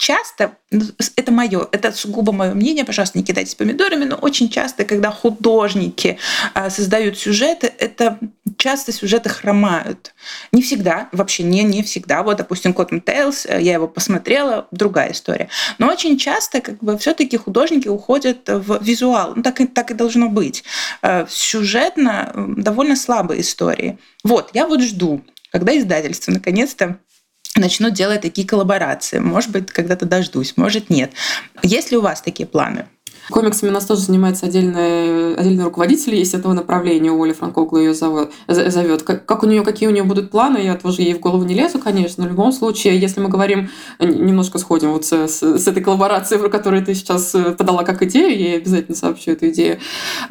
часто, 0.00 0.56
ну, 0.70 0.82
это 1.16 1.30
мое, 1.30 1.68
это 1.72 1.92
сугубо 1.92 2.32
мое 2.32 2.54
мнение, 2.54 2.84
пожалуйста, 2.84 3.18
не 3.18 3.24
кидайтесь 3.24 3.54
помидорами, 3.54 4.04
но 4.04 4.16
очень 4.16 4.48
часто, 4.48 4.84
когда 4.84 5.10
художники 5.10 6.18
а, 6.54 6.70
создают 6.70 7.18
сюжеты, 7.18 7.70
это 7.78 8.18
часто 8.56 8.92
сюжеты 8.92 9.28
хромают. 9.28 10.14
Не 10.52 10.62
всегда, 10.62 11.08
вообще 11.12 11.42
не, 11.42 11.62
не 11.62 11.82
всегда. 11.82 12.22
Вот, 12.22 12.38
допустим, 12.38 12.72
Cotton 12.72 13.04
Tales, 13.04 13.46
э, 13.46 13.60
я 13.60 13.74
его 13.74 13.86
посмотрела, 13.86 14.66
другая 14.70 15.12
история. 15.12 15.48
Но 15.78 15.88
очень 15.88 16.18
часто 16.18 16.60
как 16.60 16.78
бы 16.82 16.96
все-таки 16.98 17.36
художники 17.36 17.88
уходят 17.88 18.48
в 18.48 18.82
визуал. 18.82 19.34
Ну, 19.36 19.42
так, 19.42 19.60
и, 19.60 19.66
так 19.66 19.90
и 19.90 19.94
должно 19.94 20.28
быть. 20.28 20.64
Э, 21.02 21.26
сюжетно 21.28 22.32
довольно 22.56 22.96
слабые 22.96 23.42
истории. 23.42 23.98
Вот, 24.24 24.50
я 24.54 24.66
вот 24.66 24.80
жду, 24.80 25.22
когда 25.52 25.76
издательство 25.78 26.32
наконец-то 26.32 26.98
начнут 27.60 27.94
делать 27.94 28.22
такие 28.22 28.46
коллаборации. 28.46 29.18
Может 29.18 29.50
быть, 29.50 29.70
когда-то 29.70 30.06
дождусь, 30.06 30.56
может, 30.56 30.90
нет. 30.90 31.12
Есть 31.62 31.90
ли 31.90 31.96
у 31.96 32.00
вас 32.00 32.20
такие 32.22 32.46
планы? 32.46 32.86
Комиксами 33.30 33.70
у 33.70 33.72
нас 33.72 33.86
тоже 33.86 34.02
занимается 34.02 34.46
отдельный, 34.46 35.34
отдельный 35.34 35.64
руководитель, 35.64 36.14
есть 36.14 36.34
этого 36.34 36.52
направления, 36.52 37.12
Оля 37.12 37.32
Франкогла 37.32 37.78
ее 37.78 37.94
зовет. 37.94 38.32
зовет. 38.48 39.02
Как, 39.02 39.24
как 39.24 39.42
у 39.42 39.46
нее, 39.46 39.62
какие 39.62 39.88
у 39.88 39.92
нее 39.92 40.02
будут 40.02 40.30
планы, 40.30 40.58
я 40.58 40.74
тоже 40.74 41.02
ей 41.02 41.14
в 41.14 41.20
голову 41.20 41.44
не 41.44 41.54
лезу, 41.54 41.78
конечно, 41.78 42.24
но 42.24 42.28
в 42.28 42.32
любом 42.32 42.52
случае, 42.52 42.98
если 42.98 43.20
мы 43.20 43.28
говорим, 43.28 43.70
немножко 43.98 44.58
сходим 44.58 44.92
вот 44.92 45.04
с, 45.04 45.12
с, 45.12 45.42
с 45.42 45.68
этой 45.68 45.82
коллаборацией, 45.82 46.40
про 46.40 46.48
которую 46.48 46.84
ты 46.84 46.94
сейчас 46.94 47.34
э, 47.34 47.52
подала 47.52 47.84
как 47.84 48.02
идею, 48.02 48.30
я 48.30 48.50
ей 48.50 48.56
обязательно 48.58 48.96
сообщу 48.96 49.30
эту 49.30 49.48
идею, 49.50 49.78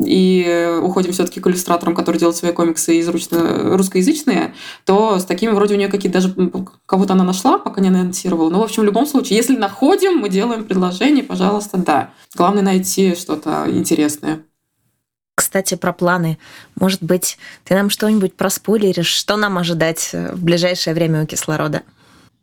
и 0.04 0.80
уходим 0.82 1.12
все-таки 1.12 1.40
к 1.40 1.48
иллюстраторам, 1.48 1.96
которые 1.96 2.20
делают 2.20 2.38
свои 2.38 2.52
комиксы 2.52 3.00
изручно 3.00 3.78
русскоязычные, 3.78 4.54
то 4.86 5.20
с 5.20 5.26
такими 5.26 5.52
вроде 5.52 5.76
у 5.76 5.78
нее 5.78 5.88
какие-то 5.88 6.20
даже 6.22 6.36
кого-то 6.86 7.14
она 7.14 7.24
нашла, 7.24 7.58
пока 7.58 7.82
не 7.82 7.90
анонсировала. 7.90 8.50
Но, 8.50 8.60
в 8.60 8.64
общем, 8.64 8.84
в 8.84 8.86
любом 8.86 9.06
случае, 9.06 9.38
если 9.38 9.56
находим, 9.56 10.18
мы 10.18 10.30
делаем 10.30 10.64
предложение, 10.64 11.24
пожалуйста, 11.24 11.78
да. 11.78 12.12
Главное 12.36 12.64
найти 12.64 12.89
что-то 13.16 13.66
интересное. 13.68 14.42
Кстати, 15.36 15.76
про 15.76 15.94
планы. 15.94 16.38
Может 16.80 17.02
быть, 17.02 17.38
ты 17.64 17.74
нам 17.74 17.90
что-нибудь 17.90 18.36
проспойлеришь, 18.36 19.08
что 19.08 19.38
нам 19.38 19.58
ожидать 19.58 20.10
в 20.12 20.44
ближайшее 20.44 20.94
время 20.94 21.24
у 21.24 21.26
кислорода? 21.26 21.84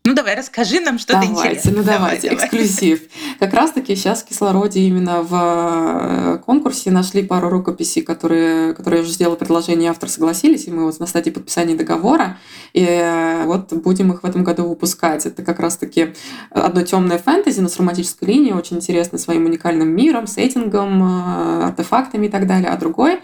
Ну 0.07 0.15
давай, 0.15 0.37
расскажи 0.37 0.79
нам 0.79 1.01
что-то 1.01 1.23
давайте, 1.27 1.49
интересное. 1.49 1.75
Ну 1.75 1.83
давайте, 1.83 2.31
давай. 2.31 2.45
эксклюзив. 2.45 3.01
Как 3.41 3.53
раз-таки 3.53 3.97
сейчас 3.97 4.23
в 4.23 4.27
кислороде 4.27 4.79
именно 4.83 5.23
в 5.23 5.35
э, 5.35 6.39
конкурсе 6.47 6.93
нашли 6.93 7.25
пару 7.25 7.49
рукописей, 7.49 8.03
которые, 8.03 8.73
которые 8.75 9.01
я 9.01 9.03
уже 9.03 9.13
сделала 9.13 9.35
предложение, 9.35 9.91
автор 9.91 10.09
согласились, 10.09 10.69
и 10.69 10.71
мы 10.71 10.85
вот 10.85 11.01
на 11.01 11.07
стадии 11.07 11.31
подписания 11.31 11.75
договора. 11.75 12.39
И 12.73 12.85
э, 12.85 13.47
вот 13.47 13.73
будем 13.73 14.13
их 14.13 14.23
в 14.23 14.27
этом 14.27 14.45
году 14.45 14.69
выпускать. 14.69 15.27
Это 15.27 15.43
как 15.43 15.59
раз-таки 15.59 16.15
одно 16.51 16.83
темное 16.83 17.19
фэнтези, 17.19 17.59
но 17.59 17.69
с 17.69 17.77
романтической 17.77 18.29
линией, 18.29 18.53
очень 18.53 18.77
интересно 18.77 19.19
своим 19.19 19.47
уникальным 19.47 19.89
миром, 19.89 20.29
сеттингом, 20.29 21.03
э, 21.03 21.65
артефактами 21.65 22.27
и 22.27 22.31
так 22.31 22.47
далее. 22.47 22.69
А 22.69 22.77
другой 22.77 23.23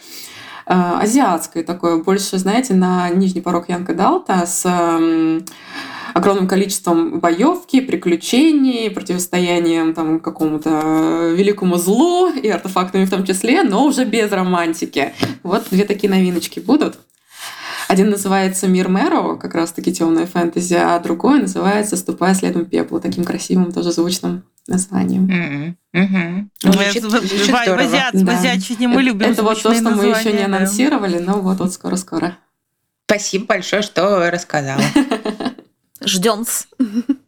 азиатское 0.65 1.65
такое, 1.65 1.97
больше, 1.97 2.39
знаете, 2.39 2.75
на 2.75 3.11
нижний 3.11 3.41
порог 3.41 3.69
Янка 3.69 3.95
Далта 3.95 4.47
с 4.47 4.65
огромным 6.15 6.47
количеством 6.47 7.21
боевки, 7.21 7.81
приключений, 7.81 8.91
противостоянием 8.91 9.95
там 9.95 10.21
какому-то 10.21 11.33
великому 11.37 11.77
злу 11.77 12.33
и 12.33 12.49
артефактами 12.49 13.05
в 13.05 13.11
том 13.11 13.25
числе, 13.25 13.63
но 13.63 13.85
уже 13.85 14.05
без 14.05 14.31
романтики. 14.31 15.13
Вот 15.43 15.67
две 15.71 15.85
такие 15.85 16.11
новиночки 16.11 16.61
будут. 16.61 16.99
Один 17.89 18.09
называется 18.09 18.69
«Мир 18.69 18.89
Мэро», 18.89 19.37
как 19.37 19.55
раз-таки 19.55 19.93
темная 19.93 20.27
фэнтези, 20.27 20.75
а 20.75 20.99
другой 20.99 21.43
называется 21.43 21.97
«Ступая 21.99 22.35
следом 22.35 22.65
пепла», 22.65 23.01
таким 23.01 23.23
красивым, 23.23 23.71
тоже 23.71 23.93
звучным 23.93 24.45
названием. 24.67 25.27
Mm-hmm. 25.27 25.75
Mm-hmm. 25.95 26.49
мы 28.87 29.03
любим 29.03 29.27
Это 29.33 29.43
вот 29.43 29.63
то, 29.63 29.75
что 29.75 29.91
мы 29.91 30.07
еще 30.07 30.33
не 30.33 30.45
анонсировали, 30.45 31.19
но 31.19 31.41
вот 31.41 31.59
вот 31.59 31.75
скоро-скоро. 31.75 32.39
Спасибо 33.07 33.45
большое, 33.45 33.83
что 33.83 34.31
рассказала. 34.31 34.81
Ждем. 36.05 36.45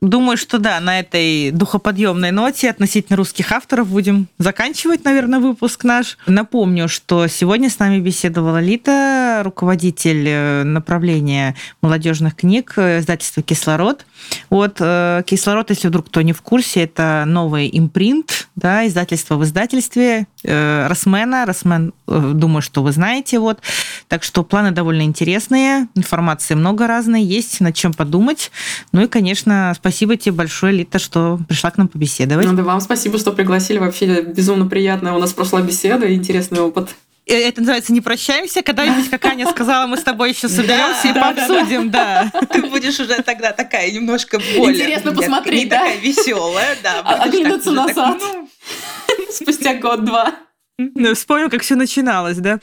Думаю, 0.00 0.36
что 0.36 0.58
да, 0.58 0.80
на 0.80 1.00
этой 1.00 1.50
духоподъемной 1.50 2.30
ноте 2.30 2.70
относительно 2.70 3.16
русских 3.16 3.52
авторов 3.52 3.88
будем 3.88 4.28
заканчивать, 4.38 5.04
наверное, 5.04 5.38
выпуск 5.38 5.84
наш. 5.84 6.18
Напомню, 6.26 6.88
что 6.88 7.26
сегодня 7.26 7.70
с 7.70 7.78
нами 7.78 8.00
беседовала 8.00 8.60
Лита, 8.60 9.42
руководитель 9.44 10.24
э, 10.26 10.62
направления 10.64 11.54
молодежных 11.80 12.36
книг 12.36 12.74
э, 12.76 12.98
издательства 13.00 13.42
«Кислород». 13.42 14.04
Вот 14.50 14.76
э, 14.80 15.22
«Кислород», 15.26 15.70
если 15.70 15.88
вдруг 15.88 16.06
кто 16.06 16.22
не 16.22 16.32
в 16.32 16.42
курсе, 16.42 16.84
это 16.84 17.24
новый 17.26 17.70
импринт, 17.72 18.48
да, 18.56 18.86
издательство 18.86 19.36
в 19.36 19.44
издательстве 19.44 20.26
Росмена. 20.44 21.46
Росмен, 21.46 21.92
думаю, 22.06 22.60
что 22.62 22.82
вы 22.82 22.92
знаете. 22.92 23.38
Вот. 23.38 23.60
Так 24.08 24.22
что 24.22 24.44
планы 24.44 24.70
довольно 24.72 25.02
интересные, 25.02 25.88
информации 25.94 26.54
много 26.54 26.86
разной, 26.86 27.22
есть 27.22 27.60
над 27.60 27.74
чем 27.74 27.94
подумать. 27.94 28.50
Ну 28.92 29.02
и, 29.02 29.06
конечно, 29.08 29.72
спасибо 29.74 30.16
тебе 30.16 30.32
большое, 30.32 30.74
Лита, 30.74 30.98
что 30.98 31.40
пришла 31.48 31.70
к 31.70 31.78
нам 31.78 31.88
побеседовать. 31.88 32.46
Ну 32.46 32.52
да 32.52 32.62
вам 32.62 32.80
спасибо, 32.80 33.18
что 33.18 33.32
пригласили. 33.32 33.78
Вообще 33.78 34.22
безумно 34.22 34.66
приятная 34.66 35.12
у 35.14 35.18
нас 35.18 35.32
прошла 35.32 35.62
беседа, 35.62 36.12
интересный 36.12 36.60
опыт. 36.60 36.94
Э, 37.26 37.34
это 37.34 37.60
называется 37.60 37.92
«Не 37.92 38.00
прощаемся». 38.00 38.62
Когда-нибудь, 38.62 39.08
как 39.08 39.24
Аня 39.24 39.46
сказала, 39.46 39.86
мы 39.86 39.96
с 39.96 40.02
тобой 40.02 40.30
еще 40.30 40.48
соберемся 40.48 41.08
и 41.08 41.14
пообсудим, 41.14 41.90
да. 41.90 42.30
Ты 42.50 42.62
будешь 42.62 43.00
уже 43.00 43.22
тогда 43.22 43.52
такая 43.52 43.90
немножко 43.90 44.38
более... 44.56 44.74
Интересно 44.74 45.14
посмотреть, 45.14 45.68
да? 45.68 45.78
такая 45.78 45.98
веселая, 45.98 46.76
да. 46.82 47.00
А, 47.04 47.22
оглянуться 47.24 47.72
назад. 47.72 48.18
Ну. 48.20 48.48
Спустя 49.30 49.74
год-два. 49.74 50.34
Ну, 50.76 51.14
вспомнил, 51.14 51.50
как 51.50 51.62
все 51.62 51.76
начиналось, 51.76 52.38
да? 52.38 52.58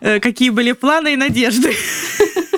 Э, 0.00 0.20
какие 0.20 0.50
были 0.50 0.72
планы 0.72 1.14
и 1.14 1.16
надежды. 1.16 1.74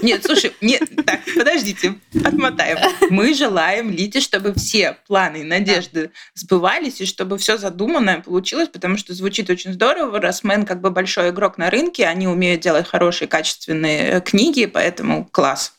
Нет, 0.03 0.25
слушай, 0.25 0.53
нет, 0.61 0.83
так, 1.05 1.21
подождите, 1.37 1.95
отмотаем. 2.25 2.79
Мы 3.11 3.35
желаем 3.35 3.91
Лите, 3.91 4.21
чтобы 4.21 4.55
все 4.55 4.97
планы 5.07 5.39
и 5.39 5.45
надежды 5.45 6.11
сбывались, 6.35 7.01
и 7.01 7.07
чтобы 7.07 7.39
все 7.39 7.59
задуманное 7.59 8.21
получилось, 8.21 8.69
потому 8.69 8.97
что 8.99 9.15
звучит 9.15 9.51
очень 9.51 9.73
здорово. 9.73 10.21
Росмен 10.21 10.65
как 10.65 10.81
бы 10.81 10.91
большой 10.91 11.31
игрок 11.31 11.59
на 11.59 11.71
рынке, 11.71 12.07
они 12.07 12.27
умеют 12.29 12.61
делать 12.61 12.89
хорошие, 12.89 13.29
качественные 13.29 14.11
э, 14.11 14.21
книги, 14.21 14.67
поэтому 14.67 15.25
класс. 15.31 15.73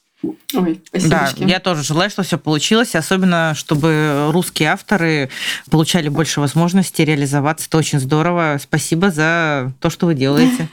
Ой, 0.53 0.81
спасибо. 0.87 1.09
Да, 1.09 1.31
я 1.37 1.59
тоже 1.59 1.83
желаю, 1.83 2.09
чтобы 2.09 2.25
все 2.25 2.37
получилось, 2.39 2.95
особенно 2.95 3.53
чтобы 3.55 4.29
русские 4.31 4.69
авторы 4.69 5.29
получали 5.69 6.09
больше 6.09 6.39
возможностей 6.39 7.05
реализоваться. 7.05 7.67
Это 7.67 7.77
очень 7.77 7.99
здорово. 7.99 8.57
Спасибо 8.61 9.11
за 9.11 9.73
то, 9.79 9.89
что 9.89 10.07
вы 10.07 10.15
делаете. 10.15 10.67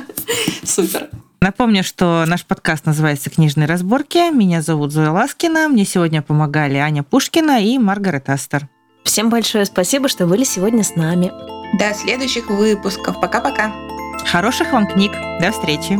Супер. 0.64 1.08
Напомню, 1.46 1.84
что 1.84 2.24
наш 2.26 2.44
подкаст 2.44 2.86
называется 2.86 3.30
«Книжные 3.30 3.68
разборки». 3.68 4.32
Меня 4.34 4.62
зовут 4.62 4.90
Зоя 4.90 5.12
Ласкина. 5.12 5.68
Мне 5.68 5.84
сегодня 5.84 6.20
помогали 6.20 6.74
Аня 6.74 7.04
Пушкина 7.04 7.62
и 7.62 7.78
Маргарет 7.78 8.28
Астер. 8.28 8.68
Всем 9.04 9.30
большое 9.30 9.64
спасибо, 9.64 10.08
что 10.08 10.26
были 10.26 10.42
сегодня 10.42 10.82
с 10.82 10.96
нами. 10.96 11.30
До 11.78 11.94
следующих 11.94 12.50
выпусков. 12.50 13.20
Пока-пока. 13.20 13.72
Хороших 14.24 14.72
вам 14.72 14.88
книг. 14.88 15.12
До 15.40 15.52
встречи. 15.52 15.96